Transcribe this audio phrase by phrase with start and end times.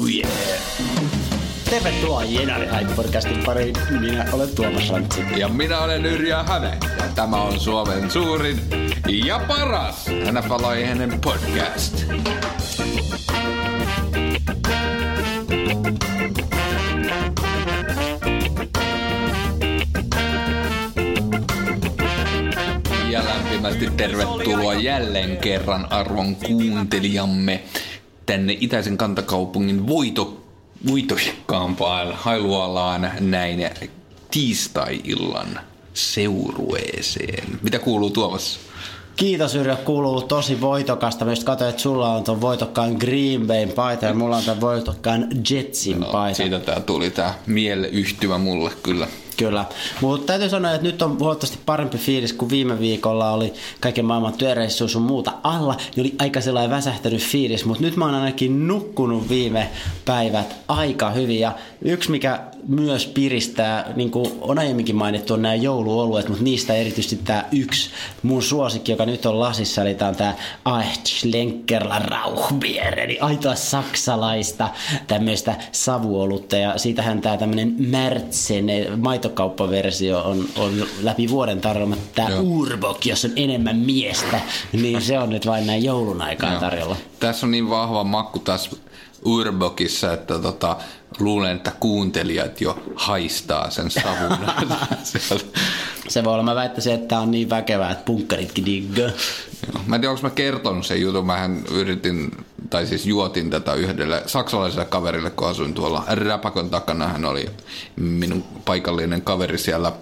[0.00, 0.28] Oh yeah.
[1.70, 3.74] Tervetuloa Jenari Hype podcastin pariin.
[4.00, 5.20] Minä olen Tuomas Rantsi.
[5.36, 6.78] Ja minä olen Yrjö Häme.
[6.98, 8.60] Ja tämä on Suomen suurin
[9.08, 12.04] ja paras NFL-aiheinen podcast.
[23.10, 27.62] Ja lämpimästi tervetuloa jälleen kerran arvon kuuntelijamme
[28.28, 30.40] tänne itäisen kantakaupungin voito,
[30.88, 33.70] voitokkaampaan Hailualaan näin
[34.30, 35.60] tiistai-illan
[35.94, 37.58] seurueeseen.
[37.62, 38.58] Mitä kuuluu Tuomas?
[39.16, 41.24] Kiitos Yrjö, kuuluu tosi voitokasta.
[41.24, 45.26] Myös katsoin, että sulla on tuon voitokkaan Green Bayn paita ja mulla on tämän voitokkaan
[45.50, 46.36] Jetsin No, paita.
[46.36, 49.06] siitä tää tuli tää mieleyhtymä mulle kyllä.
[49.38, 49.64] Kyllä.
[50.00, 54.32] Mutta täytyy sanoa, että nyt on huomattavasti parempi fiilis, kuin viime viikolla oli kaiken maailman
[54.32, 55.76] työreissuus sun muuta alla.
[55.96, 59.70] Niin oli aika sellainen väsähtänyt fiilis, mutta nyt mä oon ainakin nukkunut viime
[60.04, 61.40] päivät aika hyvin.
[61.40, 61.52] Ja
[61.82, 67.16] yksi, mikä myös piristää, niin kuin on aiemminkin mainittu, on nämä jouluoluet, mutta niistä erityisesti
[67.24, 67.90] tämä yksi
[68.22, 74.68] mun suosikki, joka nyt on lasissa, eli tämä on tämä Aechtschlenkerla Rauchbier, eli aitoa saksalaista
[75.06, 76.56] tämmöistä savuolutta.
[76.56, 78.66] Ja siitähän tämä tämmöinen Märtsen
[79.28, 82.40] maitokauppaversio on, on läpi vuoden tarjolla, tämä Joo.
[82.40, 84.40] Urbok, jos on enemmän miestä,
[84.72, 86.60] niin se on nyt vain näin joulun aikaan Joo.
[86.60, 86.96] tarjolla.
[87.20, 88.70] Tässä on niin vahva makku tässä
[89.24, 90.76] Urbokissa, että tota,
[91.18, 94.38] luulen, että kuuntelijat jo haistaa sen savun.
[96.08, 99.10] Se voi olla, mä väittäisin, että tämä on niin väkevää, että punkkaritkin diggaa.
[99.72, 99.82] Joo.
[99.86, 101.26] Mä en tiedä, onko mä kertonut sen jutun.
[101.26, 102.30] Mähän yritin,
[102.70, 107.08] tai siis juotin tätä yhdelle saksalaiselle kaverille, kun asuin tuolla Räpäkön takana.
[107.08, 107.46] Hän oli
[107.96, 109.92] minun paikallinen kaveri siellä.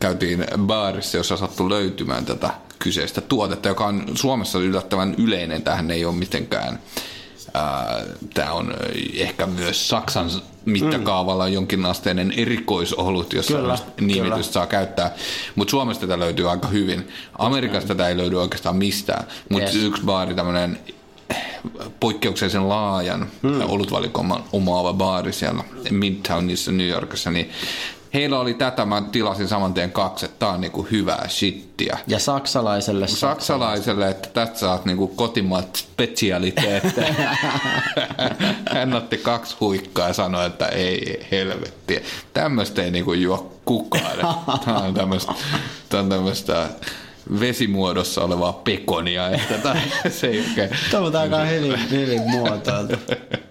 [0.00, 5.62] Käytiin baarissa, jossa sattui löytymään tätä kyseistä tuotetta, joka on Suomessa yllättävän yleinen.
[5.62, 6.78] Tähän ei ole mitenkään
[8.34, 8.74] Tämä on
[9.14, 10.30] ehkä myös Saksan
[10.64, 11.52] mittakaavalla mm.
[11.52, 14.42] jonkinasteinen erikoisolut, jos Kyllä, nimitystä kyllä.
[14.42, 15.14] saa käyttää.
[15.54, 17.08] Mutta Suomesta tätä löytyy aika hyvin.
[17.38, 19.24] Amerikasta tätä ei löydy oikeastaan mistään.
[19.48, 19.74] Mutta Yes.
[19.74, 19.84] yes.
[19.84, 20.78] yksi baari, tämmöinen
[22.00, 23.60] poikkeuksellisen laajan mm.
[23.60, 27.50] olutvalikoiman omaava baari siellä Midtownissa New Yorkissa, niin
[28.14, 31.98] heillä oli tätä, mä tilasin saman tien kaksi, että tää on niinku hyvää shittiä.
[32.06, 37.14] Ja saksalaiselle Saksalaiselle, että tästä saat niinku kotimaat specialiteetteja.
[38.74, 42.02] Hän otti kaksi huikkaa ja sanoi, että ei helvetti.
[42.32, 44.18] Tämmöistä ei niinku juo kukaan.
[44.64, 45.32] Tämä on tämmöistä,
[45.88, 46.68] tää on tämmöistä
[47.40, 49.28] vesimuodossa olevaa pekonia.
[49.30, 49.80] Että tää,
[50.20, 50.70] se ei oikein...
[50.90, 52.96] Tuo on aika hyvin, hyvin muotoiltu.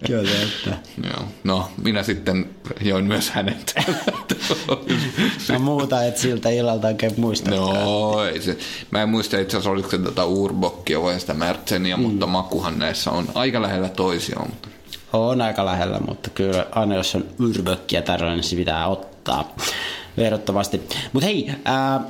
[0.05, 0.77] Kyllä, että.
[1.03, 1.27] Joo.
[1.43, 2.49] No, minä sitten
[2.81, 3.75] join myös hänet.
[5.49, 7.49] Ja muuta et siltä illalta oikein muista.
[7.49, 8.57] No, ei se.
[8.91, 12.03] Mä en muista itse asiassa, oliko se tätä Urbokkia vai sitä Märtseniä, mm.
[12.03, 14.49] mutta makuhan näissä on aika lähellä toisiaan.
[14.49, 14.69] Mutta...
[15.13, 19.55] On aika lähellä, mutta kyllä aina jos on yrvökkiä tarjolla, niin se pitää ottaa
[20.17, 20.81] verrattavasti.
[21.13, 22.01] Mutta hei, ää,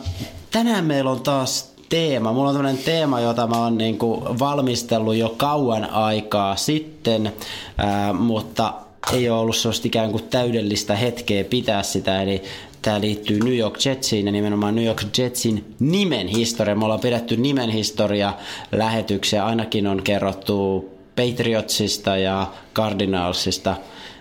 [0.51, 2.33] tänään meillä on taas teema.
[2.33, 7.33] Mulla on tämmöinen teema, jota mä oon niinku valmistellut jo kauan aikaa sitten,
[7.77, 8.73] ää, mutta
[9.13, 12.43] ei ole ollut sellaista ikään kuin täydellistä hetkeä pitää sitä, eli
[12.81, 16.75] Tämä liittyy New York Jetsiin ja nimenomaan New York Jetsin nimen historia.
[16.75, 18.33] Me ollaan pidetty nimen historia
[18.71, 19.45] lähetyksiä.
[19.45, 23.75] Ainakin on kerrottu Patriotsista ja Cardinalsista.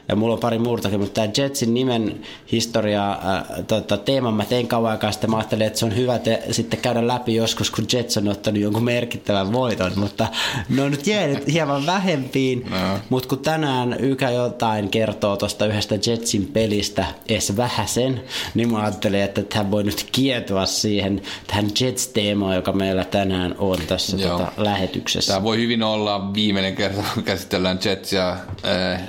[0.09, 2.21] Ja mulla on pari muutakin, mutta tämä Jetsin nimen
[2.53, 5.31] historia, äh, tota, teeman mä tein kauan aikaa sitten.
[5.31, 8.61] Mä ajattelin, että se on hyvä te, sitten käydä läpi joskus, kun Jets on ottanut
[8.61, 9.93] jonkun merkittävän voiton.
[9.97, 10.29] Mutta
[10.69, 12.67] ne on nyt jäänyt hieman vähempiin.
[12.71, 12.99] No.
[13.09, 18.21] Mutta kun tänään Ykä jotain kertoo tuosta yhdestä Jetsin pelistä edes vähäsen,
[18.55, 23.79] niin mä ajattelin, että hän voi nyt kietoa siihen tähän Jets-teemaan, joka meillä tänään on
[23.89, 24.39] tässä Joo.
[24.39, 25.33] tota, lähetyksessä.
[25.33, 29.03] Tämä voi hyvin olla viimeinen kerta, kun käsitellään Jetsia äh,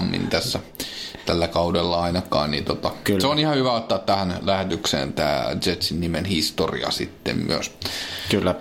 [0.00, 0.60] mittavammin tässä
[1.26, 2.50] tällä kaudella ainakaan.
[2.50, 3.20] Niin tota, Kyllä.
[3.20, 7.72] se on ihan hyvä ottaa tähän lähetykseen tämä Jetsin nimen historia sitten myös.
[8.30, 8.54] Kyllä.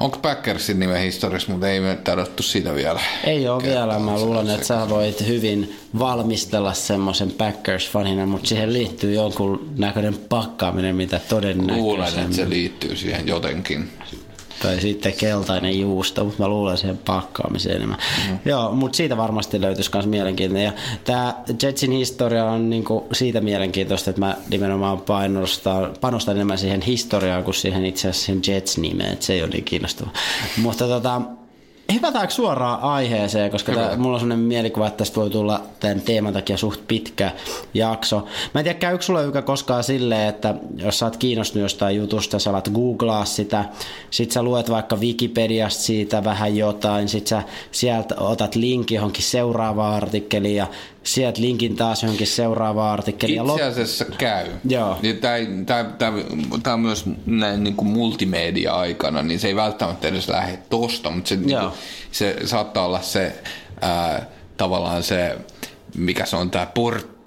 [0.00, 3.00] Onko Packersin nimen historiassa, mutta ei me tarvittu siitä vielä.
[3.24, 3.98] Ei ole vielä.
[3.98, 10.96] Mä luulen, että sä voit hyvin valmistella semmoisen Packers-fanina, mutta siihen liittyy jonkun näköinen pakkaaminen,
[10.96, 11.20] mitä
[11.66, 13.90] Luulen, että se liittyy siihen jotenkin.
[14.62, 17.98] Tai sitten keltainen juusto, mutta mä luulen siihen pakkaamiseen enemmän.
[18.28, 18.38] Mm.
[18.44, 20.64] Joo, mutta siitä varmasti löytyisi myös mielenkiintoinen.
[20.64, 20.72] Ja
[21.04, 27.44] tämä Jetsin historia on niinku siitä mielenkiintoista, että mä nimenomaan painostan, panostan enemmän siihen historiaan
[27.44, 30.12] kuin siihen itse asiassa siihen Jets-nimeen, että se ei ole niin kiinnostavaa.
[30.56, 31.22] mutta tota,
[31.92, 36.32] Hypätäänkö suoraan aiheeseen, koska tää, mulla on sellainen mielikuva, että tästä voi tulla tämän teeman
[36.32, 37.30] takia suht pitkä
[37.74, 38.26] jakso.
[38.54, 42.38] Mä en tiedä, käykö sulla Ykä koskaan silleen, että jos sä oot kiinnostunut jostain jutusta,
[42.38, 43.64] sä alat googlaa sitä,
[44.10, 47.42] sit sä luet vaikka Wikipediasta siitä vähän jotain, sit sä
[47.72, 50.66] sieltä otat linkin johonkin seuraavaan artikkeliin ja
[51.02, 53.50] sieltä linkin taas johonkin seuraavaan artikkeliin.
[53.50, 54.46] Itse asiassa käy.
[54.68, 54.98] Joo.
[56.62, 61.28] Tämä on myös näin niin kuin multimedia-aikana, niin se ei välttämättä edes lähde tosta, mutta
[61.28, 61.72] se, niin kuin,
[62.12, 63.42] se saattaa olla se
[63.80, 65.36] ää, tavallaan se
[65.96, 67.17] mikä se on tämä portti,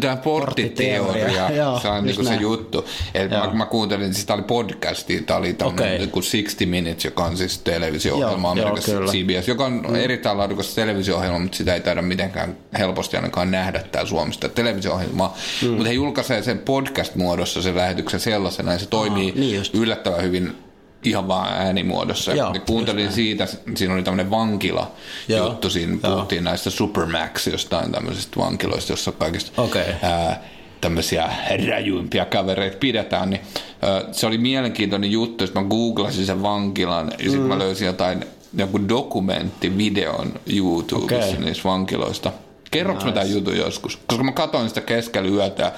[0.00, 2.84] tämä porttiteoria, Joo, se on niinku se juttu.
[3.14, 6.06] Et mä, mä, kuuntelin, siis tämä oli podcasti, tämä oli tämmöinen okay.
[6.06, 9.94] 60 Minutes, joka on siis televisio-ohjelma Amerikassa CBS, joka on mm.
[9.94, 15.36] erittäin laadukas televisio-ohjelma, mutta sitä ei taida mitenkään helposti ainakaan nähdä täällä Suomesta televisio-ohjelmaa.
[15.62, 15.68] Mm.
[15.68, 20.67] Mutta he julkaisee sen podcast-muodossa sen lähetyksen sellaisena, ja se toimii Aha, niin yllättävän hyvin
[21.04, 22.34] ihan vaan äänimuodossa.
[22.34, 23.46] Joo, ja kuuntelin siitä,
[23.76, 24.92] siinä oli tämmöinen vankila
[25.28, 26.14] juttu, siinä Joo.
[26.14, 29.84] puhuttiin näistä Supermax, jostain tämmöisistä vankiloista, jossa kaikista okay.
[30.02, 30.44] ää,
[30.80, 31.30] tämmöisiä
[31.68, 33.40] räjyimpia kavereita pidetään, niin
[33.82, 37.48] ää, se oli mielenkiintoinen juttu, että mä googlasin sen vankilan ja sitten mm.
[37.48, 38.24] mä löysin jotain
[38.56, 41.44] joku dokumenttivideon YouTubessa okay.
[41.44, 42.32] niistä vankiloista.
[42.70, 43.06] Kerroks nice.
[43.06, 43.98] mä tämän jutun joskus?
[44.06, 45.72] Koska mä katsoin sitä keskellä yötä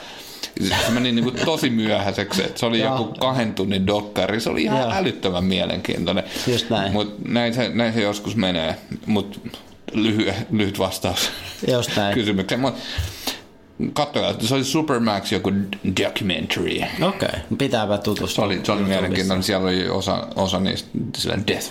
[0.86, 2.42] se meni niin kuin tosi myöhäiseksi.
[2.42, 4.40] Että se oli joku kahden tunnin dokkari.
[4.40, 4.92] Se oli ihan Joo.
[4.92, 6.24] älyttömän mielenkiintoinen.
[6.46, 6.92] Just näin.
[6.92, 8.76] Mut näin, se, näin se joskus menee.
[9.06, 9.38] Mutta
[9.92, 11.30] lyhyt, lyhyt vastaus
[11.72, 12.14] Just näin.
[12.14, 12.60] kysymykseen.
[12.60, 12.74] Mut,
[13.92, 15.52] katsoja, se oli Supermax joku
[16.02, 16.76] documentary.
[17.02, 17.40] Okei, okay.
[17.58, 18.28] pitääpä tutustua.
[18.28, 19.42] Se oli, se oli mielenkiintoinen.
[19.42, 20.88] Siellä oli osa, osa niistä
[21.46, 21.70] death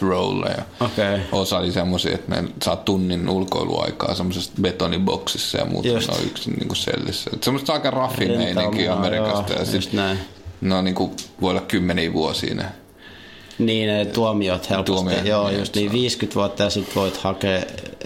[0.58, 1.20] ja okay.
[1.32, 5.88] osa oli semmoisia, että ne saa tunnin ulkoiluaikaa semmoisessa betoniboksissa ja muuta.
[5.88, 6.12] Just.
[6.12, 7.32] Ne on yksin niin kuin sellissä.
[7.42, 9.54] semmoista aika raffi meininki Amerikasta.
[9.54, 10.20] Joo, ja sit, näin.
[10.62, 11.12] Ne on niin kuin,
[11.42, 12.66] voi olla kymmeniä vuosia ne
[13.60, 14.92] niin, ne tuomiot helposti.
[14.92, 17.62] Tuomiot, Joo, niin, just niin 50 vuotta ja sitten voit hakea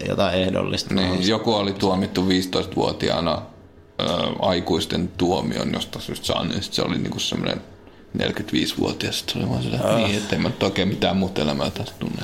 [0.08, 0.94] jotain ehdollista.
[0.94, 3.42] Niin, joku oli tuomittu 15-vuotiaana
[4.40, 7.62] aikuisten tuomion josta syystä saanut, niin se oli niinku semmoinen
[8.18, 9.98] 45-vuotias, se oli vaan oh.
[9.98, 12.24] niin, ettei mä oikein mitään muuta elämää taas tunne.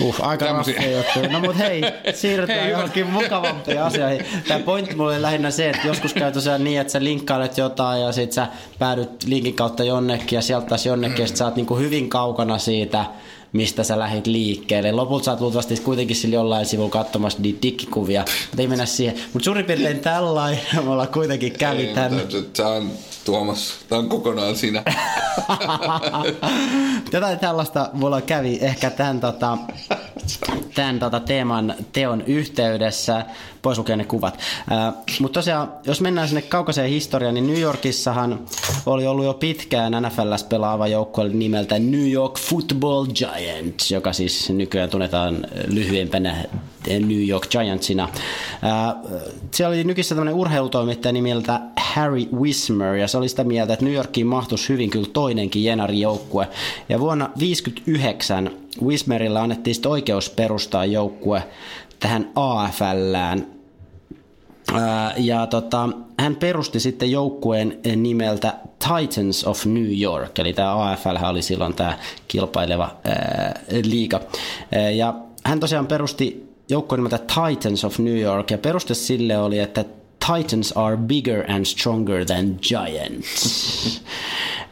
[0.00, 0.90] Uh, aika Tämmöisiä.
[0.90, 1.32] juttu.
[1.32, 1.82] No mut hei,
[2.14, 4.26] siirrytään hei, johonkin mukavampiin asioihin.
[4.48, 8.02] Tämä pointti mulle oli lähinnä se, että joskus käy tosiaan niin, että sä linkkailet jotain
[8.02, 8.46] ja sit sä
[8.78, 11.22] päädyt linkin kautta jonnekin ja sieltä taas jonnekin mm.
[11.22, 13.04] ja sit sä oot niinku hyvin kaukana siitä
[13.52, 14.92] mistä sä lähit liikkeelle.
[14.92, 19.14] Lopulta sä oot luultavasti kuitenkin sillä jollain sivulla katsomassa niitä dikkikuvia, mutta ei mennä siihen.
[19.32, 22.20] Mutta suurin piirtein tällainen me ollaan kuitenkin kävi tämän.
[22.56, 22.90] Tämä on
[23.26, 24.82] Tuomas, tämä on kokonaan sinä.
[27.12, 29.58] Jotain tällaista mulla kävi ehkä tämän, tota,
[30.74, 33.26] tämän tota, teeman teon yhteydessä,
[33.66, 34.38] pois lukea ne kuvat.
[35.20, 38.40] Mutta tosiaan, jos mennään sinne kaukaiseen historiaan, niin New Yorkissahan
[38.86, 44.90] oli ollut jo pitkään NFLs pelaava joukkue nimeltä New York Football Giants, joka siis nykyään
[44.90, 46.44] tunnetaan lyhyempänä
[46.88, 48.08] New York Giantsina.
[49.54, 53.94] Siellä oli nykissä tämmöinen urheilutoimittaja nimeltä Harry Wismer, ja se oli sitä mieltä, että New
[53.94, 56.48] Yorkiin mahtuisi hyvin kyllä toinenkin Jenari joukkue.
[56.88, 58.50] Ja vuonna 1959
[58.84, 61.42] Wismerillä annettiin sitten oikeus perustaa joukkue
[62.00, 63.55] tähän AFLään.
[65.16, 71.42] Ja tota, hän perusti sitten joukkueen nimeltä Titans of New York, eli tämä AFL oli
[71.42, 71.98] silloin tämä
[72.28, 74.20] kilpaileva ää, liiga.
[74.94, 75.14] Ja
[75.44, 79.84] hän tosiaan perusti joukkueen nimeltä Titans of New York, ja peruste sille oli, että
[80.26, 84.02] Titans are bigger and stronger than giants.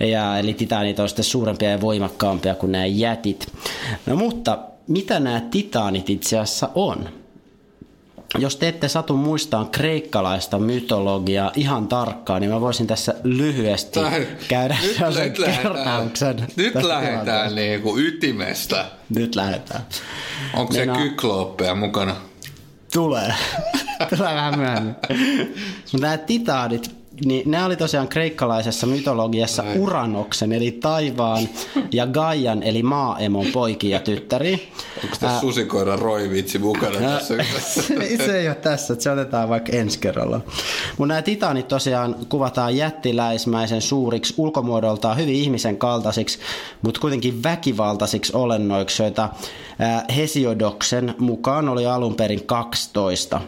[0.13, 3.47] ja, eli titanit on sitten suurempia ja voimakkaampia kuin nämä jätit.
[4.07, 4.59] No mutta
[4.89, 7.09] mitä nämä titaanit itse asiassa on?
[8.39, 14.27] Jos te ette satu muistaa kreikkalaista mytologiaa ihan tarkkaan, niin mä voisin tässä lyhyesti Tähän,
[14.49, 16.47] käydä sellaisen kertauksen.
[16.57, 18.87] Nyt lähdetään niinku ytimestä.
[19.15, 19.83] Nyt lähdetään.
[20.55, 22.17] Onko se kyklooppeja mukana?
[22.93, 23.35] Tulee.
[24.17, 24.95] Tulee vähän myöhemmin.
[25.93, 26.91] Mutta nämä titaanit,
[27.25, 29.81] niin ne oli tosiaan kreikkalaisessa mytologiassa Näin.
[29.81, 31.49] Uranoksen, eli taivaan,
[31.93, 34.69] ja Gaian, eli maaemon poikia tyttäri.
[35.05, 37.35] Onko tässä susikoira roivitsi mukana tässä?
[38.27, 40.41] se ei ole tässä, että se otetaan vaikka ensi kerralla.
[40.99, 46.39] Mutta nämä titaanit tosiaan kuvataan jättiläismäisen suuriksi, ulkomuodoltaan hyvin ihmisen kaltaisiksi,
[46.83, 49.29] mutta kuitenkin väkivaltaisiksi olennoiksi, joita
[50.17, 53.41] Hesiodoksen mukaan oli alun perin 12.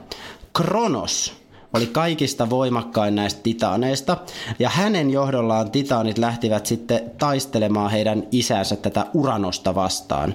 [0.53, 4.17] Kronos oli kaikista voimakkain näistä titaaneista,
[4.59, 10.35] ja hänen johdollaan titaanit lähtivät sitten taistelemaan heidän isänsä tätä Uranosta vastaan.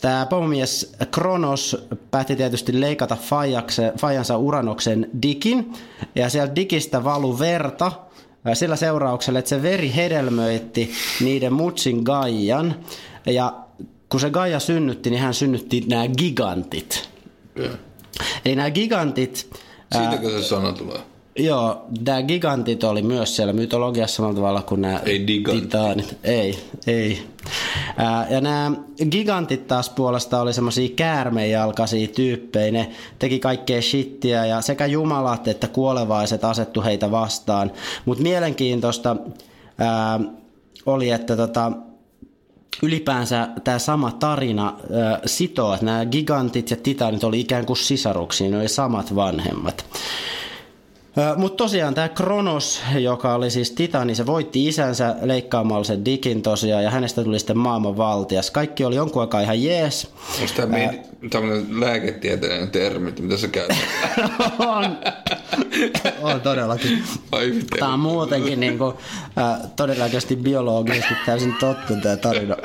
[0.00, 3.16] Tämä pomomies Kronos päätti tietysti leikata
[3.96, 5.72] fajansa Uranoksen dikin,
[6.14, 7.92] ja sieltä dikistä valu verta,
[8.54, 12.74] sillä seurauksella, että se veri hedelmöitti niiden mutsin Gaian,
[13.26, 13.54] ja
[14.08, 17.08] kun se Gaia synnytti, niin hän synnytti nämä gigantit.
[18.44, 19.50] Eli nämä gigantit,
[19.92, 20.98] Siitäkö se sana tulee?
[21.38, 25.62] joo, nämä gigantit oli myös siellä mytologiassa samalla tavalla kuin nämä Ei digantti.
[25.62, 26.18] titaanit.
[26.24, 27.22] Ei, ei.
[27.96, 28.72] Ää, ja nämä
[29.10, 32.72] gigantit taas puolesta oli semmoisia käärmejalkaisia tyyppejä.
[32.72, 37.72] Ne teki kaikkea shittiä ja sekä jumalat että kuolevaiset asettu heitä vastaan.
[38.04, 39.16] Mutta mielenkiintoista
[39.78, 40.20] ää,
[40.86, 41.72] oli, että tota,
[42.82, 48.50] ylipäänsä tämä sama tarina äh, sitoo, että nämä gigantit ja titanit oli ikään kuin sisaruksia,
[48.50, 49.84] ne oli samat vanhemmat.
[51.36, 56.84] Mutta tosiaan tämä Kronos, joka oli siis titani, se voitti isänsä leikkaamalla sen dikin tosiaan
[56.84, 58.50] ja hänestä tuli sitten maailman valtias.
[58.50, 60.08] Kaikki oli jonkun aikaa ihan jees.
[60.40, 63.76] Onko tämä med- tämmöinen lääketieteellinen termi, että mitä sä käytät?
[64.58, 64.98] on,
[66.22, 67.04] on todellakin.
[67.32, 67.78] Miten?
[67.78, 68.94] Tämä on muutenkin niin kuin,
[69.38, 72.56] äh, todennäköisesti biologisesti täysin totta tämä tarina.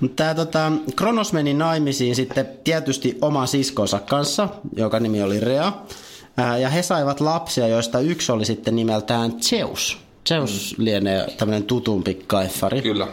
[0.00, 5.72] Mutta tämä tota, Kronos meni naimisiin sitten tietysti oman siskonsa kanssa, joka nimi oli Rea.
[6.60, 9.98] Ja he saivat lapsia, joista yksi oli sitten nimeltään Zeus.
[10.28, 12.82] Zeus lienee tämmöinen tutumpi kaifari.
[12.82, 13.06] Kyllä.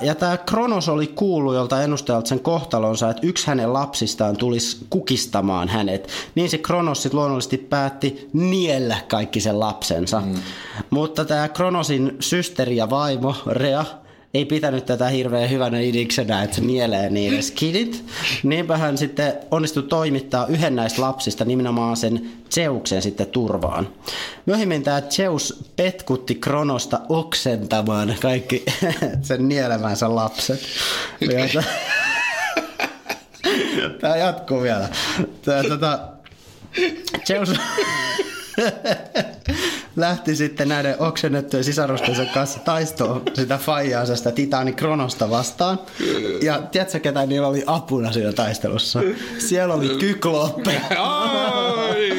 [0.00, 5.68] Ja tämä Kronos oli kuullut jolta ennustajalta sen kohtalonsa, että yksi hänen lapsistaan tulisi kukistamaan
[5.68, 6.08] hänet.
[6.34, 10.20] Niin se Kronos sitten luonnollisesti päätti niellä kaikki sen lapsensa.
[10.20, 10.34] Mm.
[10.90, 13.84] Mutta tämä Kronosin systeri ja vaimo Rea
[14.34, 18.04] ei pitänyt tätä hirveän hyvänä idiksenä, että se nielee niille skidit.
[18.42, 23.88] Niinpä hän sitten onnistui toimittaa yhden näistä lapsista nimenomaan sen Zeuksen sitten turvaan.
[24.46, 28.64] Myöhemmin tämä Zeus petkutti Kronosta oksentamaan kaikki
[29.22, 30.60] sen nielemänsä lapset.
[34.00, 34.88] Tämä jatkuu vielä.
[35.42, 35.98] Tämä, tota,
[37.26, 37.48] Zeus
[39.96, 45.78] lähti sitten näiden oksennettujen sisarustensa kanssa taistoon sitä faijaansa, sitä titaani Kronosta vastaan.
[46.42, 49.00] Ja tiedätkö, ketä niillä oli apuna siinä taistelussa?
[49.38, 50.70] Siellä oli Kykloppi.
[50.98, 52.10] Ai,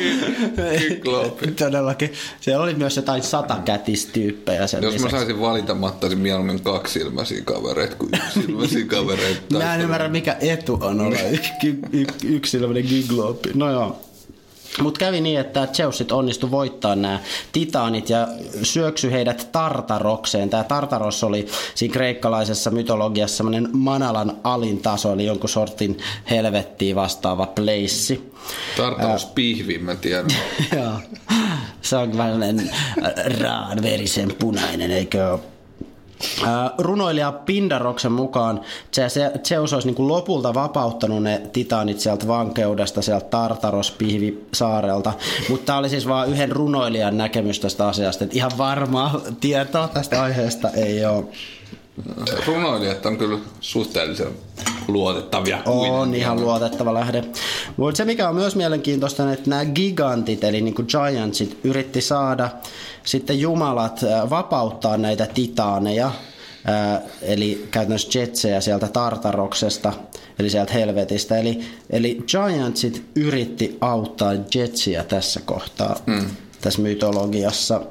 [0.80, 1.48] Kykloppi.
[1.64, 2.14] Todellakin.
[2.42, 5.16] Siellä oli myös jotain satakätistyyppejä sen Jos mä lisäksi.
[5.18, 8.12] saisin valita, mä ottaisin mieluummin kaksi silmäisiä kavereita kuin
[8.64, 9.42] yksi kavereita.
[9.58, 11.18] Mä en ymmärrä, mikä etu on olla
[11.64, 12.08] y- y-.
[13.54, 14.05] No joo.
[14.82, 17.20] Mutta kävi niin, että Zeus sit onnistui voittaa nämä
[17.52, 18.28] titaanit ja
[18.64, 20.50] syöksy heidät Tartarokseen.
[20.50, 25.98] Tämä Tartaros oli siinä kreikkalaisessa mytologiassa semmoinen Manalan alin taso, eli jonkun sortin
[26.30, 28.32] helvettiä vastaava pleissi.
[28.78, 30.28] Tartarus pihvi, mä tiedän.
[30.78, 31.00] Joo.
[31.82, 32.72] Se on vähän sellainen
[33.42, 35.55] raan verisen punainen, eikö ole?
[36.78, 38.62] Runoilija Pindaroksen mukaan
[39.48, 45.14] Zeus olisi niin kuin lopulta vapauttanut ne titaanit sieltä vankeudesta, sieltä Tartaros-pihvisaarelta,
[45.50, 50.24] mutta tämä oli siis vain yhden runoilijan näkemys tästä asiasta, että ihan varmaa tietoa tästä
[50.24, 51.26] aiheesta ei ole.
[52.48, 54.28] Runoilijat on kyllä suhteellisen
[54.88, 55.58] luotettavia.
[55.58, 56.22] On kuitenkin.
[56.22, 57.24] ihan luotettava lähde.
[57.78, 62.50] Mutta se mikä on myös mielenkiintoista, että nämä gigantit, eli niin kuin giantsit, yritti saada
[63.04, 64.00] sitten jumalat
[64.30, 66.12] vapauttaa näitä titaaneja,
[67.22, 69.94] eli käytännössä jetsejä sieltä Tartaroksesta,
[70.40, 71.38] eli sieltä helvetistä.
[71.38, 71.60] Eli,
[71.90, 76.30] eli giantsit yritti auttaa jetsiä tässä kohtaa, mm.
[76.62, 77.82] tässä mytologiassa.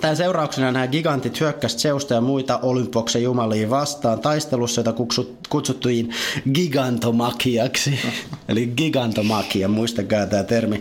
[0.00, 6.10] Tämän seurauksena nämä gigantit hyökkäsivät Zeusta ja muita Olympoksen jumalia vastaan taistelussa, jota kutsut- kutsuttiin
[6.54, 7.98] gigantomakiaksi.
[8.48, 10.80] Eli gigantomakia, muistakaa tämä termi.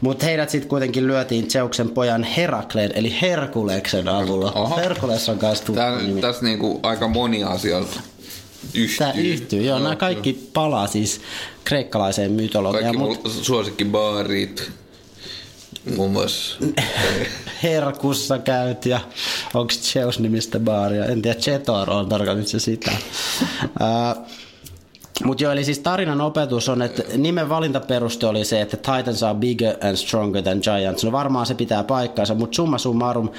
[0.00, 4.52] Mutta heidät sitten kuitenkin lyötiin Zeuksen pojan Herakleen, eli Herkuleksen avulla.
[4.52, 4.76] Oho.
[4.76, 5.80] Herkules on kanssa tuttu
[6.20, 7.78] tässä niinku aika moni asia
[8.74, 8.98] yhtyy.
[8.98, 11.20] Tämä yhtyy, joo, nämä kaikki palaa siis
[11.64, 14.72] kreikkalaiseen mytologiaan, Kaikki mun suosikkibaarit.
[15.96, 16.56] Muun muassa.
[17.62, 19.00] Herkussa käyt ja
[19.54, 21.04] onko Zeus nimistä baaria?
[21.04, 22.92] En tiedä, Chetor on tarkoitan se sitä.
[25.24, 29.38] Mutta joo, eli siis tarinan opetus on, että nimen valintaperuste oli se, että Titans are
[29.38, 31.04] bigger and stronger than giants.
[31.04, 33.30] No varmaan se pitää paikkaansa, mutta summa summarum,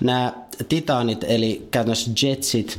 [0.00, 0.32] nämä
[0.68, 2.78] titaanit, eli käytännössä jetsit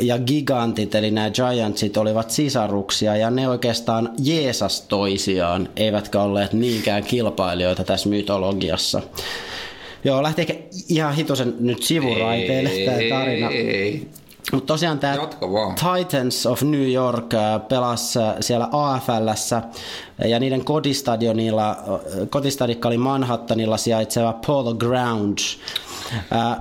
[0.00, 7.04] ja gigantit, eli nämä giantsit olivat sisaruksia ja ne oikeastaan jeesas toisiaan, eivätkä olleet niinkään
[7.04, 9.02] kilpailijoita tässä mytologiassa.
[10.04, 10.54] Joo, lähti ehkä
[10.88, 13.50] ihan hitosen nyt sivuraiteille tämä tarina.
[13.50, 14.08] Ei.
[14.52, 15.16] Mutta tosiaan tämä.
[15.74, 17.30] Titans of New York
[17.68, 19.62] pelasi siellä AFLssä
[20.28, 21.76] ja niiden kotistadionilla,
[22.30, 25.58] kotistadikka oli Manhattanilla sijaitseva Polo Grounds.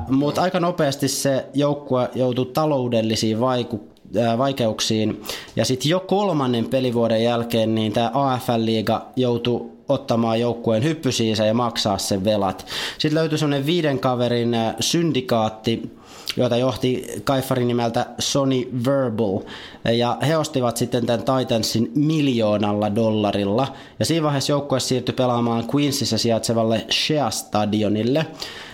[0.09, 3.89] Mutta aika nopeasti se joukkue joutui taloudellisiin vaiku-
[4.37, 5.21] vaikeuksiin.
[5.55, 11.97] Ja sitten jo kolmannen pelivuoden jälkeen niin tämä AFL-liiga joutui ottamaan joukkueen hyppysiinsä ja maksaa
[11.97, 12.65] sen velat.
[12.97, 15.98] Sitten löytyi semmoinen viiden kaverin syndikaatti,
[16.37, 19.39] joita johti kaifarin nimeltä Sony Verbal.
[19.93, 23.67] Ja he ostivat sitten tämän Titansin miljoonalla dollarilla.
[23.99, 28.25] Ja siinä vaiheessa joukkue siirtyi pelaamaan Queensissa sijaitsevalle Shea Stadionille,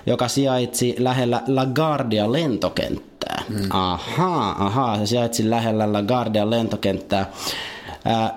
[0.06, 3.44] joka sijaitsi lähellä LaGuardia lentokenttää.
[3.50, 3.58] Mm.
[3.70, 7.32] Ahaa, ahaa, se sijaitsi lähellä LaGuardia lentokenttää.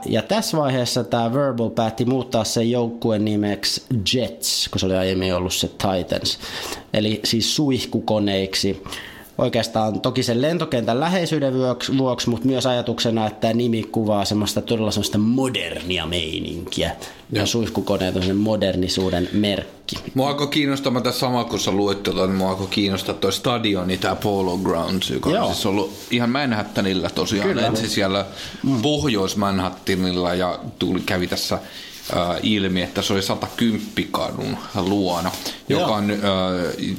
[0.07, 3.83] Ja tässä vaiheessa tämä Verbal päätti muuttaa sen joukkueen nimeksi
[4.15, 6.39] Jets, kun se oli aiemmin ollut se Titans.
[6.93, 8.83] Eli siis suihkukoneiksi
[9.39, 11.55] oikeastaan toki sen lentokentän läheisyyden
[11.99, 16.97] vuoksi, mutta myös ajatuksena, että tämä nimi kuvaa semmoista todella semmoista modernia meininkiä.
[17.33, 19.97] Ja suihkukoneet on sen modernisuuden merkki.
[20.15, 23.33] Mua alkoi kiinnostaa, mä tässä sama kun sä luet tuota, niin mua alkoi kiinnostaa toi
[23.33, 25.47] stadioni, tämä Polo Grounds, joka Joo.
[25.47, 27.49] on siis ollut ihan Manhattanilla tosiaan.
[27.49, 27.67] Kyllä.
[27.67, 28.27] Ensin siellä
[28.63, 28.83] mm.
[28.83, 31.59] Pohjois-Manhattanilla ja tuli, kävi tässä
[32.43, 35.31] ilmi, että se oli 110 kadun luona,
[35.69, 35.81] Joo.
[35.81, 36.19] joka on, äh,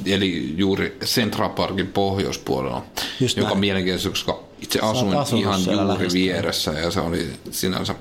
[0.06, 2.84] eli juuri Central Parkin pohjoispuolella,
[3.20, 6.14] Just joka on mielenkiintoista, koska itse asuin ihan juuri lähestä.
[6.14, 7.94] vieressä ja se oli sinänsä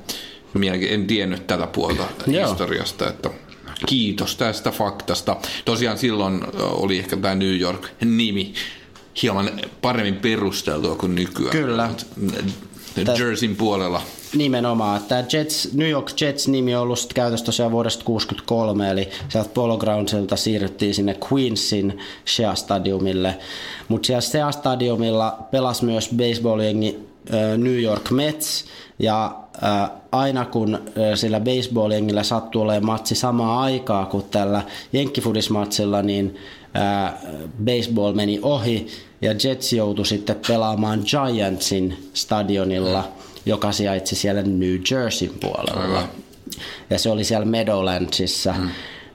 [0.54, 1.02] mielenkiintoista.
[1.02, 2.50] En tiennyt tätä puolta Joo.
[2.50, 3.30] historiasta, että
[3.86, 5.36] kiitos tästä faktasta.
[5.66, 8.54] Tosiaan silloin oli ehkä tämä New York-nimi
[9.22, 9.52] hieman
[9.82, 11.52] paremmin perusteltua kuin nykyään.
[11.52, 11.90] Kyllä.
[13.18, 14.02] Jerseyn puolella
[14.36, 15.02] Nimenomaan.
[15.08, 20.36] Tämä Jets, New York Jets-nimi on ollut käytössä tosiaan vuodesta 1963, eli sieltä Polo Groundsilta
[20.36, 23.38] siirryttiin sinne Queensin Shea Stadiumille.
[23.88, 27.00] Mutta siellä Shea Stadiumilla pelasi myös baseball-jengi
[27.58, 28.66] New York Mets,
[29.00, 29.38] ja
[30.12, 30.80] aina kun
[31.16, 34.62] sillä baseball-jengillä sattuu olemaan matsi samaa aikaa kuin tällä
[34.94, 36.36] jenkkifudismatsilla, niin
[37.66, 38.88] baseball meni ohi,
[39.22, 43.04] ja Jets joutui sitten pelaamaan Giantsin stadionilla–
[43.46, 45.82] joka sijaitsi siellä New Jerseyn puolella.
[45.82, 46.10] Aivan.
[46.90, 48.54] Ja se oli siellä Meadowlandsissa.
[48.58, 48.70] Mm.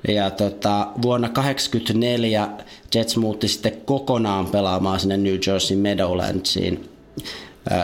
[0.08, 2.48] Ja tota, vuonna 1984
[2.94, 6.88] Jets muutti sitten kokonaan pelaamaan sinne New Jersey Meadowlandsiin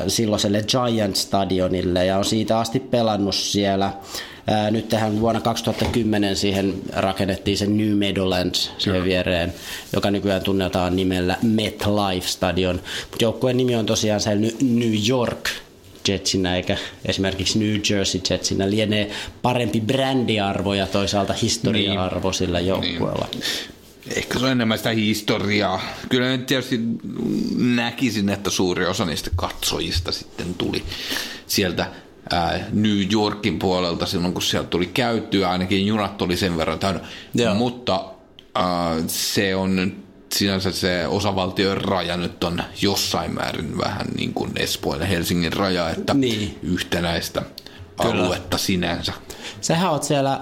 [0.09, 3.93] silloiselle Giant Stadionille ja on siitä asti pelannut siellä.
[4.71, 9.53] Nyt tähän vuonna 2010 siihen rakennettiin se New Meadowlands siihen viereen,
[9.93, 12.81] joka nykyään tunnetaan nimellä MetLife Stadion.
[13.11, 15.51] Mutta joukkueen nimi on tosiaan se New York
[16.09, 19.11] Jetsinä eikä esimerkiksi New Jersey Jetsinä lienee
[19.43, 22.35] parempi brändiarvo ja toisaalta historia-arvo niin.
[22.35, 23.29] sillä joukkueella.
[23.33, 23.43] Niin.
[24.17, 25.81] Ehkä se on enemmän sitä historiaa.
[26.09, 26.81] Kyllä nyt tietysti
[27.57, 30.83] näkisin, että suuri osa niistä katsojista sitten tuli
[31.47, 31.87] sieltä
[32.73, 35.51] New Yorkin puolelta silloin, kun sieltä tuli käyttyä.
[35.51, 37.01] Ainakin junat oli sen verran täynnä.
[37.35, 37.55] Joo.
[37.55, 38.05] Mutta
[39.07, 39.93] se on
[40.35, 45.91] sinänsä se osavaltion raja nyt on jossain määrin vähän niin kuin Espoon ja Helsingin raja,
[45.91, 46.59] että niin.
[46.63, 47.43] yhtenäistä
[48.03, 48.25] Kyllä.
[48.25, 49.13] aluetta sinänsä.
[49.61, 50.33] Sähän oot siellä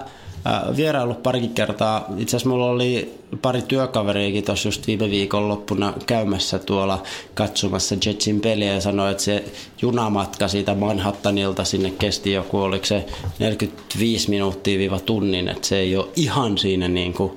[0.47, 2.05] äh, vieraillut parikin kertaa.
[2.17, 8.41] Itse asiassa mulla oli pari työkaveriakin tuossa just viime viikon loppuna käymässä tuolla katsomassa Jetsin
[8.41, 9.45] peliä ja sanoi, että se
[9.81, 13.05] junamatka siitä Manhattanilta sinne kesti joku, oliko se
[13.39, 17.31] 45 minuuttia viiva tunnin, että se ei ole ihan siinä niin kuin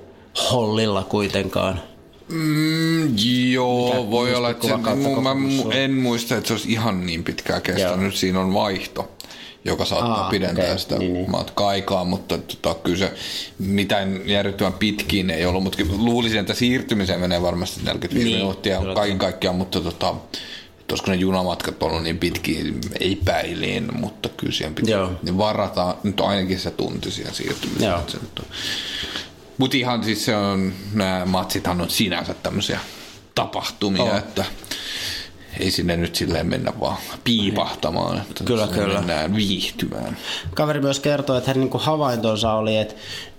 [0.52, 1.91] hollilla kuitenkaan.
[2.32, 3.14] Mm,
[3.52, 5.36] joo, Mikä voi olla, että se, mä
[5.74, 8.02] en muista, että se olisi ihan niin pitkään kestänyt.
[8.02, 8.12] Joo.
[8.12, 9.12] Siinä on vaihto,
[9.64, 10.78] joka saattaa Aa, pidentää okay.
[10.78, 11.30] sitä niin, niin.
[11.30, 13.12] matkaa mutta tota, kyllä se
[13.58, 19.18] mitään järjettömän pitkin ei ollut, mutta luulisin, että siirtymiseen menee varmasti 45 niin, minuuttia kaiken
[19.18, 20.14] kaikkiaan, mutta tota,
[20.90, 22.64] olisiko ne junamatkat ollut niin pitkiä,
[23.00, 27.90] ei päiliin, mutta kyllä siihen pitää niin varataan nyt ainakin se tunti siihen siirtymiseen.
[27.90, 28.02] Joo.
[28.06, 28.46] Se nyt on
[29.62, 32.80] mutta ihan siis se on, nämä matsithan on sinänsä tämmöisiä
[33.34, 34.16] tapahtumia, oh.
[34.18, 34.44] että
[35.60, 38.94] ei sinne nyt silleen mennä vaan piipahtamaan, että kyllä, kyllä.
[38.94, 40.16] mennään viihtymään.
[40.54, 42.94] Kaveri myös kertoi, että hänen niin havaintonsa oli, että,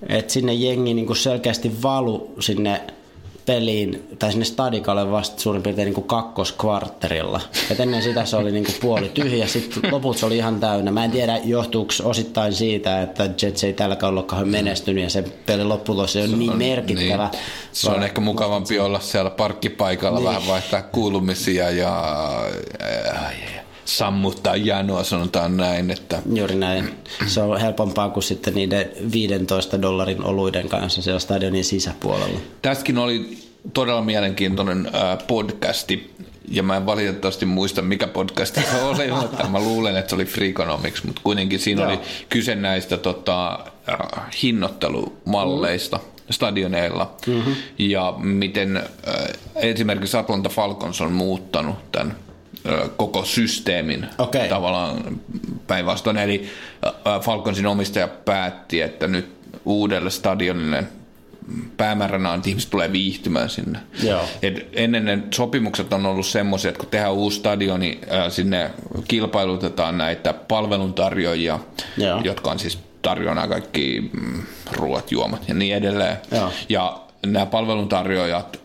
[0.10, 2.82] että sinne jengi niin selkeästi valu sinne
[3.46, 7.42] peliin, tai sinne stadikalle vasta suurin piirtein niin kuin kakkoskvartterilla.
[7.72, 10.92] Et ennen sitä se oli niin kuin puoli tyhjä, sitten loput se oli ihan täynnä.
[10.92, 15.24] Mä en tiedä, johtuuko osittain siitä, että Jets ei tällä kaudella kauhean menestynyt ja se
[15.46, 17.30] pelin lopputulos ei ole niin merkittävä.
[17.32, 17.42] Niin.
[17.72, 20.28] Se on ehkä mukavampi olla siellä parkkipaikalla, niin.
[20.28, 22.04] vähän vaihtaa kuulumisia ja...
[22.82, 25.92] Äh, sammuttaa janoa, sanotaan näin.
[25.92, 26.22] Että...
[26.36, 26.94] Juuri näin.
[27.28, 32.40] Se on helpompaa kuin sitten niiden 15 dollarin oluiden kanssa siellä stadionin sisäpuolella.
[32.62, 33.38] Tässäkin oli
[33.74, 36.14] todella mielenkiintoinen äh, podcasti,
[36.48, 40.26] ja mä en valitettavasti muista, mikä podcast se oli, mutta mä luulen, että se oli
[40.26, 41.90] Freakonomics, mutta kuitenkin siinä Joo.
[41.92, 45.98] oli kyse näistä tota, äh, hinnoittelumalleista.
[45.98, 47.56] Mm stadioneilla mm-hmm.
[47.78, 48.84] ja miten äh,
[49.56, 52.16] esimerkiksi Atlanta Falcons on muuttanut tämän
[52.98, 54.50] koko systeemin Okei.
[54.50, 55.20] tavallaan
[55.68, 56.18] päinvastoin.
[56.18, 56.50] Eli
[57.22, 59.30] Falconsin omistaja päätti, että nyt
[59.66, 60.84] uudelle stadionille
[61.78, 63.80] päämääränä on, että ihmiset tulee viihtymään sinne.
[64.04, 64.22] Joo.
[64.42, 68.72] Et ennen ne sopimukset on ollut semmoisia, että kun tehdään uusi stadioni, ää, sinne
[69.08, 71.60] kilpailutetaan näitä palveluntarjoajia,
[71.98, 72.22] Joo.
[72.24, 76.18] jotka on siis tarjoaa kaikki mm, ruoat, juomat ja niin edelleen.
[76.32, 76.52] Joo.
[76.70, 78.60] Ja nämä palveluntarjoajat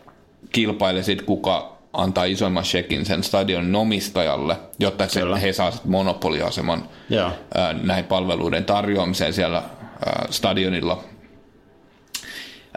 [0.51, 7.31] kilpailee sitten, kuka antaa isoimman shekin sen stadionin omistajalle, jotta se, he saavat monopoliaseman Joo.
[7.55, 11.03] ää, näihin palveluiden tarjoamiseen siellä ää, stadionilla,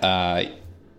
[0.03, 0.43] ää,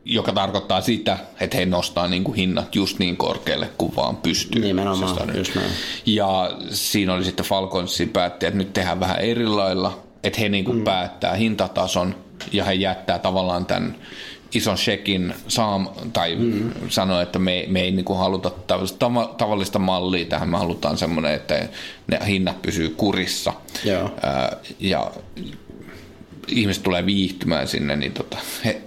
[0.05, 4.61] joka tarkoittaa sitä, että he nostaa niin kuin hinnat just niin korkealle kuin vaan pystyy.
[4.61, 5.71] Nimenomaan, just näin.
[6.05, 10.65] Ja siinä oli sitten Falconsin päätti, että nyt tehdään vähän eri lailla, että he niin
[10.65, 10.83] kuin mm.
[10.83, 12.15] päättää hintatason
[12.51, 13.95] ja he jättää tavallaan tämän
[14.53, 16.71] ison shekin saam, tai mm.
[16.89, 18.49] sanoo, että me, me ei niin kuin haluta
[19.37, 21.67] tavallista mallia tähän, me halutaan semmoinen, että
[22.07, 23.53] ne hinnat pysyy kurissa.
[23.83, 24.11] Joo.
[24.23, 25.11] Ää, ja
[26.47, 28.81] ihmiset tulee viihtymään sinne, niin tota, he,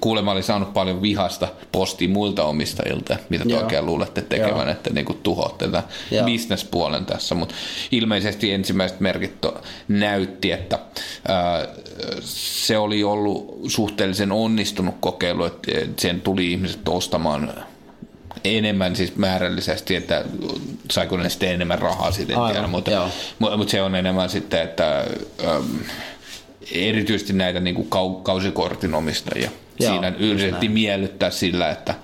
[0.00, 3.62] kuulemma oli saanut paljon vihasta postia muilta omistajilta, mitä te Joo.
[3.62, 4.70] oikein luulette tekevän, Joo.
[4.70, 5.82] että niin tuhoatte tätä
[6.24, 7.54] bisnespuolen tässä, mutta
[7.90, 10.78] ilmeisesti ensimmäiset merkit to- näytti, että
[11.28, 11.68] ää,
[12.24, 17.52] se oli ollut suhteellisen onnistunut kokeilu, että sen tuli ihmiset ostamaan
[18.44, 20.24] enemmän siis määrällisesti, että
[20.90, 24.62] saiko ne sitten enemmän rahaa sitten, Aivan, tiedä, mutta, mutta, mutta se on enemmän sitten,
[24.62, 25.04] että
[25.44, 25.64] äm,
[26.72, 29.50] erityisesti näitä niin kuin kau, kausikortin omistajia.
[29.80, 31.94] Joo, Siinä yritettiin miellyttää sillä, että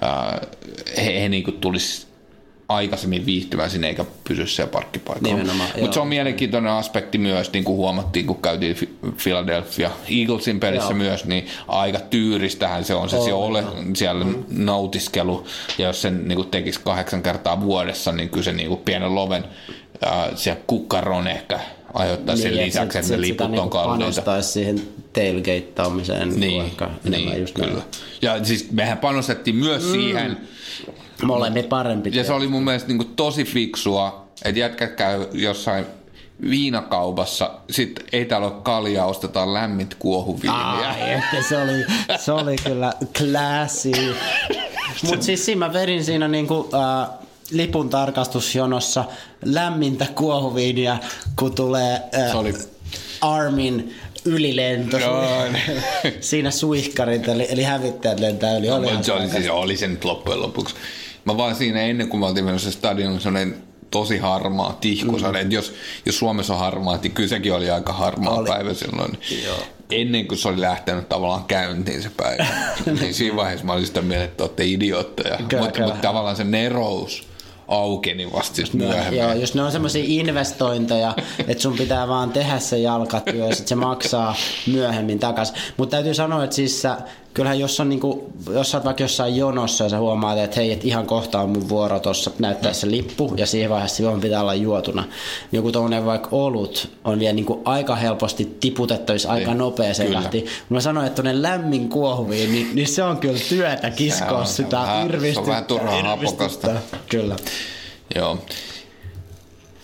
[0.00, 0.46] ää,
[0.96, 2.08] he, he niin kuin tulisi
[2.68, 5.54] aikaisemmin viihtymään sinne eikä pysy siellä parkkipaikalla.
[5.80, 8.76] Mutta se on mielenkiintoinen aspekti myös, niin kuin huomattiin, kun käytiin
[9.22, 10.98] Philadelphia Eaglesin pelissä Joo.
[10.98, 14.44] myös, niin aika tyyristähän se on se, se ole siellä mm.
[14.48, 15.46] nautiskelu,
[15.78, 19.14] ja jos sen niin kuin tekisi kahdeksan kertaa vuodessa, niin kyllä se niin kuin pienen
[19.14, 19.44] loven
[20.04, 21.60] ää, siellä kukkaroon ehkä
[21.94, 24.42] aiheuttaa sen Niin, et lisäksi, että ne liput on kalliita.
[24.42, 27.68] siihen tailgateaamiseen Niin, vaikka niin just kyllä.
[27.72, 27.82] näin.
[28.22, 29.92] Ja siis mehän panostettiin myös mm.
[29.92, 30.36] siihen,
[31.22, 32.10] Molemmin parempi.
[32.12, 35.86] ja se oli mun mielestä niin kuin tosi fiksua, että jätkät käy jossain
[36.50, 40.58] viinakaupassa, sit ei täällä ole kaljaa, ostetaan lämmit kuohuviiniä.
[40.66, 41.84] Ai, että se oli,
[42.18, 43.90] se oli kyllä classy.
[45.06, 47.08] Mutta siis siinä mä vedin siinä niinku, äh,
[47.50, 49.04] lipun tarkastusjonossa
[49.44, 50.98] lämmintä kuohuviiniä,
[51.38, 52.54] kun tulee äh, oli-
[53.20, 54.98] Armin ylilento.
[54.98, 55.24] Joo,
[56.20, 58.70] siinä suihkarit, eli, eli hävittäjät lentää yli.
[58.70, 60.74] Oli Mutta se oli, siis, oli se nyt loppujen lopuksi.
[61.24, 65.44] Mä vaan siinä ennen kuin mä oltiin menossa stadionille, sellainen tosi harmaa tihkusade.
[65.44, 65.52] Mm.
[65.52, 65.74] Jos,
[66.06, 68.48] jos Suomessa on harmaa, niin kyllä sekin oli aika harmaa Oli.
[68.48, 69.18] päivä silloin.
[69.90, 72.46] Ennen kuin se oli lähtenyt tavallaan käyntiin se päivä.
[73.00, 75.38] niin siinä vaiheessa mä olin sitä mieltä, että olette idiootteja.
[75.48, 77.28] Kyllä, Mutta mut tavallaan se nerous
[77.68, 79.20] aukeni vasta siis myöhemmin.
[79.20, 81.14] Joo, jos ne on semmoisia investointeja,
[81.48, 84.34] että sun pitää vaan tehdä se jalkatyö ja sit se maksaa
[84.66, 85.56] myöhemmin takaisin.
[85.76, 86.98] Mutta täytyy sanoa, että siis sä,
[87.34, 90.84] kyllähän jos, on niinku, jos oot vaikka jossain jonossa ja sä huomaat, että hei, et
[90.84, 94.54] ihan kohta on mun vuoro tuossa näyttää se lippu ja siihen vaiheessa juoma pitää olla
[94.54, 95.04] juotuna.
[95.52, 100.44] Joku tommonen vaikka olut on vielä niinku aika helposti tiputettavissa aika Niin, nopeeseen tahtiin.
[100.44, 104.46] Kun mä sanoin, että tuonne lämmin kuohuviin, niin, niin se on kyllä työtä kiskoa on-
[104.46, 106.00] se on sitä, vähän- se on vähän turhaa.
[107.08, 107.36] Kyllä.
[108.14, 108.38] Joo.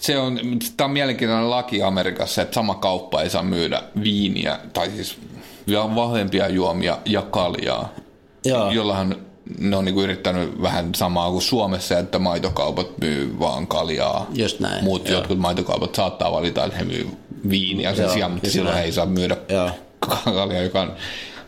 [0.00, 0.38] Se on,
[0.76, 5.16] tämä on mielenkiintoinen laki Amerikassa, että sama kauppa ei saa myydä viiniä, tai siis
[5.66, 7.92] vielä vahvempia juomia ja kaljaa.
[8.44, 8.70] Joo.
[8.70, 9.16] Jollahan
[9.58, 14.26] ne on niinku yrittänyt vähän samaa kuin Suomessa, että maitokaupat myy vaan kaljaa.
[14.34, 15.00] Just näin, joo.
[15.08, 17.08] jotkut maitokaupat saattaa valita, että he myy
[17.50, 18.78] viiniä sen Joo, sijaan, mutta silloin näin.
[18.80, 19.70] he ei saa myydä Joo.
[20.24, 20.92] kaljaa, joka on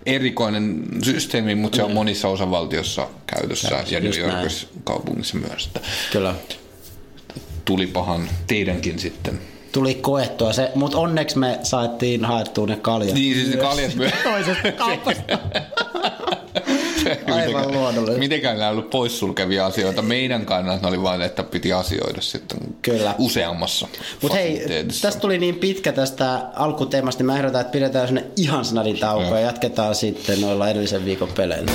[0.07, 4.19] erikoinen systeemi, mutta se on monissa osavaltiossa käytössä Käytössä, ja New.
[4.19, 5.71] Yorkissa kaupungissa myös.
[6.13, 6.35] Kyllä.
[7.65, 9.39] tulipahan teidänkin sitten.
[9.77, 13.15] Tuli koettua se, mutta onneksi me saatiin haettua ne kaljat.
[13.15, 14.13] Niin, siis ne kaljat myös.
[14.25, 15.39] Toisesta kaupasta.
[17.33, 18.19] Aivan luonnollisesti.
[18.19, 20.03] Mitenkään nämä ollut poissulkevia asioita.
[20.03, 23.15] Meidän kannalta oli vain, että piti asioida sitten Kyllä.
[23.19, 23.89] useammassa
[24.23, 24.65] Mutta hei,
[25.03, 29.35] tästä tuli niin pitkä tästä alkuteemasta, niin mä ehdotan, että pidetään sinne ihan snadin tauko
[29.35, 31.73] ja jatketaan sitten noilla edellisen viikon peleillä.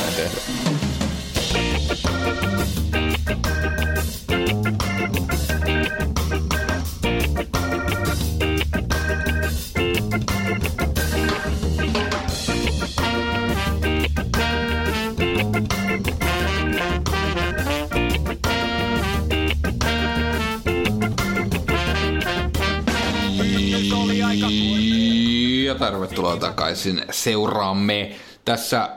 [25.72, 28.16] Ja tervetuloa takaisin seuraamme.
[28.46, 28.90] Tässä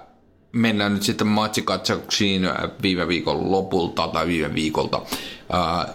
[0.53, 2.51] mennään nyt sitten matsikatsauksiin
[2.83, 5.03] viime viikon lopulta tai viime viikolta.
[5.55, 5.95] Äh,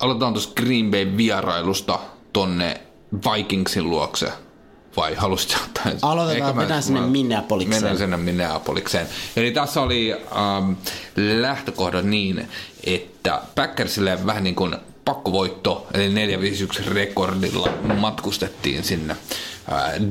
[0.00, 1.98] aloitetaan tuossa Green Bay vierailusta
[2.32, 2.80] tonne
[3.24, 4.32] Vikingsin luokse.
[4.96, 5.92] Vai halusit ottaa?
[6.02, 7.82] Aloitetaan, mennään sinne Minneapolikseen.
[7.82, 9.06] Mennään sinne Minneapolikseen.
[9.36, 10.72] Eli tässä oli ähm,
[11.16, 12.48] lähtökohdat niin,
[12.84, 14.76] että Packersille vähän niin kuin
[15.08, 17.68] pakkovoitto, eli 451 rekordilla
[18.00, 19.16] matkustettiin sinne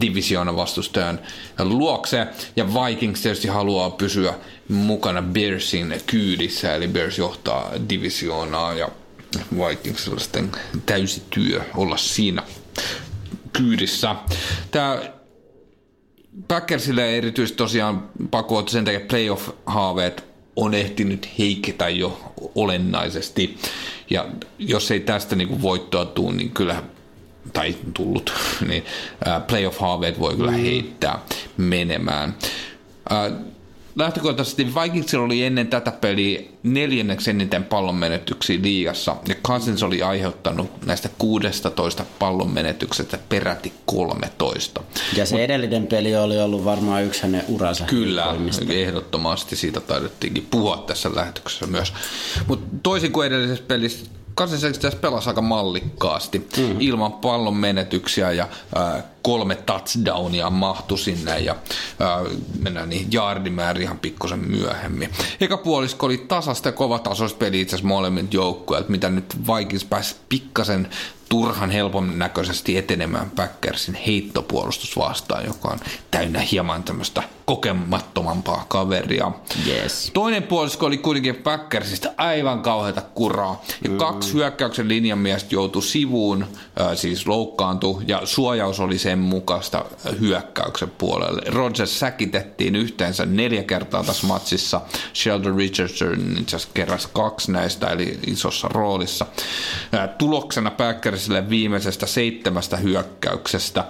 [0.01, 1.19] divisioona vastustajan
[1.59, 2.27] luokse.
[2.55, 4.33] Ja Vikings tietysti haluaa pysyä
[4.69, 8.89] mukana Bearsin kyydissä, eli Bears johtaa divisioonaa ja
[9.57, 10.51] Vikingsilla sitten
[10.85, 12.43] täysi työ olla siinä
[13.53, 14.15] kyydissä.
[14.71, 15.01] Tämä
[16.47, 20.23] Packersille erityisesti tosiaan pakko sen takia playoff-haaveet
[20.55, 23.57] on ehtinyt heiketä jo olennaisesti.
[24.09, 24.25] Ja
[24.59, 26.83] jos ei tästä niin voittoa tule, niin kyllä
[27.53, 28.33] tai tullut,
[28.67, 28.85] niin
[29.47, 30.57] playoff-haaveet voi kyllä mm.
[30.57, 31.19] heittää
[31.57, 32.35] menemään
[33.97, 41.09] lähtökohtaisesti Vikingsilla oli ennen tätä peliä neljänneksi eniten pallonmenetyksiä liigassa, ja Cousins oli aiheuttanut näistä
[41.17, 44.83] 16 pallonmenetyksestä peräti 13.
[45.15, 47.85] Ja se Mut, edellinen peli oli ollut varmaan yksi hänen uransa.
[47.85, 48.35] Kyllä,
[48.69, 51.93] ehdottomasti siitä taidettiinkin puhua tässä lähetyksessä myös.
[52.47, 54.05] Mutta toisin kuin edellisessä pelissä,
[54.37, 56.75] Cousins tässä pelasi aika mallikkaasti, mm.
[56.79, 61.55] ilman pallon menetyksiä ja äh, kolme touchdownia mahtu sinne ja
[62.01, 65.09] äh, mennään niihin jaardimäärin ihan pikkusen myöhemmin.
[65.41, 69.85] Eka puolisko oli tasasta ja kova tasoista peli itse asiassa molemmilta joukkueilta, mitä nyt Vikings
[69.85, 70.87] pääsi pikkasen
[71.29, 75.79] turhan helpon näköisesti etenemään Packersin heittopuolustus vastaan, joka on
[76.11, 79.31] täynnä hieman tämmöistä kokemattomampaa kaveria.
[79.67, 80.11] Yes.
[80.13, 83.61] Toinen puolisko oli kuitenkin Packersista aivan kauheata kuraa.
[83.83, 83.97] Ja mm.
[83.97, 86.43] kaksi hyökkäyksen linjan miestä joutui sivuun,
[86.81, 89.85] äh, siis loukkaantui, ja suojaus oli sen mukaista
[90.19, 91.41] hyökkäyksen puolelle.
[91.47, 94.81] Rodgers säkitettiin yhteensä neljä kertaa tässä matsissa.
[95.13, 99.25] Sheldon Richardson itse asiassa keräsi kaksi näistä, eli isossa roolissa.
[100.17, 103.85] Tuloksena Packersille viimeisestä seitsemästä hyökkäyksestä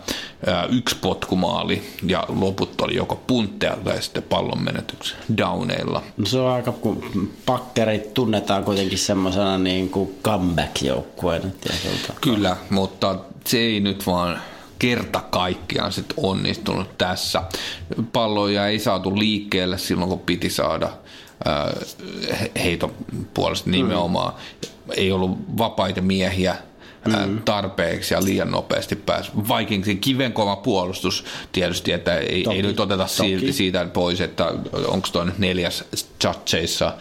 [0.70, 6.04] yksi potkumaali, ja loput oli joko puntteja tai sitten pallon menetyksen downeilla.
[6.18, 11.48] No se on aika, kun pakkerit tunnetaan kuitenkin semmoisena niin kuin comeback-joukkueena.
[12.22, 14.42] Kyllä, mutta se ei nyt vaan
[14.80, 17.44] kerta kaikkiaan sit onnistunut tässä.
[18.14, 20.90] Palloja ei saatu liikkeelle silloin, kun piti saada
[22.64, 22.94] heiton
[23.34, 24.34] puolesta nimenomaan.
[24.34, 24.92] Mm.
[24.98, 26.56] Ei ollut vapaita miehiä
[27.06, 27.42] mm.
[27.46, 29.32] tarpeeksi ja liian nopeasti pääsi.
[29.58, 34.46] Vikingsin kivenkova puolustus tietysti, että ei, ei nyt oteta siitä, siitä pois, että
[34.88, 35.84] onko nyt neljäs
[36.22, 36.94] chatcheissa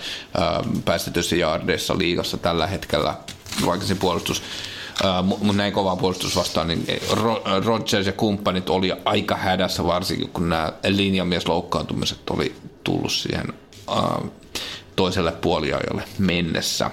[0.85, 3.15] päästetyssä jaardeissa liigassa tällä hetkellä
[3.63, 4.43] Vikingsin puolustus.
[5.23, 6.87] Mutta näin kovaa puolustus vastaan, niin
[7.65, 12.55] Rodgers ja kumppanit oli aika hädässä, varsinkin kun nämä linjamies loukkaantumiset oli
[12.85, 13.53] tullut siihen
[14.97, 16.91] toiselle puoliajalle mennessä.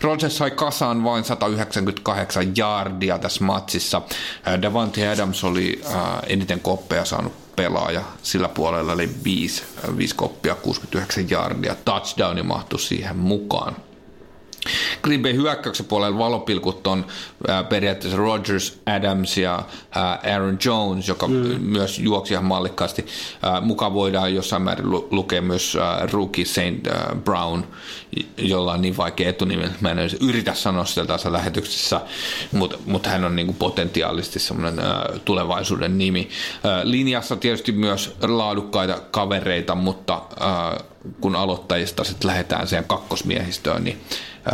[0.00, 4.02] Rodgers sai kasaan vain 198 jardia tässä matsissa.
[4.62, 5.82] Davante Adams oli
[6.26, 8.02] eniten koppeja saanut pelaaja.
[8.22, 9.62] Sillä puolella oli 5,
[9.96, 11.76] 5 koppia, 69 jardia.
[11.84, 13.76] Touchdowni mahtui siihen mukaan.
[15.02, 17.06] Green Bay hyökkäyksen puolella valopilkut on
[17.48, 19.54] äh, periaatteessa Rodgers, Adams ja
[19.96, 21.34] äh, Aaron Jones, joka mm.
[21.60, 23.06] myös juoksi ihan mallikkaasti.
[23.44, 27.64] Äh, mukaan voidaan jossain määrin lu- lukea myös äh, rookie Saint äh, Brown,
[28.38, 32.00] jolla on niin vaikea etunimi, mä en yritä sanoa sitä tässä lähetyksessä,
[32.52, 36.28] mutta mut hän on niinku potentiaalisesti semmoinen äh, tulevaisuuden nimi.
[36.66, 40.86] Äh, linjassa tietysti myös laadukkaita kavereita, mutta äh,
[41.20, 44.00] kun aloittajista sitten lähdetään siihen kakkosmiehistöön, niin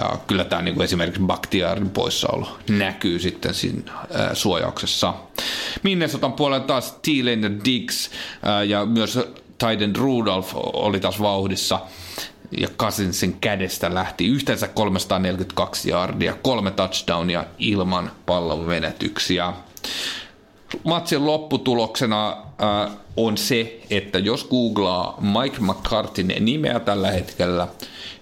[0.02, 5.14] äh, kyllä tämä niin esimerkiksi Bakhtiarin poissaolo näkyy sitten siinä äh, suojauksessa.
[5.82, 8.10] Minnesotan puolella taas Thielen ja Diggs
[8.46, 9.18] äh, ja myös
[9.58, 11.80] Tyden Rudolph oli taas vauhdissa
[12.58, 19.52] ja Cousinsin kädestä lähti yhteensä 342 yardia, kolme touchdownia ilman pallon venetyksiä.
[20.84, 27.68] Matsin lopputuloksena äh, on se, että jos googlaa Mike McCartin nimeä tällä hetkellä,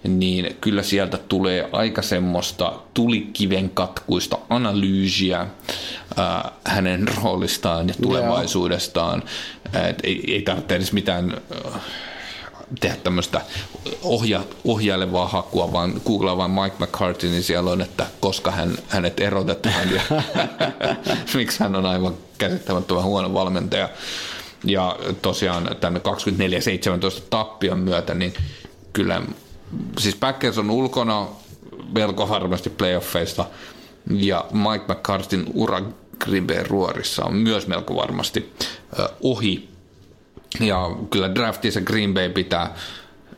[0.05, 9.23] niin kyllä sieltä tulee aika semmoista tulikiven katkuista analyysiä äh, hänen roolistaan ja tulevaisuudestaan.
[9.88, 11.35] Et ei, ei tarvitse edes mitään
[11.66, 11.83] äh,
[12.81, 13.40] tehdä tämmöistä
[14.03, 19.21] ohja, ohjailevaa hakua, vaan googlaa vain Mike McCarthy, niin siellä on, että koska hän, hänet
[19.21, 20.03] erotetaan ja
[21.35, 23.88] miksi hän on aivan käsittämättömän huono valmentaja.
[24.64, 26.00] Ja tosiaan tämän
[27.18, 28.35] 24-17 tappion myötä, niin
[28.92, 29.22] kyllä,
[29.98, 31.26] siis Packers on ulkona
[31.94, 33.44] melko varmasti playoffeista,
[34.11, 35.83] ja Mike McCartin ura
[36.46, 38.53] Bay ruorissa on myös melko varmasti
[39.22, 39.68] ohi.
[40.61, 42.74] Ja kyllä draftissa Green Bay pitää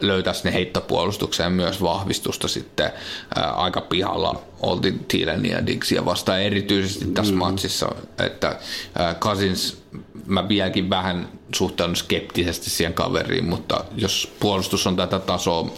[0.02, 2.92] löytäisi ne heittopuolustukseen myös vahvistusta sitten
[3.36, 7.38] ää, aika pihalla oltiin Thielen ja Dixia vastaan erityisesti tässä mm.
[7.38, 8.58] matsissa, että
[8.98, 9.82] ää, Cousins
[10.26, 15.70] mä vieläkin vähän suhtaudun skeptisesti siihen kaveriin, mutta jos puolustus on tätä tasoa,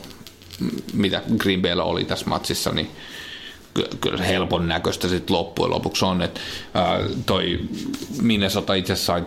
[0.92, 2.90] mitä Green Baylla oli tässä matsissa, niin
[4.00, 6.40] kyllä se helpon näköistä sitten loppujen lopuksi on, että
[6.74, 7.60] ää, toi
[8.22, 9.24] Minnesota itse asiassa sai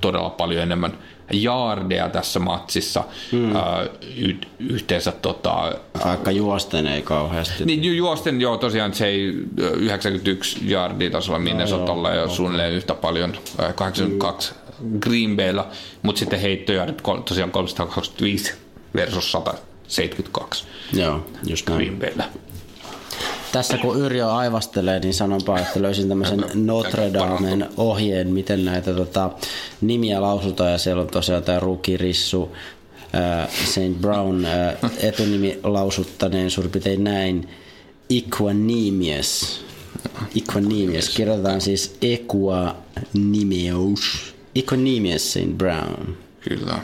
[0.00, 0.98] todella paljon enemmän
[1.32, 3.56] jaardeja tässä matsissa hmm.
[3.56, 3.86] ää,
[4.16, 5.72] y- yhteensä tota,
[6.04, 7.64] Vaikka juosten ei kauheasti.
[7.64, 9.34] Niin juosten joo tosiaan se ei
[9.74, 13.36] 91 jaardia tasolla Minnesotalla ja suunnilleen yhtä paljon
[13.74, 15.00] 82 hmm.
[15.00, 15.68] Green Baylla,
[16.02, 18.54] mutta sitten heittojaardit tosiaan 325
[18.94, 21.78] versus 172 Joo, just näin.
[21.78, 22.24] Green Bayllä
[23.56, 29.30] tässä kun Yrjö aivastelee, niin sanonpa, että löysin tämmöisen Notre Damen ohjeen, miten näitä tota,
[29.80, 30.72] nimiä lausutaan.
[30.72, 32.56] Ja siellä on tosiaan tämä Ruki Rissu,
[33.14, 34.00] äh, St.
[34.00, 37.48] Brown äh, etunimi lausuttaneen suurin piirtein näin.
[38.10, 39.64] Equanimius.
[40.36, 41.08] Equanimius.
[41.08, 43.54] Kirjoitetaan siis Equanimius.
[44.54, 45.58] Equanimius St.
[45.58, 46.16] Brown.
[46.40, 46.78] Kyllä.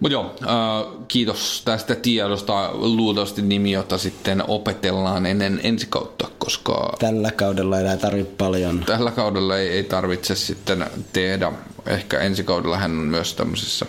[0.00, 2.70] Mutta joo, äh, kiitos tästä tiedosta.
[2.72, 6.92] Luultavasti nimi, jota sitten opetellaan ennen ensi kautta, koska...
[6.98, 8.84] Tällä kaudella ei tarvitse paljon.
[8.86, 11.52] Tällä kaudella ei, ei tarvitse sitten tehdä.
[11.86, 13.86] Ehkä ensi kaudella hän on myös tämmöisissä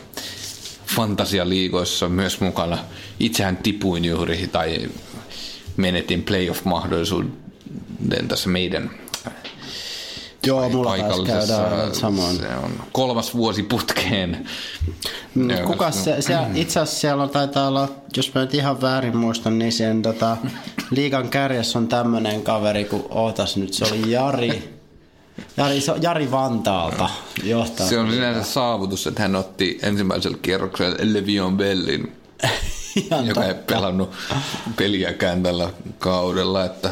[0.96, 2.78] fantasialiigoissa myös mukana.
[3.20, 4.90] Itsehän tipuin juuri tai
[5.78, 7.34] menetin playoff-mahdollisuuden
[8.28, 8.92] tässä meidän
[10.48, 10.96] Joo, mulla
[11.28, 12.38] käydään samoin.
[12.38, 14.48] Se on kolmas vuosi putkeen.
[15.36, 19.60] Mm, kukas se, se, itse asiassa siellä taitaa olla, jos mä nyt ihan väärin muistan,
[19.60, 20.38] niin sen tota,
[20.92, 24.82] liigan kärjessä on tämmönen kaveri, kun ootas nyt, se oli Jari.
[25.58, 27.10] Jari, Jari Vantaalta
[27.44, 27.88] johtaa.
[27.88, 32.16] Se on sinänsä saavutus, että hän otti ensimmäisellä kierroksella Levion Bellin,
[33.28, 34.12] joka ei pelannut
[34.76, 36.92] peliäkään tällä kaudella, että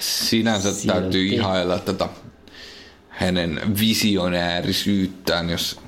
[0.00, 0.86] sinänsä Silti.
[0.86, 2.08] täytyy ihailla tätä
[3.18, 5.80] hänen visionäärisyyttään, jos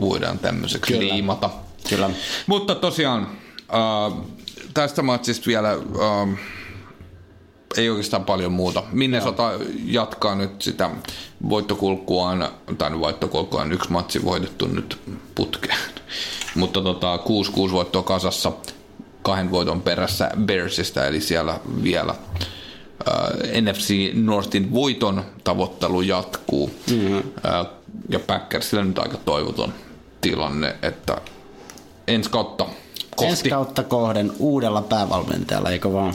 [0.00, 1.14] voidaan tämmöiseksi Kyllä.
[1.14, 1.50] liimata.
[1.88, 2.10] Kyllä.
[2.46, 3.28] Mutta tosiaan
[3.74, 4.18] äh,
[4.74, 6.38] tästä matsista vielä äh,
[7.76, 8.82] ei oikeastaan paljon muuta.
[8.92, 9.62] Minnesota Joo.
[9.84, 10.90] jatkaa nyt sitä
[11.48, 14.98] voittokulkuaan, tai voittokulkuaan yksi matsi voitettu nyt
[15.34, 15.78] putkeen.
[16.54, 17.16] Mutta tota,
[17.68, 18.52] 6-6 voittoa kasassa
[19.22, 22.14] kahden voiton perässä Bearsista, eli siellä vielä
[23.08, 26.70] äh, NFC Northin voiton tavoittelu jatkuu.
[26.90, 27.16] Mm-hmm.
[27.16, 27.66] Äh,
[28.08, 29.74] ja Packersilla nyt aika toivoton
[30.20, 31.16] tilanne, että
[32.08, 32.66] ensi kautta
[33.16, 33.30] kohti.
[33.30, 36.14] Ensi kautta kohden uudella päävalmentajalla, eikö vaan?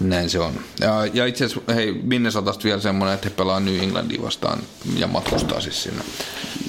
[0.00, 0.52] Näin se on.
[0.80, 4.58] Ja, ja itse asiassa, hei, Minnesotasta vielä semmoinen, että he pelaa New Englandia vastaan
[4.98, 6.04] ja matkustaa siis sinne.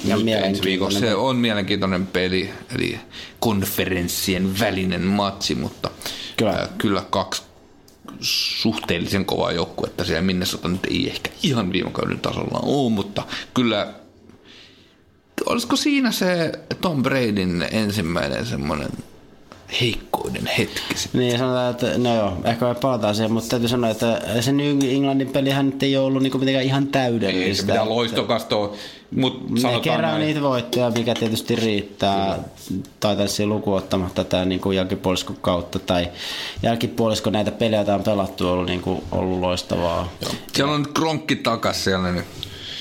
[0.04, 1.00] Ja ensi viikossa.
[1.00, 3.00] Se on mielenkiintoinen peli, eli
[3.40, 5.90] konferenssien välinen matsi, mutta
[6.36, 7.42] kyllä, äh, kyllä kaksi
[8.20, 13.22] suhteellisen kovaa joukkuetta siellä Minnesota nyt ei ehkä ihan viime kauden tasolla ole, mutta
[13.54, 13.94] kyllä
[15.46, 18.90] olisiko siinä se Tom Bradyn ensimmäinen semmoinen
[19.80, 20.94] heikkouden hetki.
[20.94, 21.20] Sitten.
[21.20, 24.78] Niin, sanotaan, että no joo, ehkä me palataan siihen, mutta täytyy sanoa, että se New
[24.82, 27.46] Englandin pelihän nyt ei ole ollut niinku mitenkään ihan täydellistä.
[27.46, 28.70] Ei se mitään loistokasta ole,
[29.16, 30.20] mutta Ne kerää näin.
[30.20, 32.38] niitä voittoja, mikä tietysti riittää,
[33.00, 36.08] tai tässä luku ottamatta tämä niinku jälkipuoliskon kautta, tai
[36.62, 40.12] jälkipuolisko näitä pelejä, joita on pelattu, on ollut, niinku, ollut loistavaa.
[40.22, 40.32] Joo.
[40.52, 42.24] Siellä on kronkki takas siellä nyt.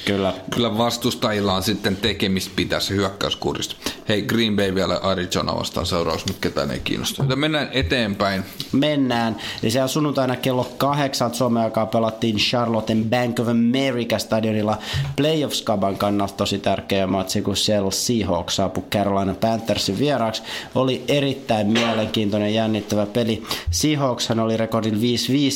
[0.07, 0.33] Kyllä.
[0.55, 3.75] Kyllä vastustajilla on sitten tekemistä pitää se hyökkäyskurista.
[4.09, 7.23] Hei, Green Bay vielä Arizona vastaan seuraus, mutta ketään ei kiinnosta.
[7.23, 8.43] Joten mennään eteenpäin.
[8.71, 9.35] Mennään.
[9.63, 14.77] Eli siellä sunnuntaina kello kahdeksan Suomen aikaa pelattiin Charlotten Bank of America stadionilla
[15.15, 20.43] playoffs-kaban kannalta tosi tärkeä matsi, kun siellä Seahawks saapui Carolina Panthersin vieraaksi.
[20.75, 23.43] Oli erittäin mielenkiintoinen jännittävä peli.
[23.71, 24.97] Seahawkshan oli rekordin 5-5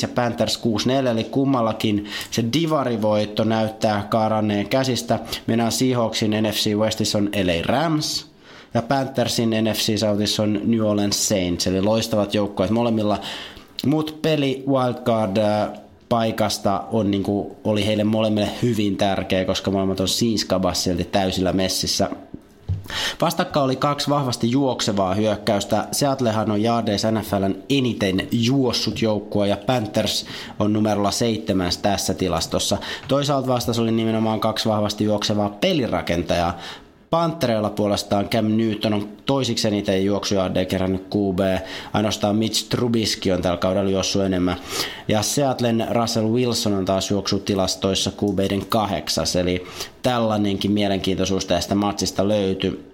[0.02, 0.60] ja Panthers
[1.04, 4.08] 6-4, eli kummallakin se divarivoitto näyttää
[4.42, 5.20] karanneen käsistä.
[5.48, 8.28] Mennään Seahawksin NFC Westissä on LA Rams,
[8.74, 13.20] ja Panthersin NFC Southissa on New Orleans Saints, eli loistavat joukkueet molemmilla.
[13.86, 15.70] Mut peli wildcard äh,
[16.10, 22.10] paikasta on, niin kuin, oli heille molemmille hyvin tärkeä, koska molemmat on Siinskabas täysillä messissä.
[23.22, 25.88] Vastakka oli kaksi vahvasti juoksevaa hyökkäystä.
[25.92, 30.26] Seattlehan on Jaadeis NFLn eniten juossut joukkue ja Panthers
[30.60, 32.78] on numerolla seitsemäs tässä tilastossa.
[33.08, 36.58] Toisaalta vastas oli nimenomaan kaksi vahvasti juoksevaa pelirakentajaa.
[37.12, 41.40] Pantereilla puolestaan Cam Newton on toisiksi eniten juoksujaardeja kerännyt QB.
[41.94, 44.58] Ainoastaan Mitch Trubisky on tällä kaudella juossut enemmän.
[45.08, 49.36] Ja Seattlen Russell Wilson on taas juoksutilastoissa QBiden kahdeksas.
[49.36, 49.66] Eli
[50.04, 52.86] tällainenkin mielenkiintoisuus tästä matsista löytyi.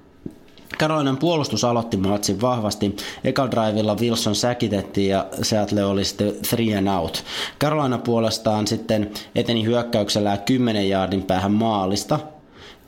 [0.79, 2.95] Carolinan puolustus aloitti matsin vahvasti.
[3.23, 7.23] Eka drivilla Wilson säkitettiin ja Seattle oli sitten three and out.
[7.59, 12.19] Carolina puolestaan sitten eteni hyökkäyksellä 10 jaardin päähän maalista–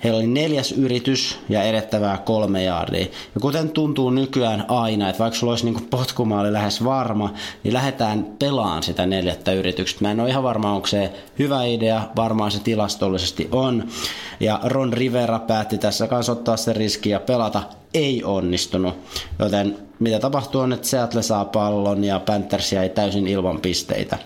[0.03, 3.05] Heillä oli neljäs yritys ja edettävää kolme jaardia.
[3.35, 7.33] Ja kuten tuntuu nykyään aina, että vaikka sulla olisi niin potkumaali lähes varma,
[7.63, 10.05] niin lähdetään pelaan sitä neljättä yrityksestä.
[10.05, 13.87] Mä en ole ihan varma, onko se hyvä idea, varmaan se tilastollisesti on.
[14.39, 17.63] Ja Ron Rivera päätti tässä kanssa ottaa se riski ja pelata.
[17.93, 18.93] Ei onnistunut.
[19.39, 24.17] Joten mitä tapahtuu on, että Seattle saa pallon ja Panthers jäi täysin ilman pisteitä.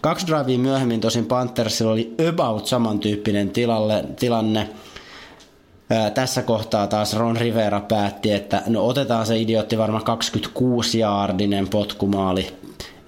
[0.00, 4.68] Kaksi drivea myöhemmin tosin Panthersilla oli about samantyyppinen tilalle, tilanne,
[6.14, 12.46] tässä kohtaa taas Ron Rivera päätti, että no otetaan se idiotti varmaan 26 jaardinen potkumaali,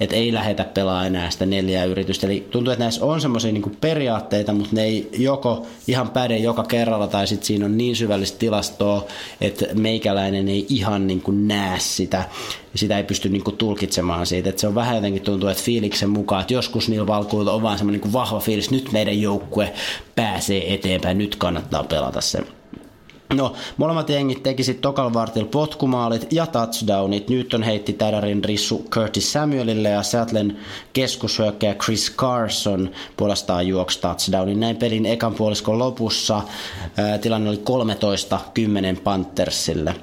[0.01, 2.27] että ei lähetä pelaa enää sitä neljää yritystä.
[2.27, 6.65] Eli tuntuu, että näissä on semmoisia niin periaatteita, mutta ne ei joko ihan päde joka
[6.65, 9.07] kerralla tai sitten siinä on niin syvällistä tilastoa,
[9.41, 12.25] että meikäläinen ei ihan niin kuin näe sitä.
[12.75, 14.49] Sitä ei pysty niin kuin tulkitsemaan siitä.
[14.49, 17.79] Että se on vähän jotenkin tuntuu, että fiiliksen mukaan, että joskus niillä valkuilla on vaan
[17.79, 19.73] semmoinen niin vahva fiilis, nyt meidän joukkue
[20.17, 22.43] pääsee eteenpäin, nyt kannattaa pelata se
[23.35, 27.29] No, molemmat jengit teki sitten tokal vartil potkumaalit ja touchdownit.
[27.29, 30.57] Newton heitti tädärin rissu Curtis Samuelille ja Seattlen
[30.93, 34.61] keskushyökkäjä Chris Carson puolestaan juoksi touchdownin.
[34.61, 36.43] Näin pelin ekan puoliskon lopussa
[36.97, 37.63] ää, tilanne oli
[38.97, 39.95] 13-10 Panthersille.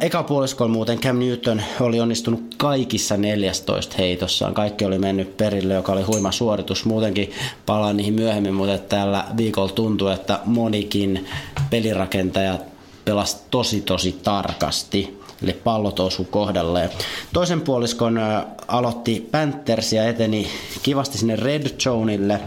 [0.00, 4.54] Eka puoliskolla muuten Cam Newton oli onnistunut kaikissa 14 heitossaan.
[4.54, 6.84] Kaikki oli mennyt perille, joka oli huima suoritus.
[6.84, 7.32] Muutenkin
[7.66, 11.26] palaan niihin myöhemmin, mutta tällä viikolla tuntuu, että monikin
[11.70, 12.58] pelirakentaja
[13.04, 15.20] pelasi tosi tosi tarkasti.
[15.42, 16.90] Eli pallot osu kohdalleen.
[17.32, 18.20] Toisen puoliskon
[18.68, 20.46] aloitti Panthers ja eteni
[20.82, 22.40] kivasti sinne Red Zoneille.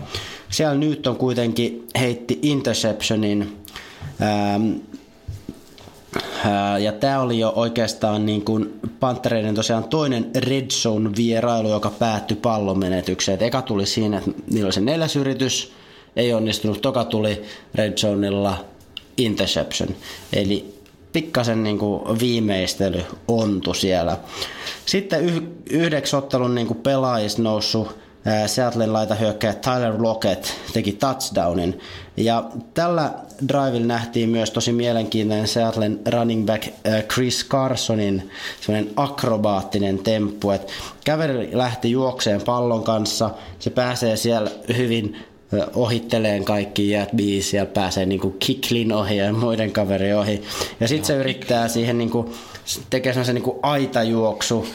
[0.49, 3.57] Siellä Newton kuitenkin heitti interceptionin.
[4.21, 4.71] Ähm,
[6.79, 12.37] ja tämä oli jo oikeastaan niin kuin Pantereiden tosiaan toinen Red Zone vierailu, joka päättyi
[12.37, 13.43] pallon menetykseen.
[13.43, 15.73] eka tuli siinä, että niillä oli se neljäs yritys,
[16.15, 16.81] ei onnistunut.
[16.81, 17.43] Toka tuli
[17.75, 18.65] Red Zoneilla
[19.17, 19.89] interception.
[20.33, 20.73] Eli
[21.13, 24.17] pikkasen niin kuin viimeistely ontu siellä.
[24.85, 27.95] Sitten yhdeksi ottelun niin pelaajista noussut
[28.45, 31.79] Seattlein laita hyökkäjä Tyler Lockett teki touchdownin.
[32.18, 32.43] Ja
[32.74, 33.11] tällä
[33.47, 36.68] drivilla nähtiin myös tosi mielenkiintoinen Seattlein running back
[37.14, 38.30] Chris Carsonin
[38.61, 40.74] semmoinen akrobaattinen temppu, että
[41.05, 45.18] käveri lähti juokseen pallon kanssa, se pääsee siellä hyvin
[45.76, 50.41] ohitteleen kaikki jäät biisi, siellä pääsee niinku Kiklin ohi ja muiden kaveri ohi.
[50.80, 52.34] Ja sitten se yrittää siihen niinku
[52.89, 54.68] tekee sellaisen niin aitajuoksu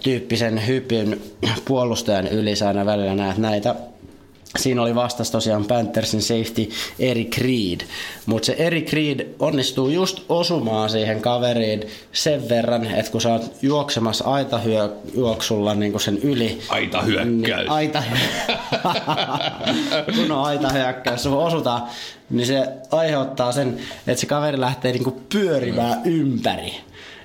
[0.00, 1.20] tyyppisen hypyn
[1.64, 3.74] puolustajan yli, aina välillä näet näitä
[4.58, 7.80] Siinä oli vastas tosiaan Panthersin safety Eric Reed,
[8.26, 11.82] mutta se Eric Reed onnistuu just osumaan siihen kaveriin
[12.12, 16.58] sen verran, että kun sä oot juoksemassa aitahyöksulla niin sen yli.
[16.68, 17.28] Aitahyökkäys.
[17.28, 18.02] Niin, aita,
[20.16, 21.82] kun on aitahyökkäys, sun osutaan,
[22.30, 26.10] niin se aiheuttaa sen, että se kaveri lähtee niin pyörimään mm.
[26.10, 26.74] ympäri.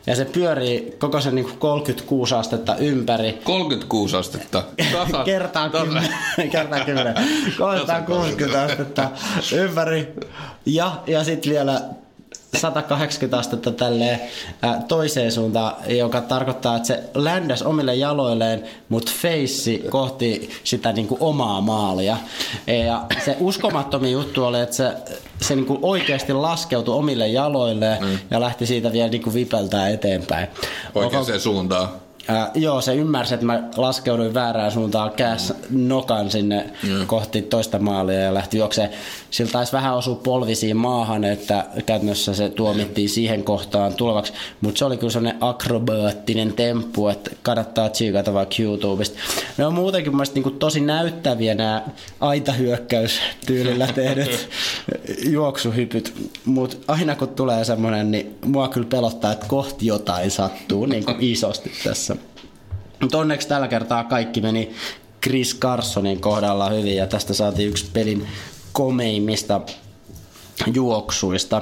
[0.07, 3.39] Ja se pyörii koko sen niin 36 astetta ympäri.
[3.43, 4.63] 36 astetta?
[4.91, 5.85] Tasa, kertaa, tasa.
[5.85, 7.15] 10, kertaa 10.
[7.57, 9.09] 360 astetta
[9.55, 10.13] ympäri.
[10.65, 11.81] Ja, ja sitten vielä
[12.55, 14.19] 180 astetta tälle
[14.87, 21.21] toiseen suuntaan, joka tarkoittaa, että se ländäs omille jaloilleen, mutta feissi kohti sitä niin kuin
[21.21, 22.17] omaa maalia.
[22.85, 24.93] Ja se uskomattomi juttu oli, että se,
[25.41, 28.19] se niin kuin oikeasti laskeutui omille jaloilleen mm.
[28.31, 30.47] ja lähti siitä vielä niin kuin vipeltää eteenpäin.
[30.95, 32.04] Oikeaan suuntaan.
[32.27, 37.07] Ää, joo, se ymmärsi, että mä laskeuduin väärään suuntaan, käs nokan sinne mm.
[37.07, 38.89] kohti toista maalia ja lähti juokseen.
[39.29, 44.33] Sillä taisi vähän osua polvisiin maahan, että käytännössä se tuomittiin siihen kohtaan tulevaksi.
[44.61, 49.19] Mutta se oli kyllä sellainen akrobaattinen temppu, että kannattaa tsiikata vaikka YouTubesta.
[49.57, 51.83] Ne on muutenkin mun mielestä niin tosi näyttäviä nämä
[52.19, 54.49] aitahyökkäystyylillä tehdyt
[55.35, 56.13] juoksuhypyt.
[56.45, 61.17] Mutta aina kun tulee semmoinen, niin mua kyllä pelottaa, että kohti jotain sattuu niin kuin
[61.19, 62.14] isosti tässä.
[63.01, 64.73] Mutta onneksi tällä kertaa kaikki meni
[65.23, 68.27] Chris Carsonin kohdalla hyvin ja tästä saatiin yksi pelin
[68.73, 69.61] komeimmista
[70.73, 71.61] juoksuista.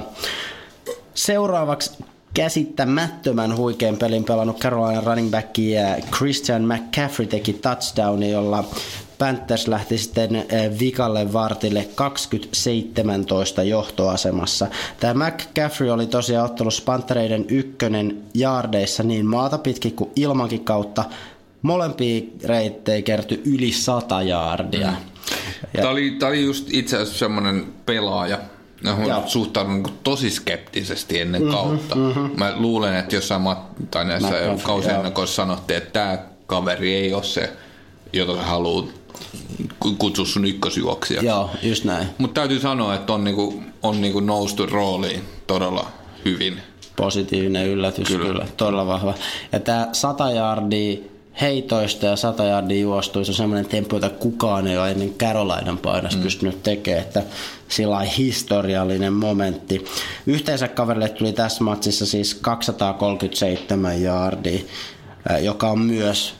[1.14, 1.90] Seuraavaksi
[2.34, 5.48] käsittämättömän huikean pelin pelannut Carolina running back
[6.16, 8.64] Christian McCaffrey teki touchdowni, jolla
[9.18, 14.66] Panthers lähti sitten eh, vikalle vartille 2017 johtoasemassa.
[15.00, 21.04] Tämä McCaffrey oli tosiaan ottelussa Panthereiden ykkönen jaardeissa niin maata pitkin kuin ilmankin kautta.
[21.62, 24.90] Molempia reittejä kertyi yli 100 jaardia.
[24.90, 24.96] Mm.
[25.74, 25.82] Ja...
[25.82, 28.38] Tämä, oli, tämä oli just itse asiassa semmoinen pelaaja,
[28.82, 29.22] mä Joo.
[29.26, 31.94] suhtaudun niin tosi skeptisesti ennen mm-hmm, kautta.
[31.94, 32.30] Mm-hmm.
[32.36, 34.30] Mä luulen, että jossain mat- tai näissä
[34.62, 37.52] kausiennakoissa sanottiin, että tämä kaveri ei ole se,
[38.12, 39.03] jota sä haluat
[39.80, 41.26] ku- kutsua sun ykkösjuoksijaksi.
[41.26, 42.06] Joo, just näin.
[42.18, 45.86] Mutta täytyy sanoa, että on, niinku, on niinku noustu rooliin todella
[46.24, 46.60] hyvin.
[46.96, 48.26] Positiivinen yllätys, kyllä.
[48.26, 48.46] Kyllä.
[48.56, 49.14] Todella vahva.
[49.52, 50.98] Ja tämä 100 jardia
[51.40, 56.18] heitoista ja 100 jardia juostuista on semmoinen temppu, jota kukaan ei ole ennen Carolinan paidassa
[56.18, 56.22] mm.
[56.22, 57.22] pystynyt tekemään, että
[57.68, 59.84] sillä on historiallinen momentti.
[60.26, 64.60] Yhteensä kaverille tuli tässä matsissa siis 237 jardia,
[65.40, 66.34] joka on myös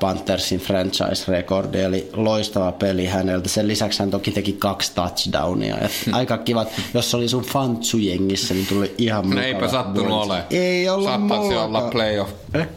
[0.00, 3.48] Panthersin franchise-rekordi, eli loistava peli häneltä.
[3.48, 5.78] Sen lisäksi hän toki teki kaksi touchdownia.
[5.78, 10.24] Et aika kiva, jos se oli sun fantsujengissä, niin tuli ihan No mukava eipä sattunut
[10.24, 10.44] ole.
[10.50, 11.66] Ei ollut Saattaisi mullakaan.
[11.66, 12.32] olla playoff.
[12.54, 12.68] Eh?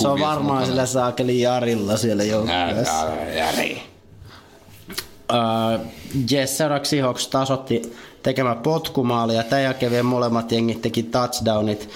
[0.00, 3.06] Se on varmaan sillä saakeli Jarilla siellä joukkueessa.
[3.36, 3.82] Jari.
[5.32, 5.86] Uh,
[6.32, 7.82] yes, seuraavaksi Seahawks tasotti
[8.22, 11.88] tekemään potkumaali ja tämän jälkeen vielä molemmat jengit teki touchdownit.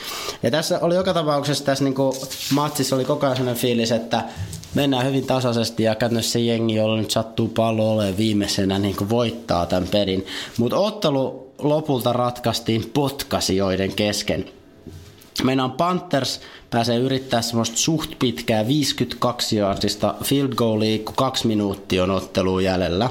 [0.43, 2.17] Ja tässä oli joka tapauksessa tässä niinku
[2.55, 4.25] matsissa oli koko ajan sellainen fiilis, että
[4.75, 9.67] mennään hyvin tasaisesti ja käytännössä se jengi, jolla nyt sattuu pallo olemaan viimeisenä, niin voittaa
[9.67, 10.27] tämän pelin.
[10.59, 14.45] Mutta ottelu lopulta ratkaistiin potkasioiden kesken.
[15.43, 22.11] Meinaan Panthers pääsee yrittää semmoista suht pitkää 52 yardista field goalia, kun kaksi minuuttia on
[22.11, 23.11] otteluun jäljellä.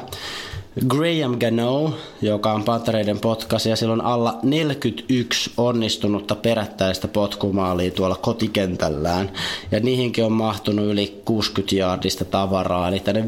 [0.80, 8.16] Graham Gano, joka on Panthereiden potkasi ja sillä on alla 41 onnistunutta perättäistä potkumaalia tuolla
[8.16, 9.32] kotikentällään.
[9.72, 12.88] Ja niihinkin on mahtunut yli 60 yardista tavaraa.
[12.88, 13.26] Eli tänne 5-2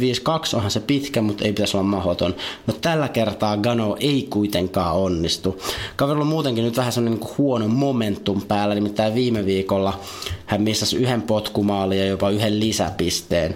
[0.56, 2.36] onhan se pitkä, mutta ei pitäisi olla mahdoton.
[2.68, 5.62] No tällä kertaa Gano ei kuitenkaan onnistu.
[5.96, 10.00] Kaverilla on muutenkin nyt vähän sellainen niin huono momentum päällä, nimittäin viime viikolla
[10.46, 13.56] hän missasi yhden potkumaalin ja jopa yhden lisäpisteen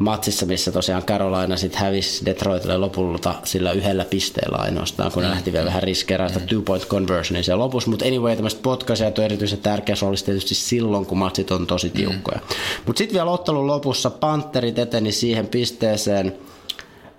[0.00, 5.52] matsissa, missä tosiaan Carolina sitten hävisi Detroitille lopulta sillä yhdellä pisteellä ainoastaan, kun ne lähti
[5.52, 7.90] vielä vähän riskeeraan sitä two-point conversionia siellä lopussa.
[7.90, 12.38] Mutta anyway, tämmöiset potkaisijat on erityisen tärkeä roolissa tietysti silloin, kun matsit on tosi tiukkoja.
[12.38, 12.56] Mm.
[12.86, 16.36] Mutta sitten vielä ottelun lopussa Panterit eteni siihen pisteeseen,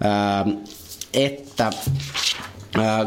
[0.03, 0.45] ää,
[1.13, 1.71] että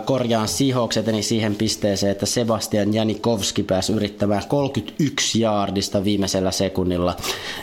[0.04, 7.16] korjaan Seahawks eteni siihen pisteeseen, että Sebastian Janikovski pääsi yrittämään 31 jaardista viimeisellä sekunnilla.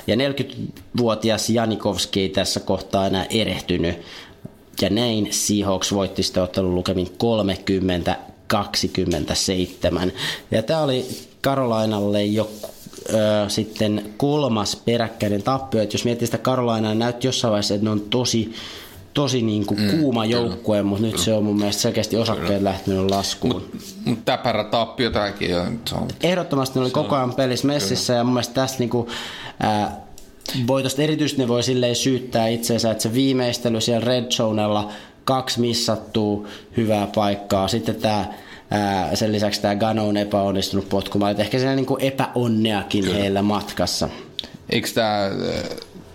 [0.07, 4.01] Ja 40-vuotias Janikovski ei tässä kohtaa enää erehtynyt.
[4.81, 7.11] Ja näin Seahawks voitti sitten ottelun lukemin 30-27.
[10.51, 11.05] Ja tämä oli
[11.43, 12.49] Carolinalle jo
[13.09, 13.13] ö,
[13.47, 15.81] sitten kolmas peräkkäinen tappio.
[15.81, 18.53] Et jos miettii sitä Carolinaa, niin näytti jossain vaiheessa, että ne on tosi
[19.15, 23.11] tosi niin kuin mm, kuuma joukkue, mutta nyt se on mun mielestä selkeästi osakkeet lähtenyt
[23.11, 23.53] laskuun.
[23.53, 26.07] Mutta mut täpärä tappio tämäkin on.
[26.23, 29.09] Ehdottomasti ne oli koko ajan pelissä messissä ja mun mielestä tässä niinku,
[29.59, 30.05] ää,
[30.67, 34.91] voitosta erityisesti ne voi silleen syyttää itseensä, että se viimeistely siellä Red Zonella,
[35.23, 36.47] kaksi missattua
[36.77, 38.25] hyvää paikkaa, sitten tämä
[38.71, 43.17] ää, sen lisäksi tämä Gano on epäonnistunut potkumaan, että ehkä siellä niinku epäonneakin Kyllä.
[43.17, 44.09] heillä matkassa.
[44.69, 45.29] Eikö tämä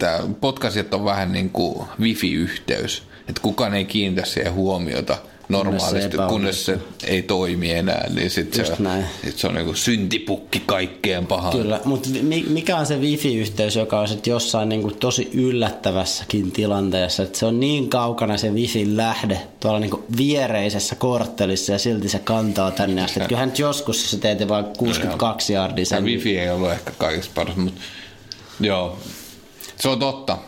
[0.00, 5.16] tää potkasijat on vähän niin kuin wifi-yhteys, että kukaan ei kiinnitä siihen huomiota
[5.50, 8.84] normaalisti, Kunnes se kunnes se ei toimi enää, niin sitten Just se,
[9.24, 11.56] sit se on niin kuin syntipukki kaikkeen pahaan.
[11.56, 12.08] Kyllä, mutta
[12.48, 17.60] mikä on se wifi-yhteys, joka on sit jossain niinku tosi yllättävässäkin tilanteessa, että se on
[17.60, 23.20] niin kaukana se wifi lähde tuolla niinku viereisessä korttelissa ja silti se kantaa tänne asti.
[23.20, 26.92] Kyllähän nyt joskus, jos sä teet vain 62 jardia Tämä sen, wifi ei ollut ehkä
[26.98, 27.80] kaikista paras, mutta
[28.60, 28.98] joo,
[29.80, 30.38] se on totta.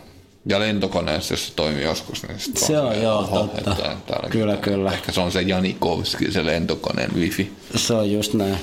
[0.47, 3.59] Ja lentokoneessa, jos se toimii joskus, niin sit Se on, silleen, joo, oho, totta.
[3.59, 4.93] että täällä- Kyllä, kyllä.
[4.93, 7.53] Ehkä se on se Janikovski, se lentokoneen wifi.
[7.77, 8.59] Se on just näin.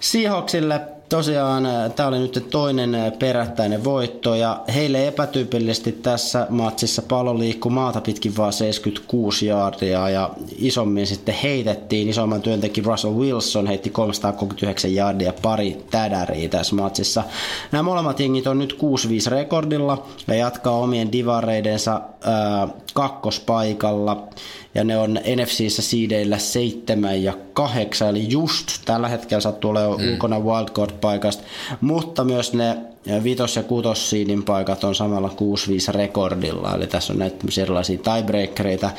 [0.00, 1.64] Seahawksille tosiaan
[1.96, 8.00] tämä oli nyt toinen äh, perättäinen voitto ja heille epätyypillisesti tässä matsissa pallo liikkui maata
[8.00, 12.08] pitkin vaan 76 jaardia ja isommin sitten heitettiin.
[12.08, 17.24] Isomman työntekki Russell Wilson heitti 339 jaardia pari tädäriä tässä matsissa.
[17.72, 18.76] Nämä molemmat jengit on nyt
[19.28, 24.28] 6-5 rekordilla ja jatkaa omien divareidensa ää, kakkospaikalla
[24.74, 30.12] ja ne on NFCissä siideillä 7 ja 8, eli just tällä hetkellä sattuu olemaan mm.
[30.12, 31.42] ulkona wildcard-paikasta,
[31.80, 32.76] mutta myös ne
[33.24, 38.90] vitos- ja kutos seedin paikat on samalla 6-5 rekordilla, eli tässä on näitä erilaisia tiebreakereita,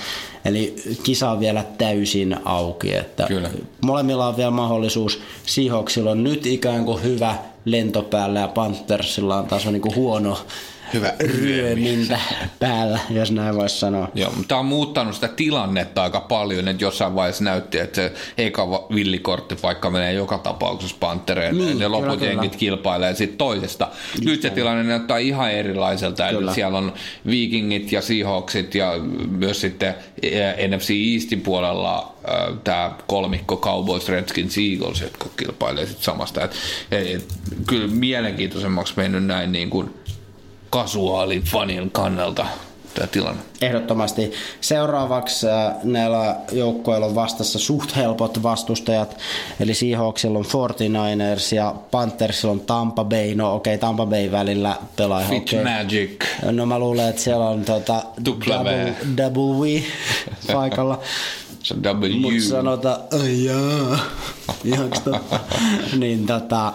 [0.45, 3.49] eli kisa on vielä täysin auki, että Kyllä.
[3.81, 9.45] molemmilla on vielä mahdollisuus, Seahawksilla on nyt ikään kuin hyvä lento päällä ja Panthersilla on
[9.45, 10.37] taas on niin kuin huono
[10.93, 12.19] Hyvä ryömintä
[12.59, 14.09] päällä, jos näin voisi sanoa.
[14.15, 18.13] Joo, mutta tämä on muuttanut sitä tilannetta aika paljon, että jossain vaiheessa näytti, että se
[18.37, 22.59] eka villikorttipaikka menee joka tapauksessa Pantereen, Niin, ne loput kyllä, jengit kyllä.
[22.59, 23.87] kilpailee sitten toisesta.
[24.25, 26.39] Nyt se tilanne näyttää ihan erilaiselta, Kyllä.
[26.39, 26.93] että siellä on
[27.27, 28.93] Vikingit ja Seahawksit ja
[29.29, 29.95] myös sitten
[30.67, 32.15] NFC Eastin puolella
[32.63, 36.41] tämä kolmikko Cowboys, Redskins, Eagles, jotka kilpailee sitten samasta.
[36.43, 36.51] Et,
[36.91, 37.25] et,
[37.67, 39.93] kyllä mielenkiintoisemmaksi mennyt näin niin kuin
[40.75, 42.45] kasuaalin fanin kannalta
[42.93, 43.41] tämä tilanne.
[43.61, 44.31] Ehdottomasti.
[44.61, 49.17] Seuraavaksi äh, näillä joukkoilla on vastassa suht helpot vastustajat,
[49.59, 53.35] eli Seahawksilla on 49ers ja Panthersilla on Tampa Bay.
[53.35, 55.63] No okei, okay, Tampa Bay välillä pelaa ihan Fit okei.
[55.63, 56.25] Magic.
[56.51, 59.83] No mä luulen, että siellä on tota, double, double V
[60.53, 60.99] paikalla.
[61.65, 62.21] Se on W.
[62.21, 62.99] Mutta sanotaan,
[63.43, 63.99] jaa,
[64.63, 65.39] ihaks totta.
[65.97, 66.73] niin tota,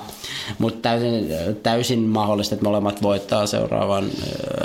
[0.59, 1.29] mutta täysin,
[1.63, 4.11] täysin mahdollista, että molemmat voittaa seuraavan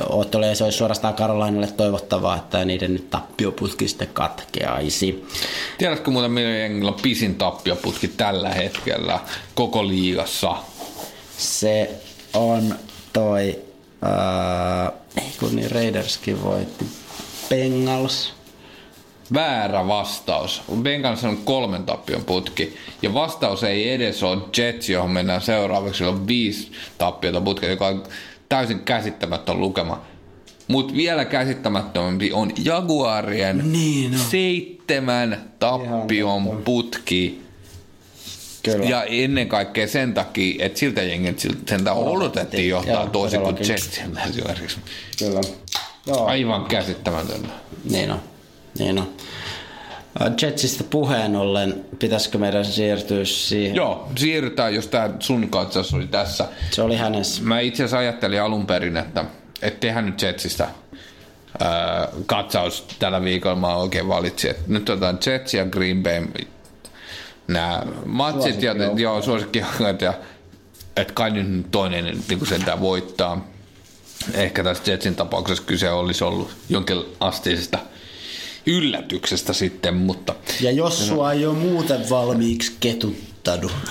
[0.09, 5.25] ottelun, ja se olisi suorastaan Karolainalle toivottavaa, että niiden nyt tappioputki sitten katkeaisi.
[5.77, 9.19] Tiedätkö muuten, millä jengillä on pisin tappioputki tällä hetkellä
[9.55, 10.55] koko liigassa?
[11.37, 11.91] Se
[12.33, 12.75] on
[13.13, 13.59] toi,
[15.17, 16.85] ei kun niin Raiderskin voitti,
[17.49, 18.34] Bengals.
[19.33, 20.61] Väärä vastaus.
[20.81, 22.77] Bengals on kolmen tappion putki.
[23.01, 25.97] Ja vastaus ei edes ole Jets, johon mennään seuraavaksi.
[25.97, 28.03] Sillä on viisi tappiota putki, joka on
[28.49, 30.01] täysin käsittämätön lukema.
[30.67, 34.19] Mutta vielä käsittämättömämpi on Jaguarien Niin on.
[34.19, 37.41] seitsemän tappion putki.
[38.63, 38.85] Kyllä.
[38.85, 43.57] Ja ennen kaikkea sen takia, että siltä jengiltä sentään odotettiin johtaa toisin kuin.
[43.69, 44.77] Jetsiltä esimerkiksi.
[45.19, 45.41] Kyllä.
[46.07, 46.25] Joo.
[46.25, 47.49] Aivan käsittämätöntä.
[47.89, 48.19] Niin on.
[48.79, 49.13] Niin on.
[50.41, 53.75] Jetsistä puheen ollen, pitäisikö meidän siirtyä siihen?
[53.75, 56.45] Joo, siirrytään, jos tämä sun katsaus oli tässä.
[56.71, 57.43] Se oli hänessä.
[57.43, 59.25] Mä itse asiassa ajattelin alun perin, että
[59.61, 60.67] et tehdään nyt Jetsistä
[61.59, 63.55] ää, katsaus tällä viikolla.
[63.55, 66.25] Mä oikein valitsin, että nyt otetaan Jets ja Green Bay
[67.47, 70.13] nämä matsit ja joo, suosikkijoukkueet ja
[70.95, 73.47] että kai nyt toinen niin sentään voittaa.
[74.33, 77.77] Ehkä tässä Jetsin tapauksessa kyse olisi ollut jonkin asteisesta
[78.65, 83.71] yllätyksestä sitten, mutta Ja jos sua ei ole muuten valmiiksi ketuttanut.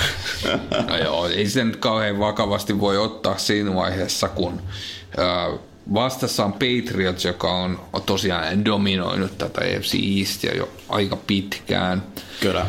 [0.89, 4.63] No joo, ei sitä nyt kauhean vakavasti voi ottaa siinä vaiheessa, kun
[5.95, 12.03] vastassa on Patriots, joka on tosiaan dominoinut tätä AFC Eastia jo aika pitkään.
[12.41, 12.67] Kyllä.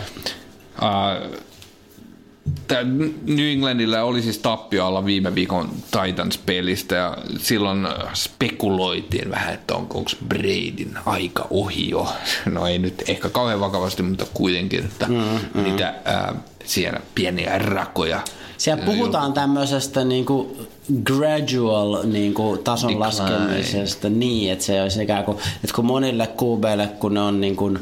[3.26, 10.04] New Englandilla oli siis tappio alla viime viikon Titans-pelistä ja silloin spekuloitiin vähän, että onko
[10.28, 12.08] Bradyn aika ohi jo.
[12.54, 16.36] No ei nyt ehkä kauhean vakavasti, mutta kuitenkin, että mm, niitä ää,
[16.66, 18.22] siellä pieniä rakoja.
[18.58, 20.68] Siellä puhutaan tämmöisestä niinku
[21.04, 23.06] gradual niinku tason Decline.
[23.06, 27.78] laskemisesta niin, että se olisi ikään kuin, että kun monille kuubeille, kun ne on niinku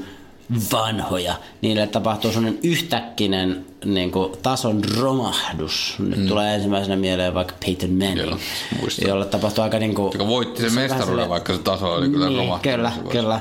[0.72, 5.96] vanhoja, niille tapahtuu sellainen yhtäkkinen niinku tason romahdus.
[6.00, 6.28] Nyt mm.
[6.28, 8.40] tulee ensimmäisenä mieleen vaikka Peyton Manning,
[8.80, 9.10] muistan.
[9.10, 10.10] jolle tapahtuu aika niinku...
[10.14, 12.76] Joka voitti sen se mestaruuden, vaikka se taso oli kyllä niin, romahtanut.
[12.76, 13.40] Kyllä, kyllä.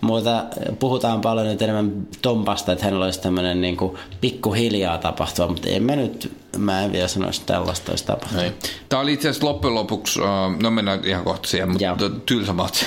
[0.00, 0.44] Mutta
[0.78, 3.76] puhutaan paljon nyt enemmän Tompasta, että hänellä olisi tämmöinen niin
[4.20, 8.44] pikkuhiljaa tapahtuva, mutta en mä nyt, mä en vielä sanoisi, että tällaista olisi tapahtunut.
[8.44, 8.52] Ei.
[8.88, 10.26] Tämä oli itse asiassa loppujen lopuksi, uh,
[10.62, 12.86] no mennään ihan kohta siihen, mutta tylsä matsi.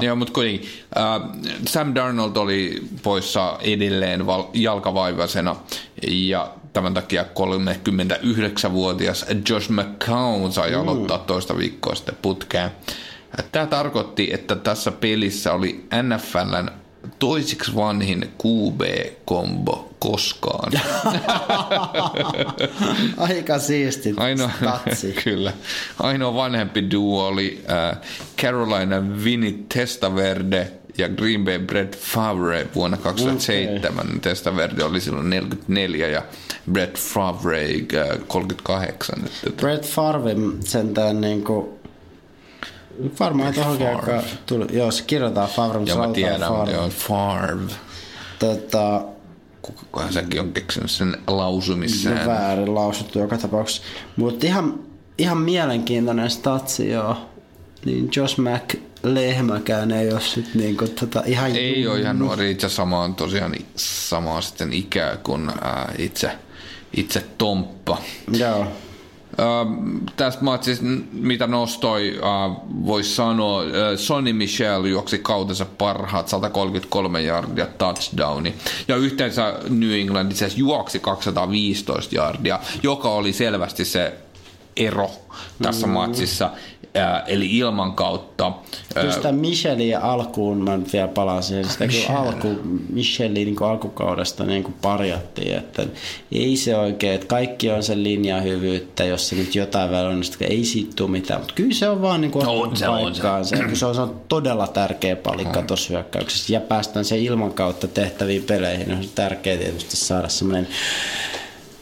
[0.00, 0.68] Joo, mutta kuitenkin.
[0.96, 4.24] Uh, Sam Darnold oli poissa edelleen
[4.54, 5.56] jalkavaivaisena
[6.02, 12.70] ja tämän takia 39-vuotias Josh McCown sai aloittaa toista viikkoa sitten putkeen.
[13.52, 16.70] Tämä tarkoitti, että tässä pelissä oli NFLn
[17.18, 20.72] toisiksi vanhin QB-kombo koskaan.
[23.16, 25.12] Aika siisti Ainoa, statsi.
[25.24, 25.52] kyllä.
[26.00, 27.98] Ainoa vanhempi duo oli äh,
[28.42, 34.06] Carolina Vinny Testaverde ja Green Bay Brett Favre vuonna 2007.
[34.06, 34.18] Okay.
[34.20, 36.22] Testaverde oli silloin 44 ja
[36.72, 39.18] Brett Favre äh, 38.
[39.46, 41.78] Että, Brett Favre sentään niinku
[43.20, 44.66] Varmaan tohonkin aikaan tuli.
[44.72, 46.72] Joo, se kirjoitetaan Favre, mutta ja mä tiedän, Favre.
[46.74, 47.74] joo, Favre.
[48.38, 49.04] Tota,
[49.62, 52.26] Kukakohan säkin on keksinyt sen no lausumissään.
[52.26, 53.82] väärin lausuttu joka tapauksessa.
[54.16, 54.80] Mutta ihan,
[55.18, 57.16] ihan mielenkiintoinen statsi, joo.
[57.84, 61.56] Niin Josh Mack lehmäkään ei ole sit niinku tota ihan...
[61.56, 66.30] Ei ole ihan nuori, itse samaan tosiaan samaa sitten ikää kuin ää, itse,
[66.96, 67.98] itse Tomppa.
[68.32, 68.66] Joo.
[69.38, 72.56] Uh, tästä matsista, n- mitä nostoi, uh,
[72.86, 78.54] voisi sanoa, uh, Sonny Michel juoksi kautensa parhaat 133 yardia touchdowni.
[78.88, 84.14] Ja yhteensä New England itse juoksi 215 yardia, joka oli selvästi se
[84.76, 85.10] ero
[85.62, 85.92] tässä mm.
[85.92, 86.50] matsissa.
[87.26, 88.52] Eli ilman kautta.
[88.94, 92.48] Kyllä sitä Michelin alkuun, mä nyt vielä palaan siihen, sitä kyllä alku,
[92.88, 95.86] Michelin niin alkukaudesta niin kuin parjattiin, että
[96.32, 100.20] ei se oikein, että kaikki on sen linjan hyvyyttä, jos se nyt jotain vielä on,
[100.20, 103.14] niin ei siitä tule mitään, mutta kyllä se on vaan niin kuin on, se, on,
[103.14, 103.22] se.
[103.42, 106.52] se, se, on, se on todella tärkeä palikka tuossa hyökkäyksessä.
[106.52, 110.68] Ja päästään sen ilman kautta tehtäviin peleihin, on tärkeää tietysti saada semmoinen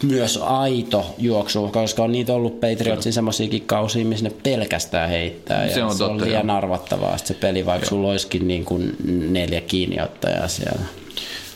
[0.03, 5.65] myös aito juoksu, koska on niitä ollut Patriotsin semmoisiakin kausia, missä ne pelkästään heittää.
[5.65, 6.55] Ja se on, se totta, on liian jo.
[6.55, 8.97] arvattavaa se peli, vaikka sulla olisikin niin kuin
[9.31, 10.83] neljä kiinniottajaa siellä.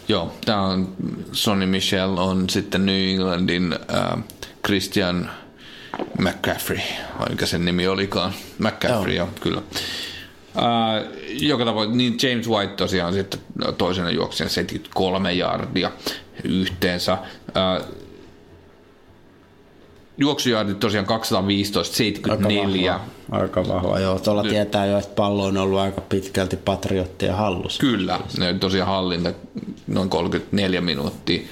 [0.09, 0.89] Joo, tämä on
[1.33, 4.25] Sonny Michel on sitten New Englandin äh,
[4.67, 5.31] Christian
[6.19, 6.81] McCaffrey,
[7.19, 8.33] vai mikä sen nimi olikaan.
[8.59, 9.63] McCaffrey, joo, joo kyllä.
[10.57, 13.41] Uh, joka tapauksessa, niin James White tosiaan sitten
[13.79, 15.91] toisena juoksijan 73 jardia
[16.45, 17.19] yhteensä.
[17.49, 18.06] Uh,
[20.19, 22.93] juoksujaardit tosiaan 215, 74.
[22.93, 24.19] Aika vahva, aika vahva joo.
[24.19, 24.53] Tuolla Nyt.
[24.53, 27.81] tietää jo, että pallo on ollut aika pitkälti patriottien hallussa.
[27.81, 29.33] Kyllä, ne tosiaan hallinta
[29.87, 31.43] noin 34 minuuttia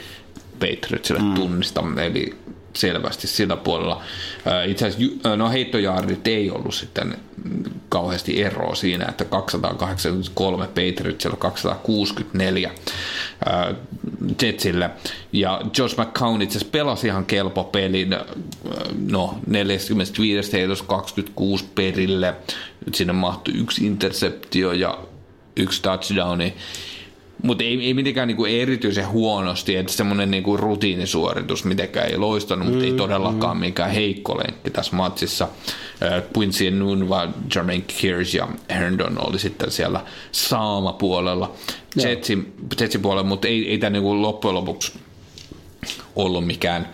[0.58, 1.34] Patriotsille mm.
[1.34, 2.34] tunnista, eli
[2.76, 4.02] selvästi sillä puolella.
[4.66, 7.18] Itse asiassa no heittojaardit ei ollut sitten
[7.88, 12.70] kauheasti eroa siinä, että 283 Patriotsilla 264
[14.42, 14.90] Jetsille.
[15.32, 18.16] Ja Josh McCown itse asiassa pelasi ihan kelpo pelin,
[19.10, 22.34] no 45 heitosta 26 perille.
[22.92, 24.98] Sinne mahtui yksi interseptio ja
[25.56, 26.54] yksi touchdowni
[27.44, 32.80] mutta ei, ei mitenkään niinku erityisen huonosti, että semmoinen niinku rutiinisuoritus mitenkään ei loistanut, mutta
[32.80, 33.60] mm, ei todellakaan mm.
[33.60, 35.48] mikään heikko lenkki tässä matsissa.
[36.38, 40.00] Quincy Nunva, Jermaine Kears ja Herndon oli sitten siellä
[40.32, 41.52] saama puolella,
[41.96, 44.92] Jetsin, Jetsin puolella, mutta ei, ei tämä niinku loppujen lopuksi
[46.16, 46.88] ollut mikään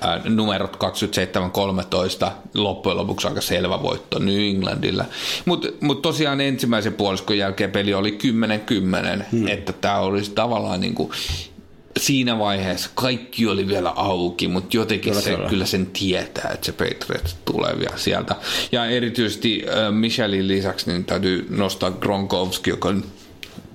[0.00, 0.76] ää, numerot
[2.26, 5.04] 27-13, loppujen lopuksi aika selvä voitto New Englandilla.
[5.44, 8.18] Mutta mut tosiaan ensimmäisen puoliskon jälkeen peli oli
[9.20, 9.48] 10-10, hmm.
[9.48, 11.10] että tämä olisi tavallaan niin kuin
[11.96, 15.48] siinä vaiheessa kaikki oli vielä auki, mutta jotenkin kyllä, se kyllä.
[15.48, 18.36] kyllä sen tietää, että se Patriots tulee vielä sieltä.
[18.72, 22.94] Ja erityisesti äh, Michelin lisäksi niin täytyy nostaa Gronkowski, joka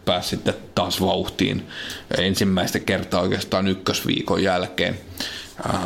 [0.05, 1.67] pääsi sitten taas vauhtiin
[2.17, 4.99] ensimmäistä kertaa oikeastaan ykkösviikon jälkeen.
[5.69, 5.81] Äh,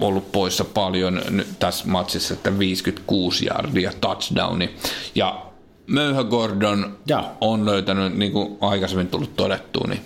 [0.00, 1.22] ollut poissa paljon
[1.58, 4.76] tässä matsissa, että 56 yardia touchdowni.
[5.14, 5.46] Ja
[5.86, 7.32] Möyhä Gordon ja.
[7.40, 10.04] on löytänyt, niin kuin aikaisemmin tullut todettua, niin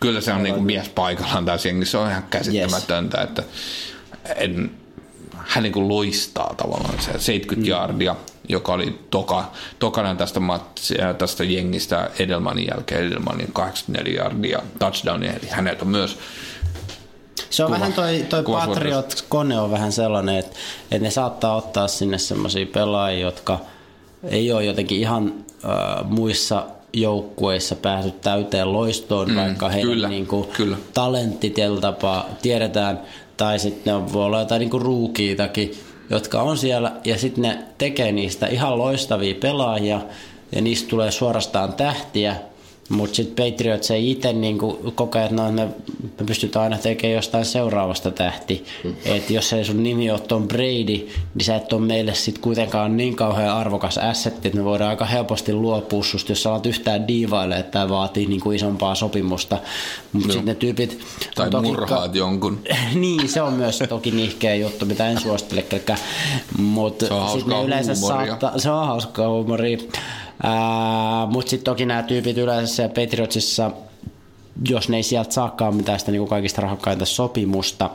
[0.00, 1.90] kyllä se on niin kuin mies paikallaan tässä jengissä.
[1.90, 3.28] Se on ihan käsittämätöntä, yes.
[3.28, 3.42] että
[4.36, 4.70] en,
[5.36, 7.70] hän niin kuin loistaa tavallaan se 70 mm.
[7.70, 8.16] yardia,
[8.48, 15.48] joka oli toka, tokana tästä, matsia, tästä jengistä Edelmanin jälkeen, Edelmanin 84 yardia touchdownia, eli
[15.48, 16.18] häneltä myös
[17.50, 20.56] se on kuva, vähän toi, toi Patriot-kone on vähän sellainen, että,
[20.90, 23.60] että ne saattaa ottaa sinne semmoisia pelaajia, jotka
[24.28, 30.26] ei ole jotenkin ihan äh, muissa joukkueissa päässyt täyteen loistoon, mm, vaikka heidän kyllä, niin
[30.26, 30.76] kuin, kyllä.
[30.94, 33.00] talentti tapaa tiedetään,
[33.36, 35.72] tai sitten ne voi olla jotain niin kuin ruukiitakin,
[36.10, 40.00] jotka on siellä, ja sitten ne tekee niistä ihan loistavia pelaajia,
[40.52, 42.36] ja niistä tulee suorastaan tähtiä,
[42.92, 45.68] mutta sitten Patriots ei itse niinku kokee, että no, me,
[46.20, 48.64] me pystytään aina tekemään jostain seuraavasta tähti.
[48.84, 48.94] Mm.
[49.04, 52.96] Että jos ei sun nimi ole Tom Brady, niin sä et ole meille sitten kuitenkaan
[52.96, 57.08] niin kauhean arvokas assetti, että me voidaan aika helposti luopua susta, jos sä alat yhtään
[57.08, 59.58] diivaille, että tämä vaatii niinku isompaa sopimusta.
[60.12, 60.32] Mutta no.
[60.32, 61.00] sitten ne tyypit...
[61.34, 62.58] Tai toki, murhaat jonkun.
[62.94, 65.64] niin, se on myös toki nihkeä juttu, mitä en suosittele
[66.58, 68.58] Mutta sitten ne yleensä saattaa...
[68.58, 69.78] Se on hauskaa huumoria.
[71.26, 73.70] Mutta sitten toki nämä tyypit yleensä Patriotsissa,
[74.68, 77.90] jos ne ei sieltä saakaan mitään sitä niin kaikista rahakkainta sopimusta,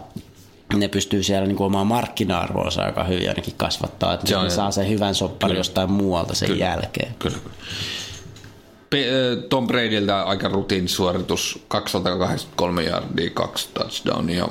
[0.76, 4.72] ne pystyy siellä niin kuin omaa markkina-arvoonsa aika hyvin ainakin kasvattaa, että se ne saa
[4.72, 5.60] sen hyvän soppari kyllä.
[5.60, 6.66] jostain muualta sen kyllä.
[6.66, 7.16] jälkeen.
[7.20, 7.56] Kyllä, kyllä.
[9.50, 14.48] Tom Bradyltä aika rutiinisuoritus, 283 yardia, kaksi touchdownia.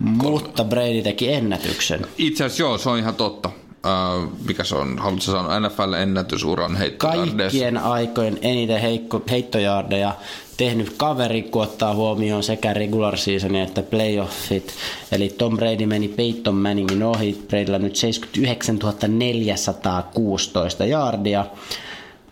[0.00, 2.06] Mutta Brady teki ennätyksen.
[2.18, 3.50] Itse asiassa joo, se on ihan totta.
[3.86, 7.58] Uh, mikä se on, haluatko sanoa, NFL-ennätysuran heittojardeissa?
[7.58, 10.14] Kaikkien aikojen eniten heikko, heittojardeja
[10.56, 14.74] tehnyt kaveri, kun ottaa huomioon sekä regular season että playoffit.
[15.12, 21.46] Eli Tom Brady meni Peyton Manningin ohi, Bradylla nyt 79 416 jardia.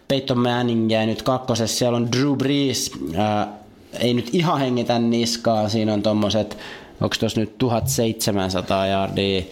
[0.09, 3.49] Peyton Manning jäi nyt kakkosessa, siellä on Drew Brees, ää,
[3.99, 6.59] ei nyt ihan hengitä niskaa, siinä on tommoset,
[7.01, 9.43] onko tuossa nyt 1700 jardia,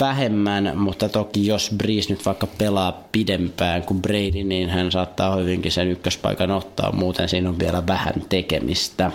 [0.00, 5.72] vähemmän, mutta toki jos Breeze nyt vaikka pelaa pidempään kuin Brady, niin hän saattaa hyvinkin
[5.72, 9.10] sen ykköspaikan ottaa, muuten siinä on vielä vähän tekemistä.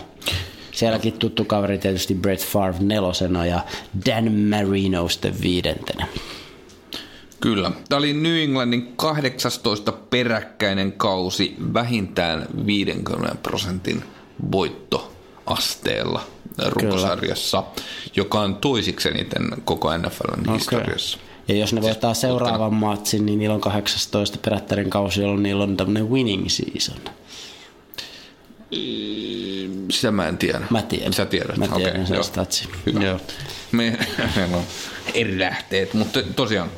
[0.72, 3.60] Sielläkin tuttu kaveri tietysti Brett Favre nelosena ja
[4.06, 6.08] Dan Marino sitten viidentenä.
[7.40, 7.72] Kyllä.
[7.90, 14.04] Tämä oli New Englandin 18 peräkkäinen kausi vähintään 50 prosentin
[14.52, 16.22] voittoasteella
[16.68, 17.64] runkosarjassa,
[18.16, 20.56] joka on toisiksi eniten koko NFLn okay.
[20.56, 21.18] historiassa.
[21.48, 25.78] Ja jos ne voittaa seuraavan matsin, niin niillä on 18 perättäinen kausi, jolloin niillä on
[25.78, 26.98] tämmöinen winning season.
[29.92, 30.62] Sitä mä en tiedä.
[30.70, 31.14] Mä tiedän.
[31.14, 31.58] Sä tiedät.
[31.58, 32.70] Mä tiedän Okei, sen statsin.
[32.86, 33.04] Hyvä.
[33.04, 33.20] Joo.
[33.72, 33.98] Me,
[34.56, 34.64] on
[35.14, 36.70] eri lähteet, mutta tosiaan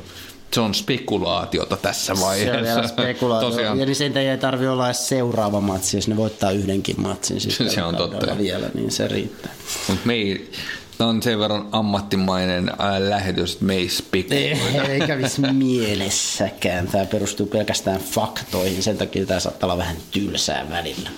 [0.54, 2.60] se on spekulaatiota tässä Se on vaiheessa.
[2.62, 3.50] vielä spekulaatio.
[3.50, 7.40] Tosiaan, Ja niin sen ei tarvitse olla edes seuraava matsi, jos ne voittaa yhdenkin matsin.
[7.40, 8.38] Siis Se on totta.
[8.38, 9.52] Vielä, niin se riittää.
[9.88, 10.50] mutta me ei,
[10.98, 14.82] tämä on sen verran ammattimainen ää, lähetys, että me ei spekuloida.
[14.88, 16.86] Ei kävisi mielessäkään.
[16.88, 18.82] Tämä perustuu pelkästään faktoihin.
[18.82, 21.10] Sen takia tämä saattaa olla vähän tylsää välillä.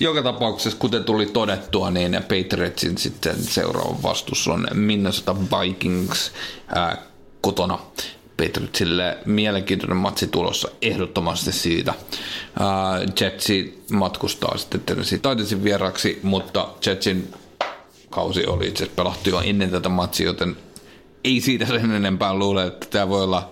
[0.00, 6.32] Joka tapauksessa, kuten tuli todettua, niin Patriotsin sitten seuraava vastus on Minnesota Vikings
[6.74, 7.02] ää,
[7.40, 7.78] kotona.
[8.36, 11.94] Patriotsille mielenkiintoinen matsi tulossa ehdottomasti siitä.
[12.60, 12.68] Ää,
[13.20, 17.32] Jetsi matkustaa sitten Tennessee Titansin vieraksi, mutta Jetsin
[18.10, 20.56] kausi oli itse asiassa pelattu jo ennen tätä matsia, joten
[21.24, 23.50] ei siitä sen enempää luule, että tämä voi olla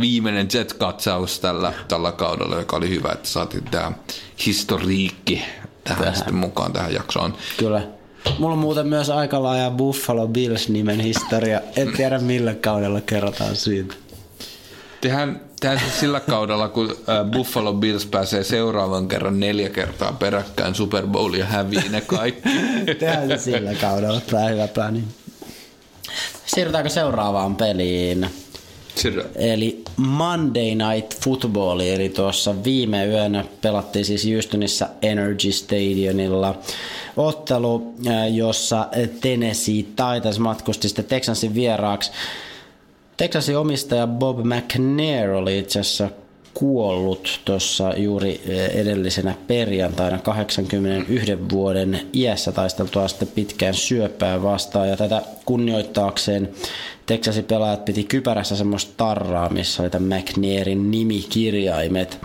[0.00, 3.92] viimeinen Jet-katsaus tällä, tällä kaudella, joka oli hyvä, että saatiin tämä
[4.46, 5.42] historiikki
[5.84, 6.16] tähän, tähän.
[6.16, 7.34] sitten mukaan tähän jaksoon.
[7.56, 7.82] Kyllä.
[8.38, 11.60] Mulla on muuten myös aika laaja Buffalo Bills-nimen historia.
[11.76, 13.94] En tiedä millä kaudella kerrotaan siitä.
[15.00, 20.74] Tehdään, tehdään se sillä kaudella, kun ää, Buffalo Bills pääsee seuraavan kerran neljä kertaa peräkkäin
[20.74, 22.48] Super Bowl ja hävii ne kaikki.
[22.98, 24.20] Tehdään se sillä kaudella.
[24.20, 25.04] Tämä hyvä plani.
[26.46, 28.30] Siirrytäänkö seuraavaan peliin?
[28.94, 29.24] Sirra.
[29.36, 36.58] Eli Monday Night Football, eli tuossa viime yönä pelattiin siis Houstonissa Energy Stadionilla
[37.16, 37.94] ottelu,
[38.32, 38.88] jossa
[39.20, 42.10] Tennessee Titans matkusti sitten Texansin vieraaksi.
[43.16, 46.10] Texasin omistaja Bob McNair oli itse asiassa
[46.54, 48.40] kuollut tuossa juuri
[48.74, 56.48] edellisenä perjantaina 81 vuoden iässä taisteltua sitten pitkään syöpää vastaan ja tätä kunnioittaakseen
[57.06, 62.18] Texasin pelaajat piti kypärässä semmoista tarraa, missä oli tämän McNairin nimikirjaimet.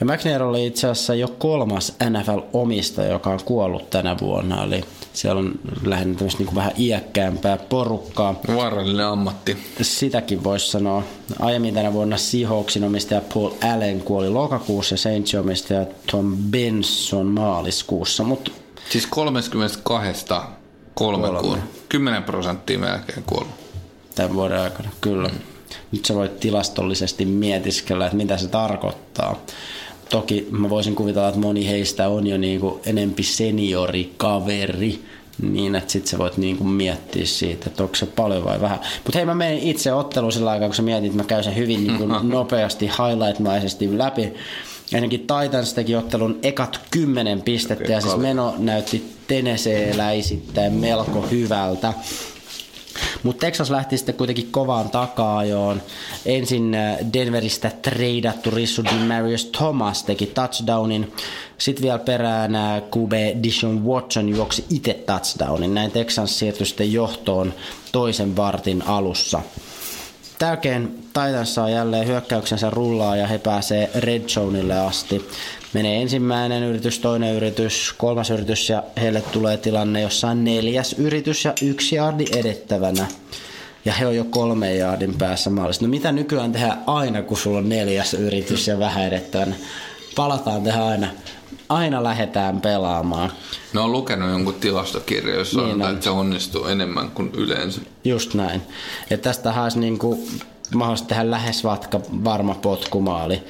[0.00, 5.38] Ja McNair oli itse asiassa jo kolmas NFL-omistaja, joka on kuollut tänä vuonna, eli siellä
[5.38, 5.52] on
[5.84, 8.40] lähinnä tämmöistä niin vähän iäkkäämpää porukkaa.
[8.56, 9.56] Vaarallinen ammatti.
[9.82, 11.02] Sitäkin voisi sanoa.
[11.40, 18.24] Aiemmin tänä vuonna Seahawksin omistaja Paul Allen kuoli lokakuussa ja Saintsin omistaja Tom Benson maaliskuussa.
[18.24, 18.50] Mutta
[18.90, 20.26] Siis 32
[20.94, 21.58] kolme kuullut.
[21.88, 23.63] 10 prosenttia melkein kuollut.
[24.14, 25.30] Tämän vuoden aikana, kyllä.
[25.92, 29.44] Nyt sä voit tilastollisesti mietiskellä, että mitä se tarkoittaa.
[30.08, 35.02] Toki mä voisin kuvitella, että moni heistä on jo niinku enempi seniorikaveri,
[35.42, 38.80] niin että sit sä voit niinku miettiä siitä, että onko se paljon vai vähän.
[39.04, 41.56] Mutta hei, mä menen itse otteluun sillä aikaa, kun sä mietit, että mä käyn sen
[41.56, 44.34] hyvin niinku nopeasti, highlight-maisesti läpi.
[44.94, 51.92] Ainakin Titans teki ottelun ekat kymmenen pistettä ja siis meno näytti Tennesseeläisittäin melko hyvältä.
[53.24, 55.82] Mutta Texas lähti sitten kuitenkin kovaan takaajoon.
[56.26, 61.12] Ensin äh, Denveristä treidattu rissu Marius Thomas teki touchdownin.
[61.58, 65.74] Sitten vielä perään äh, QB Dishon Watson juoksi itse touchdownin.
[65.74, 67.54] Näin Texans siirtyi sitten johtoon
[67.92, 69.40] toisen vartin alussa.
[70.40, 75.28] Jälkeen Titans saa jälleen hyökkäyksensä rullaa ja he pääsee Red Zoneille asti.
[75.72, 81.44] Menee ensimmäinen yritys, toinen yritys, kolmas yritys ja heille tulee tilanne, jossa on neljäs yritys
[81.44, 83.06] ja yksi jardi edettävänä.
[83.84, 85.84] Ja he on jo kolme jaardin päässä maalista.
[85.84, 89.54] No mitä nykyään tehdään aina, kun sulla on neljäs yritys ja vähän edettävänä?
[90.16, 91.06] Palataan tähän aina.
[91.68, 93.32] Aina lähdetään pelaamaan.
[93.72, 95.92] Ne on lukenut jonkun tilastokirjan, jossa Niin niin on.
[95.92, 97.80] että se onnistuu enemmän kuin yleensä.
[98.04, 98.62] Just näin.
[99.10, 100.28] Et tästä olisi niinku
[100.74, 103.42] mahdollista tehdä lähes vatka varma potkumaali.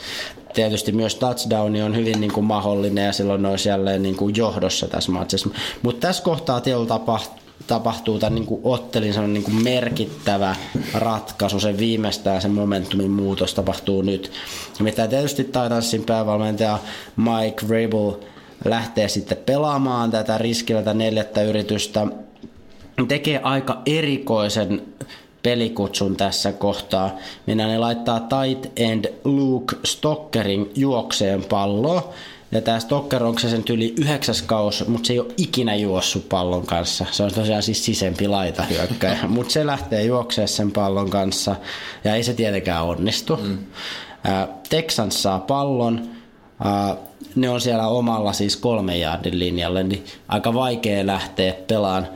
[0.54, 5.12] Tietysti myös touchdowni on hyvin niinku mahdollinen ja silloin ne olisi jälleen niinku johdossa tässä
[5.12, 5.48] matsissa.
[5.82, 10.56] Mutta tässä kohtaa teillä tapahtuu tapahtuu tämän niin ottelin sellainen niin merkittävä
[10.94, 14.32] ratkaisu, se viimeistään se momentumin muutos tapahtuu nyt.
[14.80, 16.78] Mitä tietysti Titansin päävalmentaja
[17.16, 18.12] Mike Vrabel
[18.64, 22.06] lähtee sitten pelaamaan tätä riskillä neljättä yritystä
[23.08, 24.82] tekee aika erikoisen
[25.42, 27.16] pelikutsun tässä kohtaa.
[27.46, 32.12] Minä ne laittaa tight end Luke Stockerin juokseen palloa.
[32.52, 36.28] Ja tämä Stocker onko se sen yli yhdeksäs kaus, mutta se ei ole ikinä juossut
[36.28, 37.06] pallon kanssa.
[37.10, 39.18] Se on tosiaan siis sisempi laita hyökkäjä.
[39.28, 41.56] mutta se lähtee juokseen sen pallon kanssa
[42.04, 43.36] ja ei se tietenkään onnistu.
[43.36, 43.58] Mm.
[44.68, 46.08] Texans saa pallon.
[47.34, 52.08] Ne on siellä omalla siis kolmen jaardin linjalle, niin aika vaikea lähteä pelaan.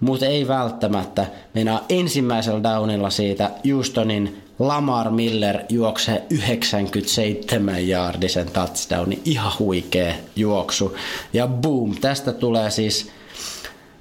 [0.00, 1.26] Mutta ei välttämättä.
[1.54, 9.22] Meinaa ensimmäisellä downilla siitä Houstonin Lamar Miller juoksee 97 jaardisen touchdownin.
[9.24, 10.96] Ihan huikea juoksu.
[11.32, 13.10] Ja boom, tästä tulee siis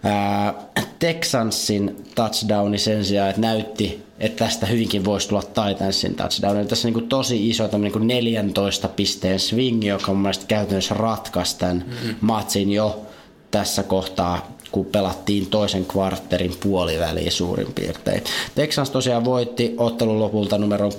[0.04, 0.54] ää,
[1.00, 6.58] Texansin touchdowni sen sijaan, että näytti, että tästä hyvinkin voisi tulla Titansin touchdown.
[6.58, 11.60] Eli tässä on niin tosi iso niin 14 pisteen swing, joka mun mielestä käytännössä ratkaisi
[11.60, 12.16] tämän mm-hmm.
[12.22, 13.06] matsin jo
[13.52, 18.24] tässä kohtaa kun pelattiin toisen kvartterin puoliväliin suurin piirtein.
[18.56, 20.92] Texans tosiaan voitti ottelun lopulta numeron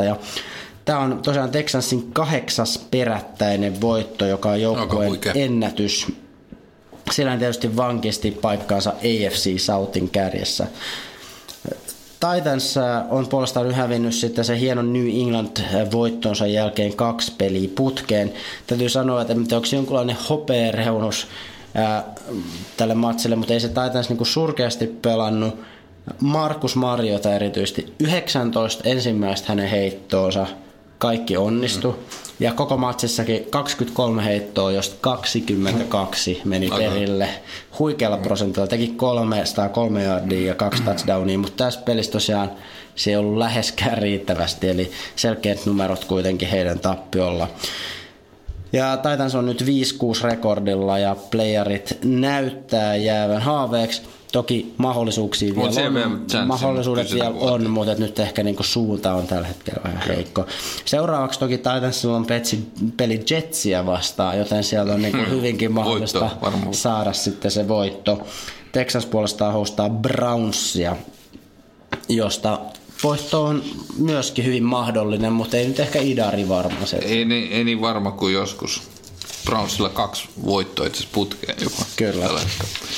[0.00, 0.16] 34-17 ja
[0.84, 6.06] Tämä on tosiaan Texansin kahdeksas perättäinen voitto, joka on joukkueen ennätys.
[7.10, 10.66] Siellä on tietysti vankisti paikkaansa AFC Southin kärjessä.
[12.20, 12.74] Titans
[13.10, 18.32] on puolestaan nyt hävinnyt sitten se hienon New England-voittonsa jälkeen kaksi peliä putkeen.
[18.66, 21.26] Täytyy sanoa, että onko jonkunlainen hopeareunus
[21.74, 22.04] ää,
[22.76, 25.60] tälle matsille, mutta ei se Titans niinku surkeasti pelannut.
[26.20, 30.46] Markus Mariota erityisesti 19 ensimmäistä hänen heittoonsa
[31.02, 31.90] kaikki onnistu.
[31.92, 31.98] Mm.
[32.40, 36.76] Ja koko matsissakin 23 heittoa, josta 22 meni Aika.
[36.76, 37.28] perille.
[37.78, 38.22] Huikealla mm.
[38.22, 42.50] prosentilla teki 303 yardia ja kaksi touchdownia, mutta tässä pelissä tosiaan
[42.94, 47.48] se ei ollut läheskään riittävästi, eli selkeät numerot kuitenkin heidän tappiolla.
[48.72, 49.64] Ja Titans on nyt 5-6
[50.22, 54.02] rekordilla ja playerit näyttää jäävän haaveeksi.
[54.32, 56.00] Toki mahdollisuuksia vielä
[56.40, 60.46] on, mahdollisuudet vielä on, mutta nyt ehkä niinku suunta on tällä hetkellä vähän heikko.
[60.84, 65.30] Seuraavaksi toki Titansilla on petsi, peli Jetsiä vastaan, joten siellä on niinku hmm.
[65.30, 68.26] hyvinkin mahdollista voitto, saada sitten se voitto.
[68.72, 70.96] Texas puolestaan hostaa Brownsia,
[72.08, 72.58] josta
[73.02, 73.62] voitto on
[73.98, 76.96] myöskin hyvin mahdollinen, mutta ei nyt ehkä idari varma se.
[76.96, 78.82] Ei, niin, ei niin varma kuin joskus.
[79.44, 81.82] Brownsilla kaksi voittoa itse putkeen jopa.
[81.96, 82.40] Kyllä.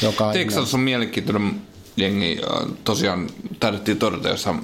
[0.03, 1.61] Joka Texas on mielenkiintoinen
[1.97, 2.41] jengi.
[2.85, 3.31] Tosiaan
[3.61, 4.61] taidettiin todeta jossain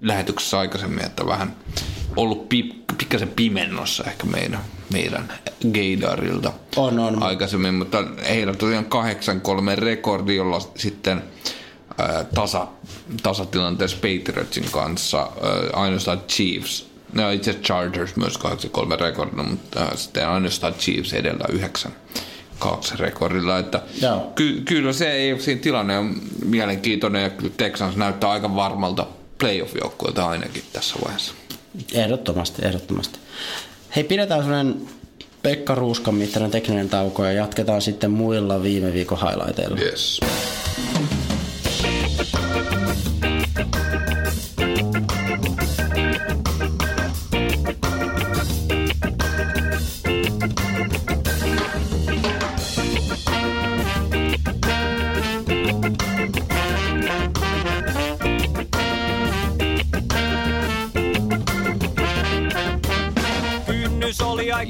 [0.00, 1.56] lähetyksessä aikaisemmin, että vähän
[2.16, 4.60] ollut pi- pikkasen pimennossa ehkä meidän,
[4.92, 5.32] meidän
[5.72, 7.22] Gaydarilta on, on.
[7.22, 8.86] aikaisemmin, mutta heillä tosiaan
[9.74, 11.22] 8-3 rekordi, jolla sitten
[12.34, 12.66] tasa,
[13.22, 15.30] tasatilanteessa Patriotsin kanssa.
[15.72, 21.92] Ainoastaan Chiefs, no itse asiassa Chargers myös 8-3 rekordina, mutta sitten ainoastaan Chiefs edellä 9
[22.58, 23.58] kaksi rekordilla.
[23.58, 23.82] Että
[24.34, 26.14] ky- kyllä se ei siinä tilanne on
[26.44, 29.06] mielenkiintoinen ja kyllä Texans näyttää aika varmalta
[29.38, 31.34] playoff-joukkueelta ainakin tässä vaiheessa.
[31.92, 33.18] Ehdottomasti, ehdottomasti.
[33.96, 34.88] Hei, pidetään sellainen
[35.42, 39.80] Pekka Ruuskan mittainen tekninen tauko ja jatketaan sitten muilla viime viikon highlighteilla.
[39.80, 40.20] Yes.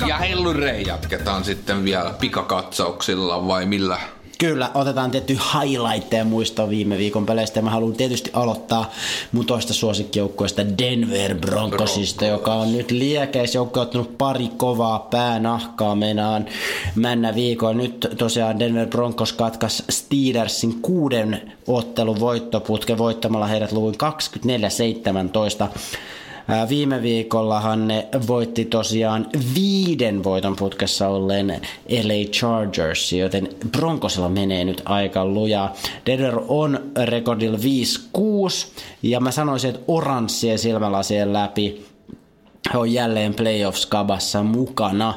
[0.07, 3.99] Ja hellurei jatketaan sitten vielä pikakatsauksilla vai millä
[4.43, 7.63] Kyllä, otetaan tietty highlightteja muista viime viikon peleistä.
[7.63, 8.91] Mä haluan tietysti aloittaa
[9.33, 12.39] mun toista suosikkijoukkueesta Denver Broncosista, Broncos.
[12.41, 16.47] joka on nyt liekeis joukko ottanut pari kovaa päänahkaa menaan
[16.95, 17.77] männä viikon.
[17.77, 23.95] Nyt tosiaan Denver Broncos katkas Steelersin kuuden ottelun voittoputke voittamalla heidät luvun
[25.65, 25.67] 24-17.
[26.69, 34.83] Viime viikollahan ne voitti tosiaan viiden voiton putkessa olleen LA Chargers, joten Broncosilla menee nyt
[34.85, 35.75] aika lujaa.
[36.07, 37.61] Denver on rekordilla 5-6
[39.03, 41.93] ja mä sanoisin, että oranssien silmälasien läpi
[42.73, 45.09] he on jälleen playoffs-kabassa mukana.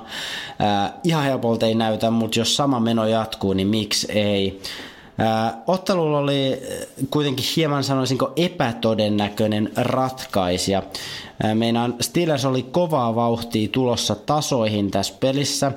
[0.61, 4.61] Äh, ihan helpolta ei näytä, mutta jos sama meno jatkuu, niin miksi ei?
[5.67, 6.61] Ottelulla oli
[7.09, 10.83] kuitenkin hieman sanoisinko epätodennäköinen ratkaisija.
[11.53, 15.71] Meinaan Steelers oli kovaa vauhtia tulossa tasoihin tässä pelissä.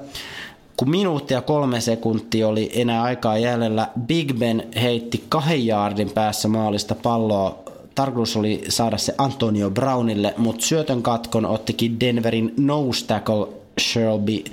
[0.76, 6.48] Kun minuutti ja kolme sekuntia oli enää aikaa jäljellä, Big Ben heitti kahden jaardin päässä
[6.48, 7.58] maalista palloa
[7.94, 13.46] tarkoitus oli saada se Antonio Brownille, mutta syötön katkon ottikin Denverin nose tackle
[13.80, 14.44] Shelby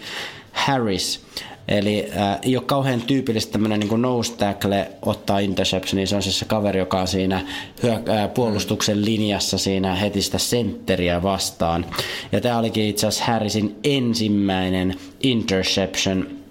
[0.52, 1.20] Harris.
[1.68, 6.39] Eli äh, ei ole kauhean tyypillistä tämmöinen niin nose tackle ottaa interceptioni, se on siis
[6.39, 7.41] se kaveri, joka on siinä
[7.84, 11.86] hyö- äh, puolustuksen linjassa siinä heti sitä sentteriä vastaan.
[12.32, 16.45] Ja tämä olikin itse asiassa Harrisin ensimmäinen interception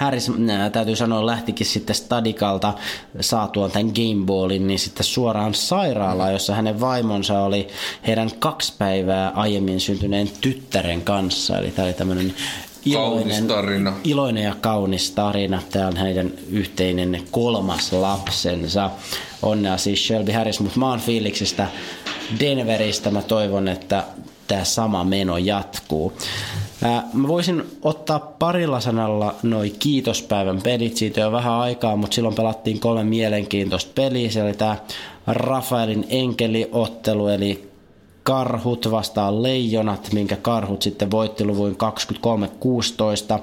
[0.00, 2.74] Harris, äh, täytyy sanoa, lähtikin sitten Stadikalta
[3.20, 7.68] saatuaan tämän Gameballin, niin sitten suoraan sairaalaan, jossa hänen vaimonsa oli
[8.06, 11.58] heidän kaksi päivää aiemmin syntyneen tyttären kanssa.
[11.58, 12.34] Eli tämä oli tämmöinen
[12.92, 13.92] Kaunis tarina.
[14.04, 15.62] iloinen ja kaunis tarina.
[15.70, 18.90] Tämä on heidän yhteinen kolmas lapsensa.
[19.42, 21.66] Onnea siis Shelby Harris, mutta mä oon fiiliksistä
[22.40, 23.10] Denveristä.
[23.10, 24.04] Mä toivon, että
[24.48, 26.12] tämä sama meno jatkuu.
[27.12, 30.96] Mä voisin ottaa parilla sanalla noin kiitospäivän pelit.
[30.96, 34.30] Siitä on vähän aikaa, mutta silloin pelattiin kolme mielenkiintoista peliä.
[34.30, 34.76] Se oli tämä
[35.26, 37.73] Rafaelin enkeliottelu, eli
[38.24, 41.76] Karhut vastaan Leijonat, minkä Karhut sitten voitti luvuin
[43.36, 43.38] 23-16.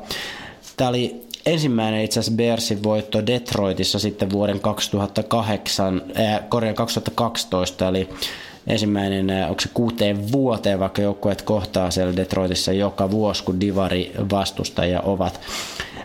[0.77, 8.09] Tämä oli ensimmäinen itse asiassa Bearsin voitto Detroitissa sitten vuoden 2008, äh, Korean 2012, eli
[8.67, 14.11] ensimmäinen, äh, onko se kuuteen vuoteen, vaikka joukkueet kohtaa siellä Detroitissa joka vuosi, kun divari
[14.31, 15.39] vastustajia ovat.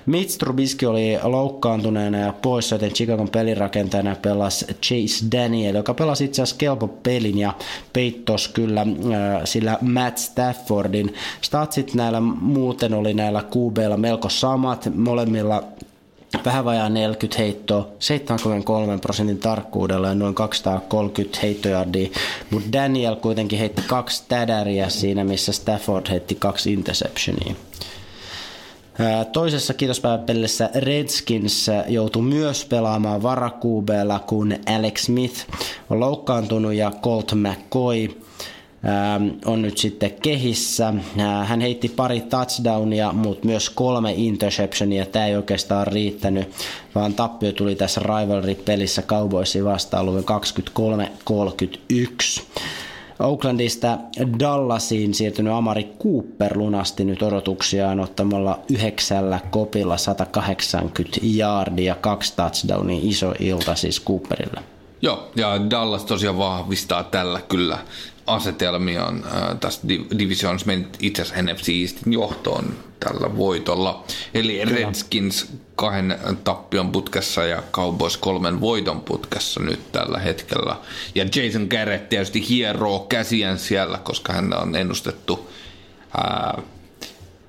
[0.06, 6.42] Mitch Trubisky oli loukkaantuneena ja poissa, joten Chicagon pelirakentajana pelasi Chase Daniel, joka pelasi itse
[6.42, 7.52] asiassa kelpo pelin ja
[7.92, 8.86] peittos kyllä äh,
[9.44, 11.14] sillä Matt Staffordin.
[11.40, 15.62] Statsit näillä muuten oli näillä QBilla melko samat, molemmilla
[16.44, 22.08] vähän vajaa 40 heittoa, 73 prosentin tarkkuudella ja noin 230 heittojardia,
[22.50, 27.54] mutta Daniel kuitenkin heitti kaksi tädäriä siinä, missä Stafford heitti kaksi interceptionia.
[29.32, 35.46] Toisessa kiitospäiväpelissä Redskins joutui myös pelaamaan varakuubeella, kun Alex Smith
[35.90, 38.08] on loukkaantunut ja Colt McCoy
[39.44, 40.94] on nyt sitten kehissä.
[41.44, 45.06] Hän heitti pari touchdownia, mutta myös kolme interceptionia.
[45.06, 46.48] Tämä ei oikeastaan riittänyt,
[46.94, 50.24] vaan tappio tuli tässä rivalry-pelissä Cowboysin vastaan luvun
[51.30, 52.42] 23-31.
[53.18, 53.98] Oaklandista
[54.38, 63.34] Dallasiin siirtynyt Amari Cooper lunasti nyt odotuksiaan ottamalla yhdeksällä kopilla 180 yardia, kaksi touchdownia, iso
[63.38, 64.60] ilta siis Cooperille.
[65.02, 67.78] Joo, ja Dallas tosiaan vahvistaa tällä kyllä
[68.26, 69.80] asetelmiaan äh, tässä
[70.18, 74.04] divisioonassa mennyt itse asiassa NFC Eastin johtoon tällä voitolla.
[74.34, 75.46] Eli Redskins
[75.76, 80.76] kahden tappion putkessa ja Cowboys kolmen voiton putkessa nyt tällä hetkellä.
[81.14, 85.50] Ja Jason Garrett tietysti hieroo käsiään siellä, koska hän on ennustettu
[86.16, 86.62] ää,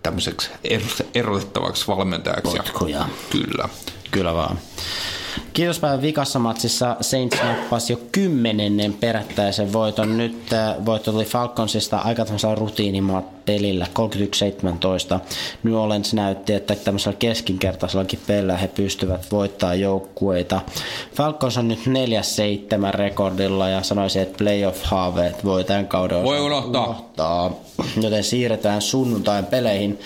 [0.04, 0.50] tämmöiseksi
[1.16, 2.58] erotettavaksi valmentajaksi.
[2.58, 3.10] Potkuja.
[3.30, 3.70] Kyllä.
[4.12, 4.60] Kyllä vaan.
[5.54, 10.18] Kiitospäivän vikassa matsissa Saints nappasi jo kymmenennen perättäisen voiton.
[10.18, 13.88] Nyt äh, voitto tuli Falconsista aika tämmöisellä rutiinimaat pelillä
[15.18, 15.20] 31-17.
[15.64, 20.62] New Orleans näytti, että tämmöisellä keskinkertaisellakin pelillä he pystyvät voittaa joukkueita.
[21.16, 26.86] Falcons on nyt 4-7 rekordilla ja sanoisin, että playoff-haaveet voi tämän kauden voi unohtaa.
[26.86, 27.52] unohtaa.
[28.02, 30.00] Joten siirretään sunnuntain peleihin.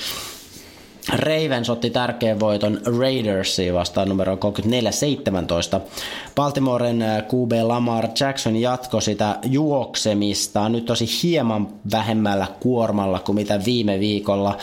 [1.09, 4.37] Ravens otti tärkeän voiton Raidersia vastaan numero 34-17.
[6.35, 13.59] Baltimoren äh, QB Lamar Jackson jatko sitä juoksemista nyt tosi hieman vähemmällä kuormalla kuin mitä
[13.65, 14.57] viime viikolla.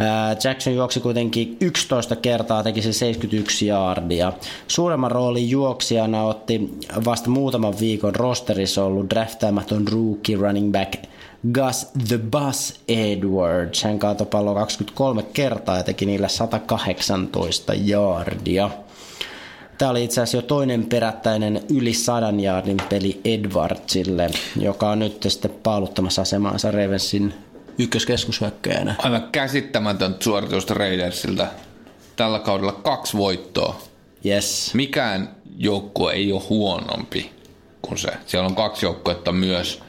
[0.00, 4.32] Äh, Jackson juoksi kuitenkin 11 kertaa, teki se 71 yardia.
[4.68, 6.70] Suuremman roolin juoksijana otti
[7.04, 10.94] vasta muutaman viikon rosterissa ollut draftaamaton rookie running back
[11.52, 13.82] Gus the Bus Edwards.
[13.82, 18.70] Hän kaatoi pallo 23 kertaa ja teki niillä 118 jaardia.
[19.78, 24.30] Tämä oli itse asiassa jo toinen perättäinen yli sadan jaardin peli Edwardsille,
[24.60, 27.34] joka on nyt sitten paaluttamassa asemaansa Ravensin
[27.78, 28.94] ykköskeskushyökkäjänä.
[28.98, 31.46] Aivan käsittämätön suoritusta Raidersilta.
[32.16, 33.80] Tällä kaudella kaksi voittoa.
[34.26, 34.74] Yes.
[34.74, 37.32] Mikään joukkue ei ole huonompi
[37.82, 38.08] kuin se.
[38.26, 39.83] Siellä on kaksi joukkuetta myös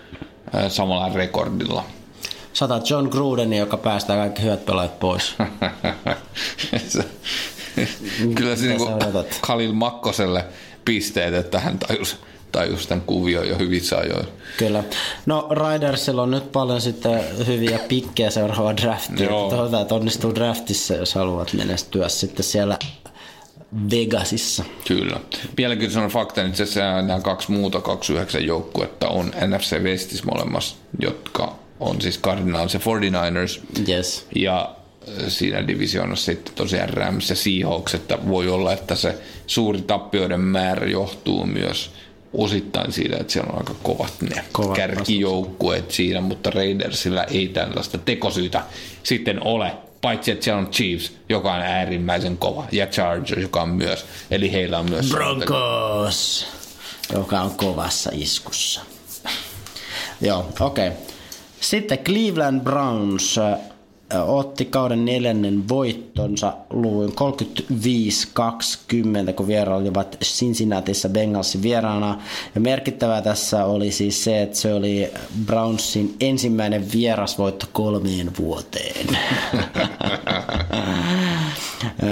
[0.68, 1.84] samalla rekordilla.
[2.54, 5.36] Sata John Gruden, joka päästää kaikki hyvät pelaajat pois.
[8.36, 8.88] Kyllä se niinku
[9.42, 10.46] Khalil Makkoselle
[10.86, 12.18] pisteet, että hän tajus,
[12.52, 14.28] tajus tämän kuvion jo hyvissä ajoin.
[14.58, 14.84] Kyllä.
[15.26, 19.30] No Ridersilla on nyt paljon sitten hyviä pikkejä seuraava draftia.
[19.30, 22.80] Toivotaan, että onnistuu draftissa, jos haluat menestyä sitten siellä
[23.92, 24.64] Vegasissa.
[24.88, 25.20] Kyllä.
[25.58, 31.56] Vieläkin on fakta, että itse nämä kaksi muuta 29 joukkuetta on NFC Westis molemmassa, jotka
[31.80, 33.62] on siis Cardinals ja 49ers.
[33.90, 34.28] Yes.
[34.36, 34.76] Ja
[35.10, 39.18] äh, siinä divisioonassa sitten tosiaan Rams ja Seahawks, että voi olla, että se
[39.48, 41.92] suuri tappioiden määrä johtuu myös
[42.34, 47.98] osittain siitä, että siellä on aika kovat ne kovat kärkijoukkueet siinä, mutta Raidersilla ei tällaista
[47.98, 48.64] tekosyytä
[49.04, 49.72] sitten ole
[50.06, 54.52] paitsi että siellä on Chiefs, joka on äärimmäisen kova, ja Chargers, joka on myös, eli
[54.52, 55.10] heillä on myös...
[55.10, 56.48] Broncos,
[57.14, 58.82] joka on kovassa iskussa.
[60.22, 60.88] Joo, okei.
[60.88, 61.00] Okay.
[61.62, 63.40] Sitten Cleveland Browns
[64.26, 67.14] otti kauden neljännen voittonsa luvuin
[69.30, 72.22] 35-20, kun vierailivat Cincinnatissa Bengalsin vieraana.
[72.56, 75.12] Ja merkittävää tässä oli siis se, että se oli
[75.46, 79.18] Brownsin ensimmäinen vierasvoitto kolmeen vuoteen.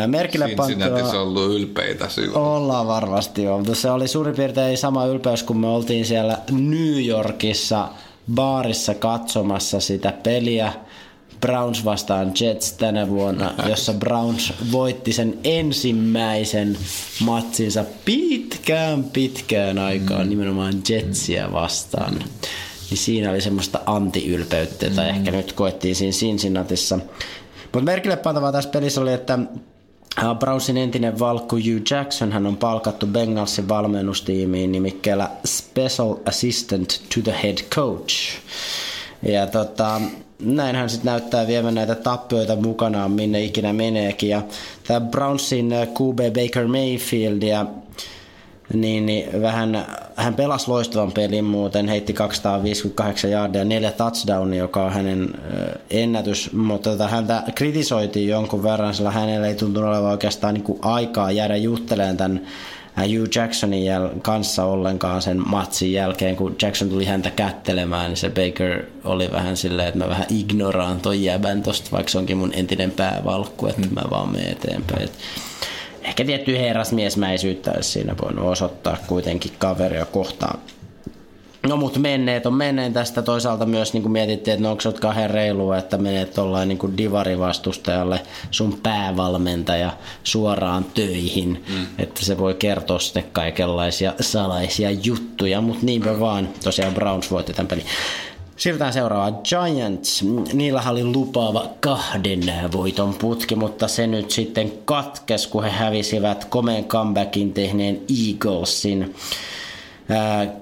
[0.07, 2.45] Merkille Cincinnatissa on ollut ylpeitä silloin.
[2.45, 3.75] Ollaan varmasti oltu.
[3.75, 7.87] Se oli suurin piirtein sama ylpeys, kun me oltiin siellä New Yorkissa
[8.35, 10.73] baarissa katsomassa sitä peliä
[11.43, 16.77] Browns vastaan Jets tänä vuonna, jossa Browns voitti sen ensimmäisen
[17.19, 20.29] matsinsa pitkään pitkään aikaan mm.
[20.29, 22.13] nimenomaan Jetsia vastaan.
[22.89, 25.17] Niin siinä oli semmoista anti-ylpeyttä, tai mm.
[25.17, 26.99] ehkä nyt koettiin siinä Cincinnatissa.
[27.63, 29.39] Mutta merkille pantavaa tässä pelissä oli, että
[30.39, 37.35] Brownsin entinen valkku Hugh Jackson hän on palkattu Bengalsin valmennustiimiin nimikkeellä Special Assistant to the
[37.43, 38.15] Head Coach.
[39.25, 40.01] Ja tota,
[40.39, 44.29] näinhän sitten näyttää viemään näitä tappioita mukanaan minne ikinä meneekin.
[44.29, 44.41] Ja
[44.87, 47.65] tämä Brownsin QB Baker Mayfield ja
[48.73, 49.85] niin, niin vähän,
[50.15, 55.29] hän pelasi loistavan pelin muuten, heitti 258 jardia ja neljä touchdownia, joka on hänen
[55.89, 61.31] ennätys, mutta tota, häntä kritisoitiin jonkun verran, sillä hänellä ei tuntunut olevan oikeastaan niin aikaa
[61.31, 62.41] jäädä juttelemaan tämän
[62.97, 68.29] Hugh Jacksonin jäl- kanssa ollenkaan sen matsin jälkeen, kun Jackson tuli häntä kättelemään, niin se
[68.29, 72.53] Baker oli vähän silleen, että mä vähän ignoraan ton jäbän tosta, vaikka se onkin mun
[72.53, 75.03] entinen päävalkku, että mä vaan menen eteenpäin.
[75.03, 75.13] Et
[76.03, 80.59] ehkä tietty herrasmiesmäisyyttä olisi siinä voinut osoittaa kuitenkin kaveria kohtaan.
[81.67, 84.91] No mutta menneet on menneen tästä toisaalta myös niin kuin mietittiin, että no onko se
[84.91, 88.21] kauhean reilua, että menet tuollain niin divarivastustajalle
[88.51, 89.91] sun päävalmentaja
[90.23, 91.85] suoraan töihin, mm.
[91.97, 97.67] että se voi kertoa sitten kaikenlaisia salaisia juttuja, mutta niinpä vaan tosiaan Browns voitti tämän
[97.67, 97.85] pelin.
[98.57, 99.37] Siirrytään seuraavaan.
[99.43, 100.23] Giants.
[100.53, 102.41] Niillä oli lupaava kahden
[102.73, 109.15] voiton putki, mutta se nyt sitten katkes, kun he hävisivät komeen comebackin tehneen Eaglesin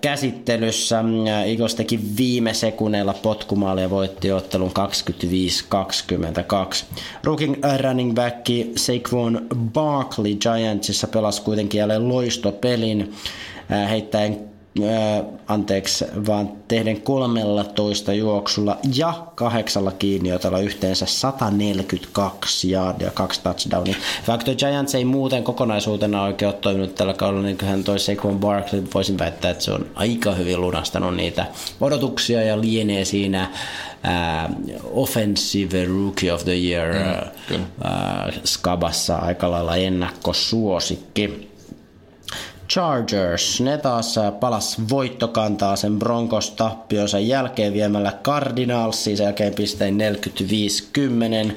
[0.01, 1.03] käsittelyssä.
[1.45, 4.73] Eagles teki viime sekunneilla potkumaalia ja voitti ottelun 25-22.
[7.23, 8.45] Rookie running back
[8.75, 13.13] Saquon Barkley Giantsissa pelasi kuitenkin jälleen loistopelin
[13.89, 14.50] heittäen
[15.47, 23.95] anteeksi, vaan tehden 13 juoksulla ja kahdeksalla kiinniotella yhteensä 142 ja kaksi touchdownia.
[24.27, 28.83] Vaikka Giants ei muuten kokonaisuutena oikein ole toiminut tällä kaudella, niin hän toi Saquon Barkley,
[28.93, 31.45] voisin väittää, että se on aika hyvin lunastanut niitä
[31.81, 33.49] odotuksia ja lienee siinä
[34.71, 36.93] uh, Offensive Rookie of the Year
[37.49, 41.50] mm, uh, skabassa aika lailla ennakkosuosikki.
[42.73, 49.97] Chargers, ne taas palas voittokantaa sen Broncos tappionsa jälkeen viemällä Cardinalsiin sen jälkeen pistein
[51.49, 51.53] 45-10.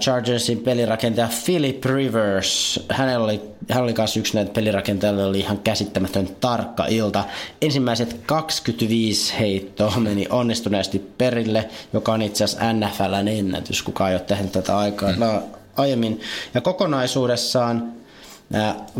[0.00, 3.40] Chargersin pelirakentaja Philip Rivers, hänellä oli,
[3.70, 7.24] hän oli myös yksi näitä pelirakentajia, oli ihan käsittämätön tarkka ilta.
[7.62, 14.22] Ensimmäiset 25 heittoa meni onnistuneesti perille, joka on itse asiassa NFLn ennätys, kuka ei ole
[14.22, 15.20] tehnyt tätä aikaa mm.
[15.20, 15.42] no,
[15.76, 16.20] aiemmin.
[16.54, 17.95] Ja kokonaisuudessaan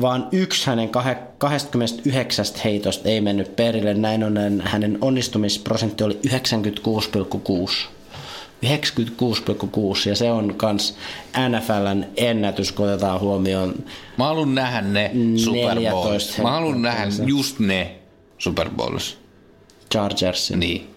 [0.01, 0.91] vaan yksi hänen
[1.39, 3.95] 29 heitosta ei mennyt perille.
[3.95, 7.87] Näin on hänen onnistumisprosentti oli 96,6.
[8.65, 10.97] 96,6 ja se on kans
[11.49, 13.75] NFLn ennätys, kun otetaan huomioon.
[14.19, 16.39] Mä haluan nähdä ne Super Bowls.
[16.39, 17.97] Mä haluan nähdä just ne
[18.39, 19.19] Super Bowls.
[19.93, 20.61] Chargersin.
[20.61, 20.91] Niin.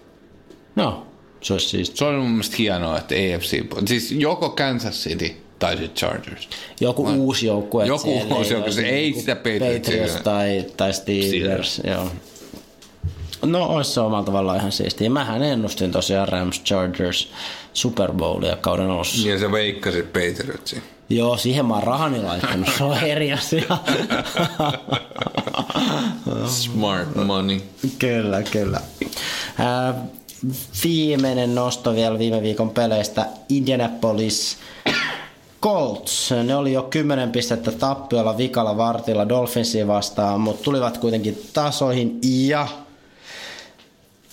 [0.76, 1.06] No,
[1.40, 1.92] se olisi siis...
[1.94, 3.62] Se on mun mielestä hienoa, että AFC...
[3.88, 6.48] Siis joko Kansas City tai sitten Chargers.
[6.80, 7.86] Joku Vai, uusi joukkue.
[7.86, 11.80] Joku uusi joukkue, se ei sitä Patriots tai, tai Steelers, Steelers.
[11.84, 12.10] joo.
[13.44, 15.10] No, olisi se omalla tavallaan ihan siistiä.
[15.10, 17.28] Mähän ennustin tosiaan Rams Chargers
[17.72, 19.28] Super Bowlia kauden alussa.
[19.28, 20.82] Ja sä veikkasit Patriotsin.
[21.08, 23.62] Joo, siihen mä oon rahani laittanut, se on eri asia.
[26.46, 27.60] Smart money.
[27.98, 28.80] Kyllä, kyllä.
[29.60, 29.94] Äh,
[30.84, 33.26] viimeinen nosto vielä viime viikon peleistä.
[33.48, 34.56] Indianapolis
[35.62, 42.18] Colts, ne oli jo 10 pistettä tappiolla vikalla vartilla Dolphinsia vastaan, mutta tulivat kuitenkin tasoihin
[42.22, 42.68] ja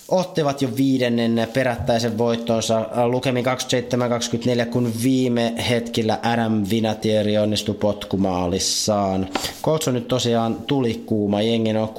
[0.07, 9.29] ottivat jo viidennen perättäisen voittonsa lukemin 27-24, kun viime hetkillä Adam Vinatieri onnistui potkumaalissaan.
[9.63, 11.89] Colts on nyt tosiaan tuli kuuma, jengi on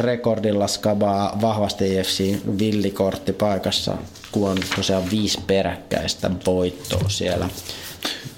[0.00, 3.96] 6-5 rekordilla skabaa vahvasti EFC villikortti paikassa,
[4.32, 7.48] kun on tosiaan viisi peräkkäistä voittoa siellä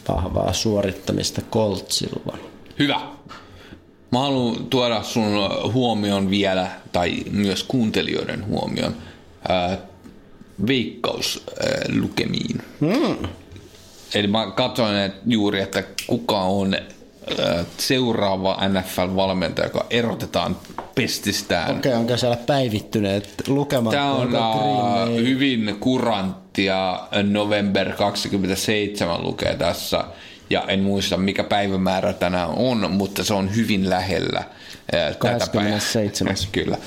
[0.09, 2.39] vahvaa suorittamista Coltsilla.
[2.79, 3.01] Hyvä.
[4.13, 5.33] Mä haluan tuoda sun
[5.73, 8.97] huomion vielä, tai myös kuuntelijoiden huomion.
[10.67, 12.63] viikkauslukemiin.
[12.81, 13.29] Mm.
[14.15, 16.77] Eli mä katsoin että juuri, että kuka on
[17.79, 20.57] seuraava NFL-valmentaja, joka erotetaan
[20.95, 21.77] pestistään.
[21.77, 23.91] Okei, okay, onko siellä päivittyneet lukemat?
[23.91, 25.77] Tämä on uh, hyvin
[26.55, 27.01] kuranttia.
[27.23, 30.05] November 27 lukee tässä.
[30.51, 34.45] Ja en muista, mikä päivämäärä tänään on, mutta se on hyvin lähellä
[35.11, 36.35] uh, 27.
[36.53, 36.79] Kyllä.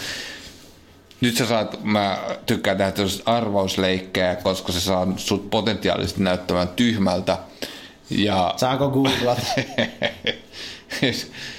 [1.21, 2.93] Nyt sä saat, mä tykkään tehdä
[3.25, 7.37] arvausleikkejä, koska se saa sut potentiaalisesti näyttämään tyhmältä.
[8.09, 8.53] Ja...
[8.57, 9.45] Saako googlat?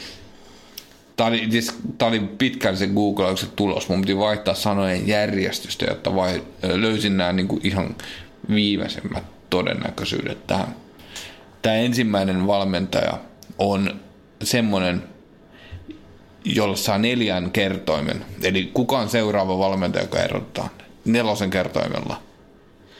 [1.19, 3.89] Tämä oli, siis, tämä oli pitkään se googlauksen tulos.
[3.89, 7.97] Mun piti vaihtaa sanojen järjestystä, jotta vai, löysin nämä niin kuin ihan
[8.55, 10.74] viimeisimmät todennäköisyydet tähän.
[11.62, 13.19] Tämä ensimmäinen valmentaja
[13.59, 14.01] on
[14.43, 15.03] semmoinen,
[16.45, 18.24] jolla saa neljän kertoimen.
[18.43, 20.69] Eli kuka on seuraava valmentaja, joka erottaa
[21.05, 22.23] nelosen kertoimella?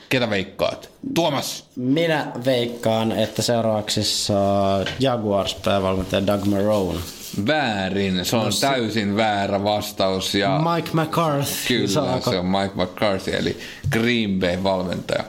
[0.09, 0.91] Ketä veikkaat?
[1.15, 1.65] Tuomas!
[1.77, 6.99] Minä veikkaan, että seuraavaksi saa Jaguars päävalmentaja Doug Marone.
[7.47, 8.67] Väärin, se on no, se...
[8.67, 10.35] täysin väärä vastaus.
[10.35, 11.69] Ja Mike McCarthy.
[11.69, 12.31] Kyllä, saako?
[12.31, 13.57] se on Mike McCarthy, eli
[13.93, 15.25] Green Bay valmentaja.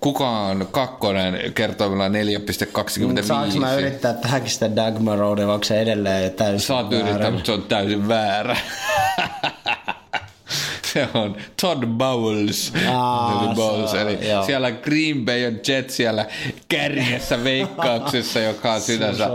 [0.00, 3.22] Kuka on kakkonen kertoimella 4,25?
[3.22, 7.08] Saanko mä yrittää tähänkin sitä Doug Marone, onko se edelleen täysin Saat väärä?
[7.08, 8.56] yrittää, mutta se on täysin väärä.
[10.96, 12.72] se on Todd Bowles.
[12.88, 13.92] Aa, Bowles.
[13.92, 14.44] On, Eli joo.
[14.44, 16.26] siellä Green Bay on Jet siellä
[16.68, 19.30] kärjessä veikkauksessa, joka on sinänsä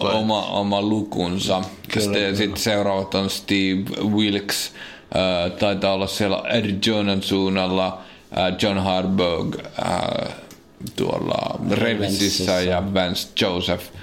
[0.00, 1.62] oma, oma lukunsa.
[1.92, 4.72] Kyllä, sitten sit seuraavat on Steve Wilkes,
[5.16, 8.00] äh, taitaa olla siellä Arizonan suunnalla,
[8.38, 10.34] äh, John Harbaugh äh,
[10.96, 13.84] tuolla Ravensissä ja Vance Joseph–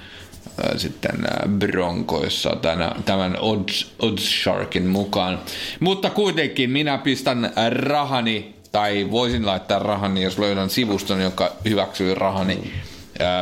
[0.76, 1.16] sitten
[1.58, 2.56] Bronkoissa
[3.04, 5.38] tämän, Odds, Odds Sharkin mukaan.
[5.80, 12.72] Mutta kuitenkin minä pistän rahani, tai voisin laittaa rahani, jos löydän sivuston, joka hyväksyy rahani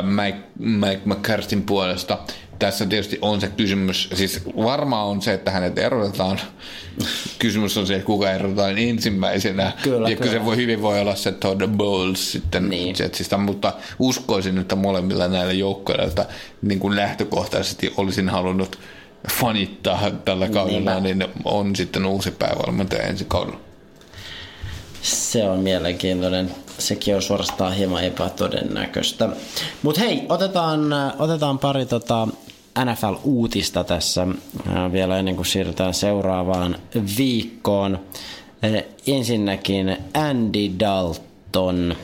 [0.01, 2.17] Mike, Mike McCarthyn puolesta
[2.59, 6.39] tässä tietysti on se kysymys, siis varmaan on se, että hänet erotetaan.
[7.39, 9.71] kysymys on se, että kuka erotetaan ensimmäisenä.
[9.83, 10.31] Kyllä, ja kyllä.
[10.31, 12.95] se voi hyvin voi olla se Todd Bowles sitten niin.
[12.99, 16.25] Jetsistä, mutta uskoisin, että molemmilla näillä joukkoilla,
[16.61, 18.79] niin kuin lähtökohtaisesti olisin halunnut
[19.39, 23.59] fanittaa tällä kaudella, niin, niin on sitten uusi päävalmentaja ensi kaudella.
[25.01, 26.51] Se on mielenkiintoinen.
[26.77, 29.29] Sekin on suorastaan hieman epätodennäköistä.
[29.83, 30.81] Mutta hei, otetaan,
[31.19, 32.27] otetaan pari tota
[32.85, 34.27] NFL-uutista tässä
[34.91, 36.75] vielä ennen kuin siirrytään seuraavaan
[37.17, 37.99] viikkoon.
[39.07, 41.95] Ensinnäkin Andy Dalton,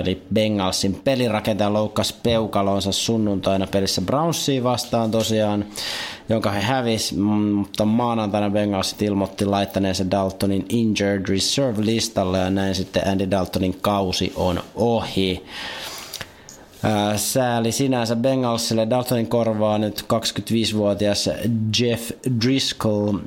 [0.00, 5.64] eli Bengalsin pelirakentaja loukkasi peukalonsa sunnuntaina pelissä Brownsia vastaan tosiaan,
[6.28, 13.08] jonka he hävis, mutta maanantaina Bengalsit ilmoitti laittaneensa Daltonin injured reserve listalle ja näin sitten
[13.08, 15.44] Andy Daltonin kausi on ohi.
[17.16, 21.30] Sääli sinänsä Bengalsille Daltonin korvaa nyt 25-vuotias
[21.80, 22.10] Jeff
[22.44, 23.18] Driscoll,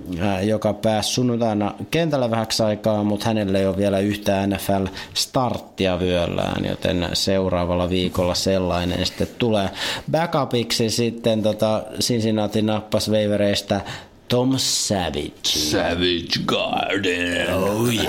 [0.43, 7.09] joka pääsi sunnuntaina kentällä vähäksi aikaa, mutta hänelle ei ole vielä yhtä NFL-starttia vyöllään, joten
[7.13, 9.69] seuraavalla viikolla sellainen sitten tulee.
[10.11, 13.81] Backupiksi sitten tota Cincinnati nappas veivereistä
[14.27, 15.31] Tom Savage.
[15.43, 17.53] Savage Garden.
[17.53, 18.05] Oh yeah.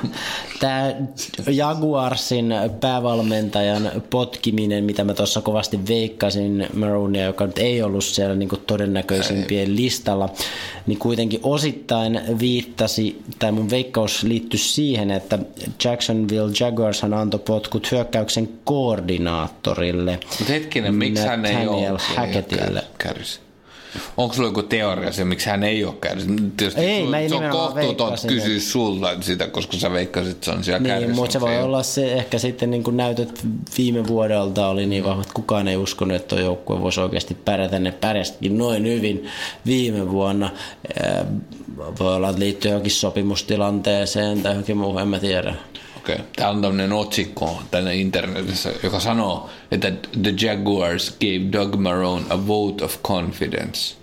[0.60, 0.94] Tämä
[1.50, 8.48] Jaguarsin päävalmentajan potkiminen, mitä mä tuossa kovasti veikkasin Maronia, joka nyt ei ollut siellä niin
[8.66, 10.28] todennäköisimpien listalla,
[10.86, 15.38] niin kuitenkin osittain viittasi, tai mun veikkaus liittyi siihen, että
[15.84, 20.18] Jacksonville Jaguars antoi potkut hyökkäyksen koordinaattorille.
[20.38, 22.82] Mutta hetkinen, miksi hän ei ole Hackettille.
[24.16, 26.56] Onko sulla joku teoria se, miksi hän ei ole kärsinyt?
[26.56, 30.50] Tietysti ei, se, mä se on kohtuuton kysyä sulta sitä, koska sä veikkasit, että se
[30.50, 33.40] on siellä Niin, mutta se voi se olla se, ehkä sitten niin kuin näytöt
[33.78, 37.78] viime vuodelta oli niin vahvat, että kukaan ei uskonut, että tuo joukkue voisi oikeasti pärjätä.
[37.78, 39.26] Ne pärjäsikin noin hyvin
[39.66, 40.50] viime vuonna.
[42.00, 45.54] Voi olla, että liittyy johonkin sopimustilanteeseen tai johonkin muuhun, en mä tiedä.
[46.12, 46.22] Okei.
[46.22, 46.32] Okay.
[46.36, 49.92] Täällä on tämmöinen otsikko tänne internetissä, joka sanoo, että
[50.22, 53.96] the Jaguars gave Doug Marone a vote of confidence,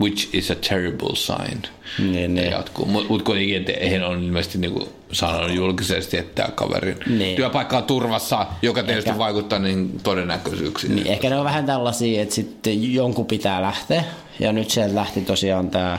[0.00, 1.62] which is a terrible sign.
[1.98, 2.50] Niin, niin.
[2.50, 2.86] jatkuu.
[2.86, 7.36] Mutta mut kuitenkin, että eihän on ilmeisesti niinku sanonut julkisesti, että tämä kaverin niin.
[7.36, 10.96] työpaikka on turvassa, joka tietysti ehkä, vaikuttaa niin todennäköisyyksiin.
[10.96, 14.04] Niin, ehkä ne on vähän tällaisia, että sitten jonkun pitää lähteä.
[14.40, 15.98] Ja nyt sieltä lähti tosiaan tämä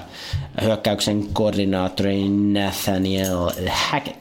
[0.62, 4.19] hyökkäyksen koordinaattori Nathaniel Hackett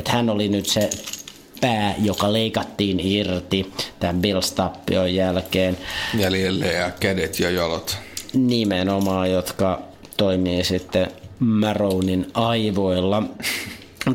[0.00, 0.90] että hän oli nyt se
[1.60, 5.78] pää, joka leikattiin irti tämän Bills-tappion jälkeen.
[6.18, 7.98] Jäljelle ja kädet ja jalat.
[8.32, 9.82] Nimenomaan, jotka
[10.16, 11.06] toimii sitten
[11.38, 13.22] Maronin aivoilla.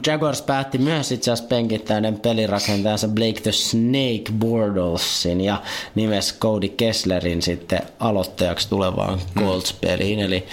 [0.07, 5.61] Jaguars päätti myös itse asiassa penkittää pelirakentajansa Blake the Snake Bordelsin ja
[5.95, 10.19] nimes Cody Kesslerin sitten aloittajaksi tulevaan Colts-peliin.
[10.19, 10.45] Eli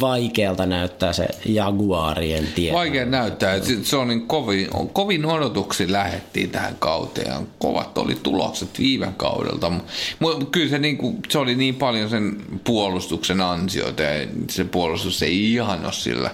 [0.00, 2.72] vaikealta näyttää se Jaguarien tie.
[2.72, 3.54] Vaikea näyttää.
[3.82, 7.32] Se on niin kovin, kovin odotuksi lähettiin tähän kauteen.
[7.58, 9.72] Kovat oli tulokset viime kaudelta.
[10.18, 15.22] Mutta kyllä se, niin kuin, se oli niin paljon sen puolustuksen ansioita ja se puolustus
[15.22, 16.30] ei ihan ole sillä,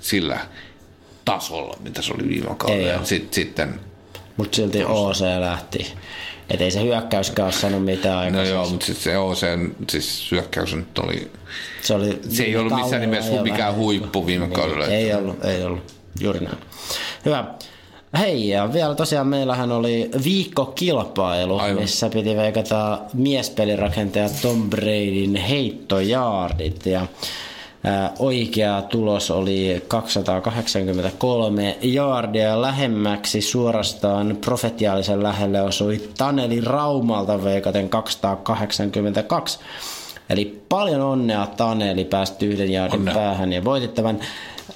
[0.00, 0.38] sillä
[1.24, 3.04] tasolla, mitä se oli viime kaudella.
[3.04, 3.80] Sitten, sitten
[4.38, 5.92] mutta silti OC lähti.
[6.50, 9.46] Että ei se hyökkäyskään ole sanonut mitään No joo, mutta sitten se OC,
[9.90, 11.30] siis hyökkäys nyt oli...
[11.82, 14.86] Se, oli se ei ollut missään nimessä mikään huippu viime niin, kaudella.
[14.86, 15.82] Ei ollut, ei ollut.
[16.20, 16.58] Juuri näin.
[17.24, 17.44] Hyvä.
[18.18, 21.82] Hei, ja vielä tosiaan meillähän oli viikkokilpailu, Aivan.
[21.82, 26.86] missä piti veikata miespelirakentaja Tom Bradyn heittojaardit.
[26.86, 27.06] Ja
[28.18, 39.58] Oikea tulos oli 283 jaardia lähemmäksi suorastaan profetiaalisen lähelle osui Taneli Raumalta veikaten 282.
[40.30, 43.14] Eli paljon onnea Taneli päästi yhden jaardin Onnea.
[43.14, 44.20] päähän ja voitittavan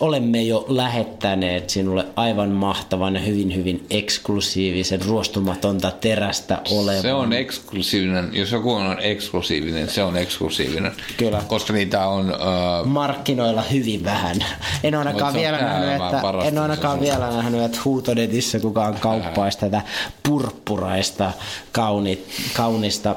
[0.01, 7.03] olemme jo lähettäneet sinulle aivan mahtavan ja hyvin hyvin eksklusiivisen ruostumatonta terästä olevan.
[7.03, 8.31] Se on eksklusiivinen.
[8.33, 10.93] Jos joku on eksklusiivinen, se on eksklusiivinen.
[11.17, 11.43] Kyllä.
[11.49, 12.31] Koska niitä on...
[12.31, 12.87] Uh...
[12.87, 14.45] Markkinoilla hyvin vähän.
[14.85, 19.83] En ainakaan vielä nähnyt, että, en ainakaan vielä nähnyt, että huutonetissä kukaan kauppaisi tätä
[20.23, 21.33] purppuraista
[21.73, 22.25] kauni,
[22.55, 23.17] kaunista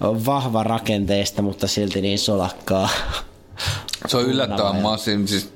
[0.00, 2.88] vahva rakenteista, mutta silti niin solakkaa.
[4.06, 5.28] Se on yllättävän massiivinen.
[5.28, 5.52] Siis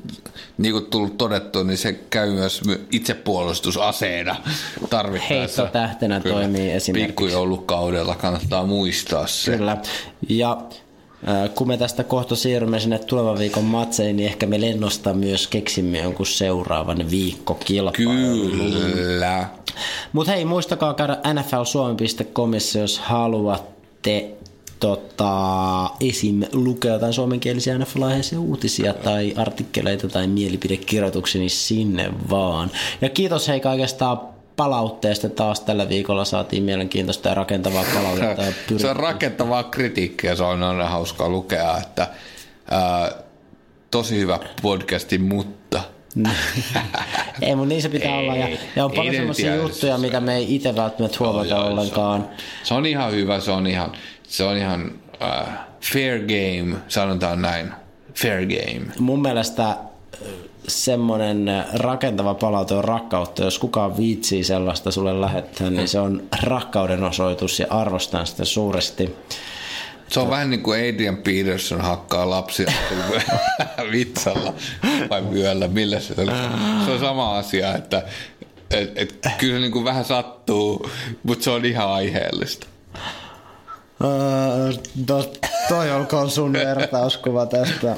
[0.61, 2.61] niin kuin tullut todettu, niin se käy myös
[2.93, 4.37] itsepuolustusaseena
[4.91, 5.63] tarvittaessa.
[5.63, 6.35] Heitto tähtenä Kyllä.
[6.35, 7.07] toimii esimerkiksi.
[7.07, 9.57] Pikkujoulukaudella kannattaa muistaa se.
[9.57, 9.77] Kyllä.
[10.29, 10.59] Ja
[11.55, 15.99] kun me tästä kohta siirrymme sinne tulevan viikon matseihin, niin ehkä me lennosta myös keksimme
[15.99, 18.51] jonkun seuraavan viikkokilpailun.
[18.51, 19.49] Kyllä.
[20.13, 24.31] Mutta hei, muistakaa käydä nflsuomi.comissa, jos haluatte
[24.81, 26.43] tota, esim.
[26.53, 32.71] lukea jotain suomenkielisiä NFL-aiheisia uutisia tai artikkeleita tai mielipidekirjoituksia, niin sinne vaan.
[33.01, 34.17] Ja kiitos hei kaikesta
[34.57, 38.43] palautteesta taas tällä viikolla saatiin mielenkiintoista ja rakentavaa palautetta.
[38.43, 42.09] Ja se on rakentavaa kritiikkiä, se on aina hauskaa lukea, että
[42.71, 43.13] ää,
[43.91, 45.83] tosi hyvä podcasti, mutta
[47.43, 48.37] ei, mutta niin se pitää ei, olla.
[48.37, 52.29] Ja, ja on paljon sellaisia juttuja, mitä me ei itse välttämättä huomata ollenkaan.
[52.63, 53.93] Se on ihan hyvä, se on ihan,
[54.31, 55.49] se on ihan uh,
[55.81, 57.73] fair game, sanotaan näin.
[58.15, 58.93] Fair game.
[58.99, 59.77] Mun mielestä äh,
[60.69, 63.45] semmoinen äh, rakentava palaute on rakkautta.
[63.45, 69.17] Jos kukaan viitsii sellaista sulle lähettää, niin se on rakkauden osoitus ja arvostan sitä suuresti.
[70.09, 72.73] Se on vähän niin kuin Adrian Peterson hakkaa lapsia
[73.93, 74.55] vitsalla
[75.11, 76.27] vai vyöllä, millä se on.
[76.85, 78.03] Se on sama asia, että
[78.71, 80.91] et, et, kyllä se niin kuin vähän sattuu,
[81.23, 82.67] mutta se on ihan aiheellista.
[85.07, 85.33] To,
[85.69, 87.97] toi olkoon sun vertauskuva tästä.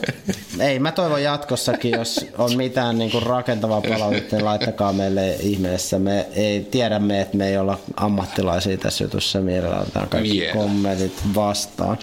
[0.60, 5.98] Ei, mä toivon jatkossakin, jos on mitään niinku rakentavaa palautetta, niin laittakaa meille ihmeessä.
[5.98, 10.56] Me ei, tiedämme, että me ei olla ammattilaisia tässä jutussa, mielellään kaikki yeah.
[10.56, 11.98] kommentit vastaan.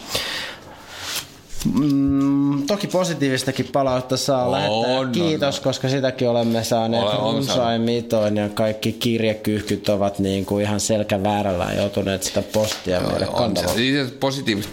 [1.65, 4.99] Mm, toki positiivistakin palautta saa on, lähettää.
[4.99, 10.65] On, Kiitos, on, koska sitäkin olemme saaneet runsain mitoin ja kaikki kirjekyyhkyt ovat niin kuin
[10.65, 13.76] ihan selkä väärällä ja joutuneet sitä postia meille kantamaan.
[13.76, 14.72] Siis positiivista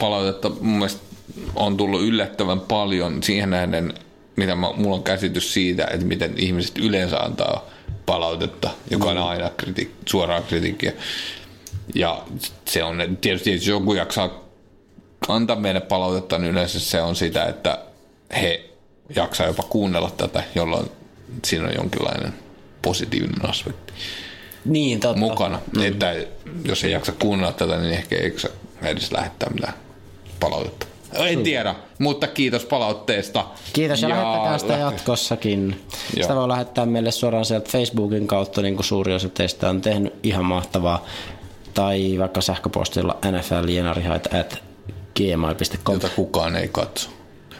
[0.00, 1.00] palautetta mun mielestä
[1.56, 3.94] on tullut yllättävän paljon siihen nähden,
[4.36, 7.64] mitä mä, mulla on käsitys siitä, että miten ihmiset yleensä antaa
[8.06, 9.22] palautetta, joka on mm.
[9.22, 10.92] aina kriti- suoraa kritiikkiä.
[11.94, 12.22] Ja
[12.64, 14.45] se on tietysti, jos joku jaksaa
[15.28, 17.78] antaa meille palautetta, niin yleensä se on sitä, että
[18.40, 18.70] he
[19.16, 20.90] jaksaa jopa kuunnella tätä, jolloin
[21.44, 22.34] siinä on jonkinlainen
[22.82, 23.92] positiivinen aspekti
[24.66, 25.18] niin, totta.
[25.18, 25.60] mukana.
[25.76, 25.82] Mm.
[25.82, 26.14] Että
[26.64, 28.36] jos ei jaksa kuunnella tätä, niin ehkä ei
[28.82, 29.74] edes lähettää mitään
[30.40, 30.86] palautetta.
[31.12, 33.44] En tiedä, mutta kiitos palautteesta.
[33.72, 35.84] Kiitos ja, ja lähettäkää sitä jatkossakin.
[36.16, 36.22] Joo.
[36.22, 40.14] Sitä voi lähettää meille suoraan sieltä Facebookin kautta, niin kuin suuri osa teistä on tehnyt
[40.22, 41.04] ihan mahtavaa.
[41.74, 44.28] Tai vaikka sähköpostilla nfljenarihaita
[45.16, 45.94] gmail.com.
[45.94, 47.10] Jota kukaan ei katso.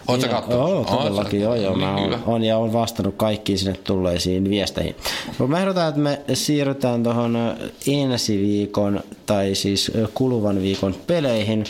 [0.08, 0.70] Oletko katsonut?
[0.70, 1.40] Joo, todellakin.
[1.40, 4.96] Joo, joo, mä niin, on, ja on vastannut kaikkiin sinne tulleisiin viesteihin.
[5.26, 7.38] Mutta mä ehdotan, että me siirrytään tuohon
[7.86, 11.64] ensi viikon, tai siis kuluvan viikon peleihin.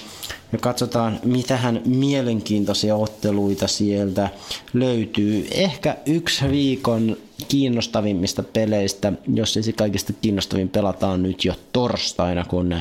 [0.53, 4.29] Ja katsotaan, mitähän mielenkiintoisia otteluita sieltä
[4.73, 5.47] löytyy.
[5.51, 7.17] Ehkä yksi viikon
[7.49, 12.75] kiinnostavimmista peleistä, jos ei se kaikista kiinnostavin pelataan nyt jo torstaina, kun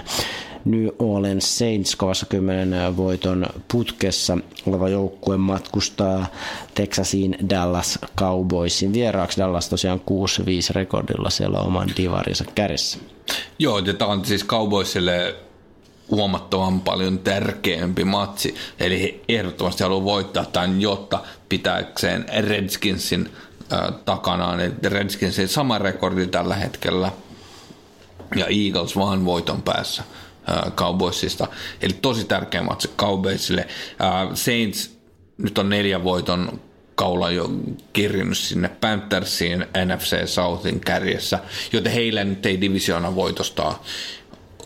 [0.66, 6.26] New Orleans Saints kovassa kymmenen voiton putkessa oleva joukkue matkustaa
[6.74, 9.42] Texasiin Dallas Cowboysin vieraaksi.
[9.42, 10.02] Dallas tosiaan
[10.72, 12.98] 6-5 rekordilla siellä oman divarinsa kädessä.
[13.60, 15.36] Joo, ja tämä on siis Cowboysille
[16.12, 18.56] huomattavan paljon tärkeämpi matsi.
[18.80, 21.20] Eli he ehdottomasti haluaa voittaa tämän, jotta
[21.50, 23.30] pitääkseen Redskinsin
[24.06, 24.60] takanaan.
[24.84, 27.12] Redskinsin sama rekordi tällä hetkellä
[28.36, 30.04] ja Eagles vaan voiton päässä
[30.76, 31.48] Cowboysista.
[31.82, 33.68] Eli tosi tärkeä matsi Cowboysille.
[34.02, 34.96] Äh, Saints
[35.38, 36.60] nyt on neljän voiton
[36.96, 37.50] kaula jo
[37.94, 41.40] kirjannut sinne Panthersiin NFC Southin kärjessä,
[41.74, 43.76] joten heillä nyt ei divisiona voitosta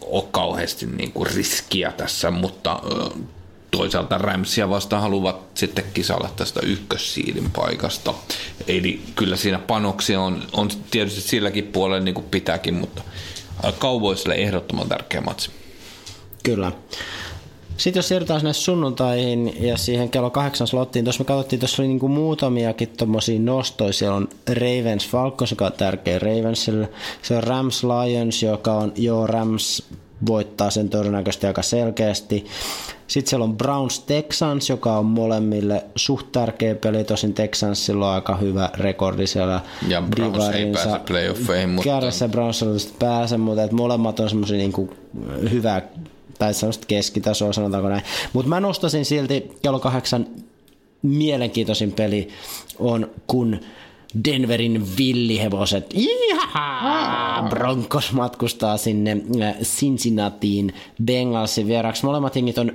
[0.02, 2.82] ole kauheasti niin kuin riskiä tässä, mutta
[3.72, 8.14] toisaalta Ramsia vastaan haluavat sitten kisalla tästä ykkössiidin paikasta.
[8.68, 13.02] Eli kyllä siinä panoksia on, on tietysti silläkin puolella niin kuin pitääkin, mutta
[13.80, 15.52] Cowboysille ehdottoman tärkeä matsi.
[16.44, 16.72] Kyllä.
[17.78, 21.88] Sitten jos siirrytään sinne sunnuntaihin ja siihen kello kahdeksan slottiin, tuossa me katsottiin, tuossa oli
[21.88, 23.94] niinku muutamiakin tuommoisia nostoja.
[23.94, 26.90] Siellä on Ravens Falcons, joka on tärkeä Ravensille.
[27.22, 29.84] Se on Rams Lions, joka on, joo Rams
[30.28, 32.46] voittaa sen todennäköisesti aika selkeästi.
[33.08, 38.36] Sitten siellä on Browns Texans, joka on molemmille suht tärkeä peli, tosin Texansilla on aika
[38.36, 41.90] hyvä rekordi siellä Ja Browns ei pääse playoffeihin, mutta...
[41.90, 44.94] Kärjessä Browns pääse, mutta et molemmat on semmoisia niinku
[45.52, 45.82] hyvää
[46.40, 48.04] tai sellaista keskitasoa, sanotaanko näin.
[48.34, 50.28] Mutta mä nostasin silti kello kahdeksan
[51.02, 52.28] mielenkiintoisin peli
[52.80, 53.60] on, kun
[54.26, 55.94] Denverin villihevoset
[57.50, 60.74] Broncos matkustaa sinne äh, Cincinnatiin
[61.06, 62.06] Bengalsin vieraksi.
[62.06, 62.72] Molemmat jengit on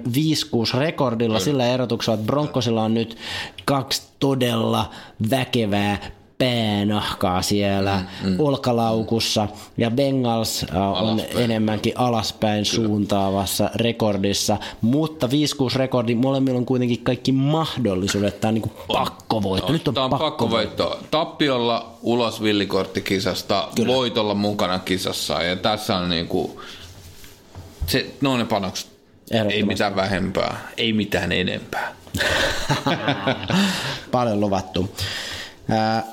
[0.76, 3.16] 5-6 rekordilla sillä erotuksella, että Broncosilla on nyt
[3.64, 4.90] kaksi todella
[5.30, 11.44] väkevää päänahkaa siellä mm, mm, olkalaukussa ja Bengals äh, on alaspäin.
[11.44, 12.86] enemmänkin alaspäin Kyllä.
[12.86, 15.30] suuntaavassa rekordissa, mutta 5-6
[15.76, 18.40] rekordi molemmilla on kuitenkin kaikki mahdollisuudet.
[18.40, 19.72] Tämä on niin pakkovoitto.
[19.72, 21.00] Nyt on, Tämä on pakkovoitto.
[21.10, 23.94] Tappiolla ulos villikorttikisasta, Kyllä.
[23.94, 26.52] voitolla mukana kisassa ja tässä on niin kuin,
[27.86, 28.94] se, no ne panokset.
[29.50, 31.94] Ei mitään vähempää, ei mitään enempää.
[34.10, 34.90] Paljon luvattu.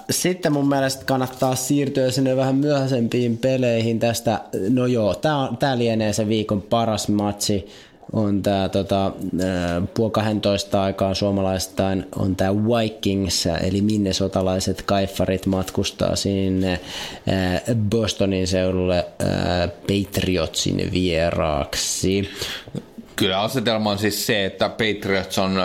[0.10, 4.40] Sitten mun mielestä kannattaa siirtyä sinne vähän myöhäisempiin peleihin tästä.
[4.70, 7.68] No joo, tää, tää lienee se viikon paras matsi
[8.14, 9.12] on tämä tota,
[9.94, 16.80] puol 12 aikaan suomalaistain on tämä Vikings, eli minnesotalaiset kaifarit matkustaa sinne
[17.90, 19.06] Bostonin seudulle
[19.88, 22.30] Patriotsin vieraaksi.
[23.22, 25.62] Kyllä asetelma on siis se, että Patriots on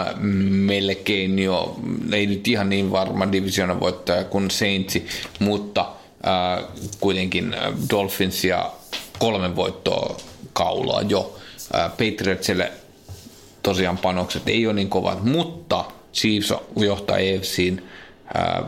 [0.50, 1.80] melkein jo,
[2.12, 5.06] ei nyt ihan niin varma divisioonan voittaja kuin Saintsi,
[5.38, 5.80] mutta
[6.26, 6.64] äh,
[7.00, 7.56] kuitenkin
[7.90, 8.72] Dolphins ja
[9.18, 10.16] kolmen voittoa
[10.52, 11.38] kaulaa jo.
[11.74, 12.72] Äh, Patriotsille
[13.62, 15.84] tosiaan panokset ei ole niin kovat, mutta
[16.14, 17.82] Chiefs johtaa AFCin
[18.36, 18.64] äh,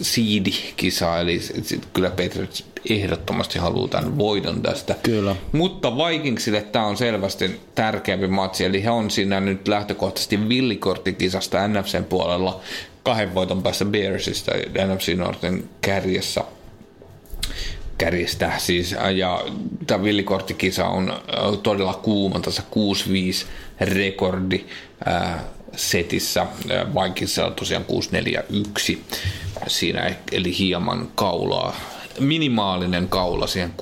[0.00, 1.40] seed-kisa, eli
[1.92, 4.94] kyllä Patriots ehdottomasti haluaa tämän voiton tästä.
[5.02, 5.36] Kyllä.
[5.52, 12.04] Mutta Vikingsille tämä on selvästi tärkeämpi matsi, eli he on siinä nyt lähtökohtaisesti villikorttikisasta NFCn
[12.04, 12.60] puolella
[13.02, 14.52] kahden voiton päässä Bearsista
[14.86, 16.44] NFC Norten kärjessä
[17.98, 19.44] kärjestä siis, ja
[19.86, 21.12] tämä villikorttikisa on
[21.62, 23.46] todella kuuma, tässä 6-5
[23.80, 24.64] rekordi
[25.76, 26.46] setissä,
[26.94, 27.84] Vikingsilla tosiaan
[28.92, 28.98] 6-4-1
[29.66, 31.76] siinä, eli hieman kaulaa
[32.20, 33.74] minimaalinen kaula siihen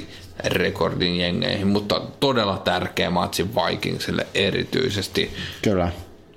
[0.00, 0.04] 6-5
[0.44, 5.30] rekordin jengeihin, mutta todella tärkeä matsi Vikingsille erityisesti.
[5.62, 5.92] Kyllä,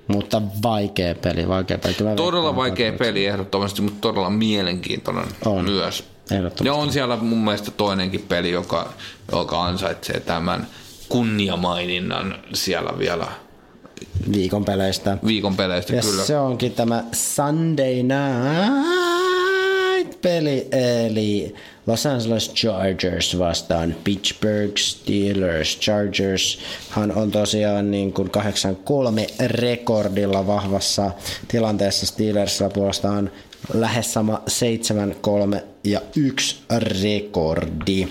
[0.07, 1.47] mutta vaikea peli.
[1.47, 1.93] Vaikea peli.
[1.93, 5.65] Kyllä todella vaikea peli ehdottomasti, mutta todella mielenkiintoinen on.
[5.65, 6.03] myös.
[6.63, 8.93] Ja on siellä mun mielestä toinenkin peli, joka,
[9.31, 10.67] joka ansaitsee tämän
[11.09, 13.27] kunniamaininnan siellä vielä
[14.33, 15.17] Viikon peleistä.
[15.25, 16.23] Viikon peleistä, ja kyllä.
[16.23, 19.28] se onkin tämä Sunday Night
[20.21, 21.55] peli, eli
[21.87, 25.79] Los Angeles Chargers vastaan Pittsburgh Steelers.
[25.79, 26.59] Chargers
[26.89, 28.39] hän on tosiaan niin kuin 8-3
[29.47, 31.11] rekordilla vahvassa
[31.47, 33.31] tilanteessa Steelersilla puolestaan
[33.73, 34.41] lähes sama
[35.57, 36.55] 7-3 ja 1
[37.01, 38.07] rekordi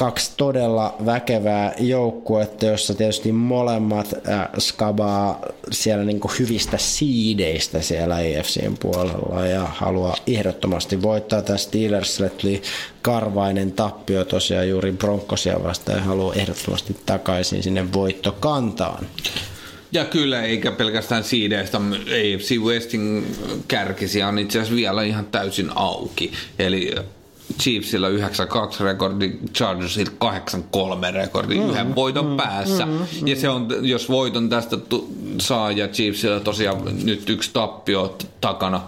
[0.00, 5.40] kaksi todella väkevää joukkuetta, jossa tietysti molemmat äh, skabaa
[5.70, 12.30] siellä niinku hyvistä siideistä siellä AFCn puolella ja haluaa ehdottomasti voittaa tämän Steelersille.
[12.30, 12.62] Tuli
[13.02, 19.06] karvainen tappio tosiaan juuri Broncosia vastaan ja haluaa ehdottomasti takaisin sinne voittokantaan.
[19.92, 23.36] Ja kyllä, eikä pelkästään siideistä, AFC Westin
[23.68, 26.32] kärkisiä on itse asiassa vielä ihan täysin auki.
[26.58, 26.94] Eli
[27.58, 28.12] Chiefsillä 9-2
[28.84, 30.12] rekordi, Chargersilla
[31.10, 32.86] 8-3 rekordi mm, yhden voiton mm, päässä.
[32.86, 37.50] Mm, mm, ja se on, jos voiton tästä tu- saa ja Chiefsillä tosiaan nyt yksi
[37.52, 38.82] tappio takana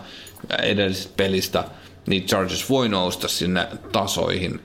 [0.62, 1.64] edellisestä pelistä,
[2.06, 4.60] niin Chargers voi nousta sinne tasoihin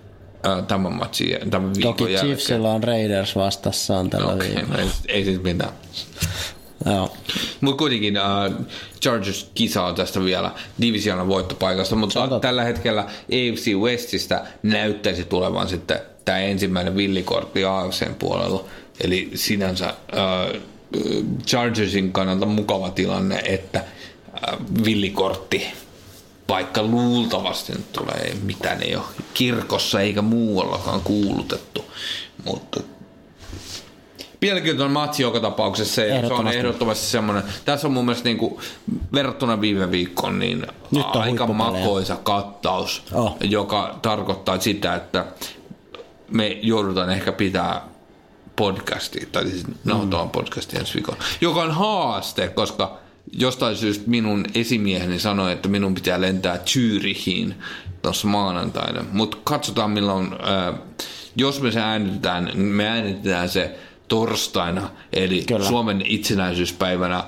[0.68, 2.26] tämän matsin, tämän viikon Toki jälkeen.
[2.26, 4.80] Chiefsillä on Raiders vastassaan tällä okay, viikolla.
[4.80, 5.72] Ei, ei siis mitään.
[6.86, 7.18] Joo.
[7.62, 8.66] Mutta kuitenkin uh,
[9.02, 10.52] Chargers kisaa tästä vielä
[10.82, 18.66] divisioonan voittopaikasta, mutta tällä hetkellä AFC Westistä näyttäisi tulevan sitten tämä ensimmäinen villikortti AFCn puolella.
[19.02, 20.62] Eli sinänsä uh,
[21.46, 23.84] Chargersin kannalta mukava tilanne, että
[24.34, 25.68] uh, villikortti
[26.50, 31.86] vaikka luultavasti nyt tulee mitään ei ole kirkossa eikä muuallakaan kuulutettu,
[32.46, 32.80] mutta
[34.42, 35.96] Mielenkiintoinen matsi joka tapauksessa.
[35.96, 37.44] Se, se on ehdottomasti semmoinen.
[37.66, 38.58] Tässä on mun mielestä niin kuin,
[39.14, 43.38] verrattuna viime viikkoon niin Nyt on aika makoisa kattaus, oh.
[43.42, 45.26] joka tarkoittaa sitä, että
[46.32, 47.82] me joudutaan ehkä pitää
[48.56, 50.32] podcasti, tai siis nauhoittamaan mm.
[50.32, 52.98] podcastia ensi viikolla, joka on haaste, koska
[53.32, 57.56] jostain syystä minun esimieheni sanoi, että minun pitää lentää Zyrihiin
[58.02, 59.06] tuossa maanantaina.
[59.12, 60.80] Mutta katsotaan milloin, äh,
[61.36, 65.68] jos me se äänitetään, niin me äänitetään se torstaina, eli Kyllä.
[65.68, 67.24] Suomen itsenäisyyspäivänä.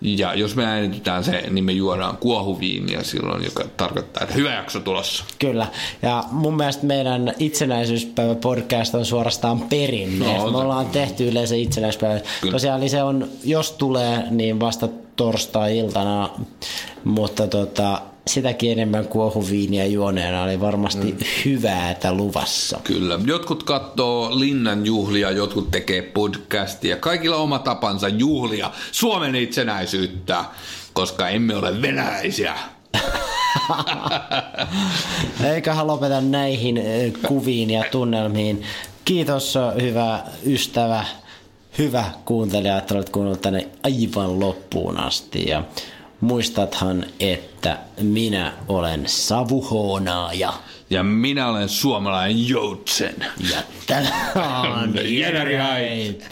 [0.00, 4.80] Ja jos me äänitetään se, niin me juodaan kuohuviiniä silloin, joka tarkoittaa, että hyvä jakso
[4.80, 5.24] tulossa.
[5.38, 5.66] Kyllä.
[6.02, 10.38] Ja mun mielestä meidän itsenäisyyspäivä podcast on suorastaan perinne.
[10.38, 12.20] No, me ollaan tehty yleensä itsenäisyyspäivä.
[12.40, 12.52] Kyllä.
[12.52, 16.30] Tosiaan niin se on, jos tulee, niin vasta torstai-iltana,
[17.04, 21.18] mutta tota, sitäkin enemmän kuohuviiniä juoneena oli varmasti mm.
[21.44, 22.80] hyvää luvassa.
[22.84, 23.18] Kyllä.
[23.26, 26.96] Jotkut katsoo Linnan juhlia, jotkut tekee podcastia.
[26.96, 30.44] Kaikilla oma tapansa juhlia Suomen itsenäisyyttä,
[30.92, 32.54] koska emme ole venäläisiä.
[35.54, 36.82] Eiköhän lopeta näihin
[37.26, 38.62] kuviin ja tunnelmiin.
[39.04, 41.04] Kiitos hyvä ystävä,
[41.78, 45.48] hyvä kuuntelija, että olet kuunnellut tänne aivan loppuun asti.
[45.48, 45.64] Ja
[46.22, 50.52] muistathan, että minä olen savuhoonaaja.
[50.90, 53.14] Ja minä olen suomalainen joutsen.
[53.52, 54.08] Ja tämä
[54.82, 56.30] on Jäderheit.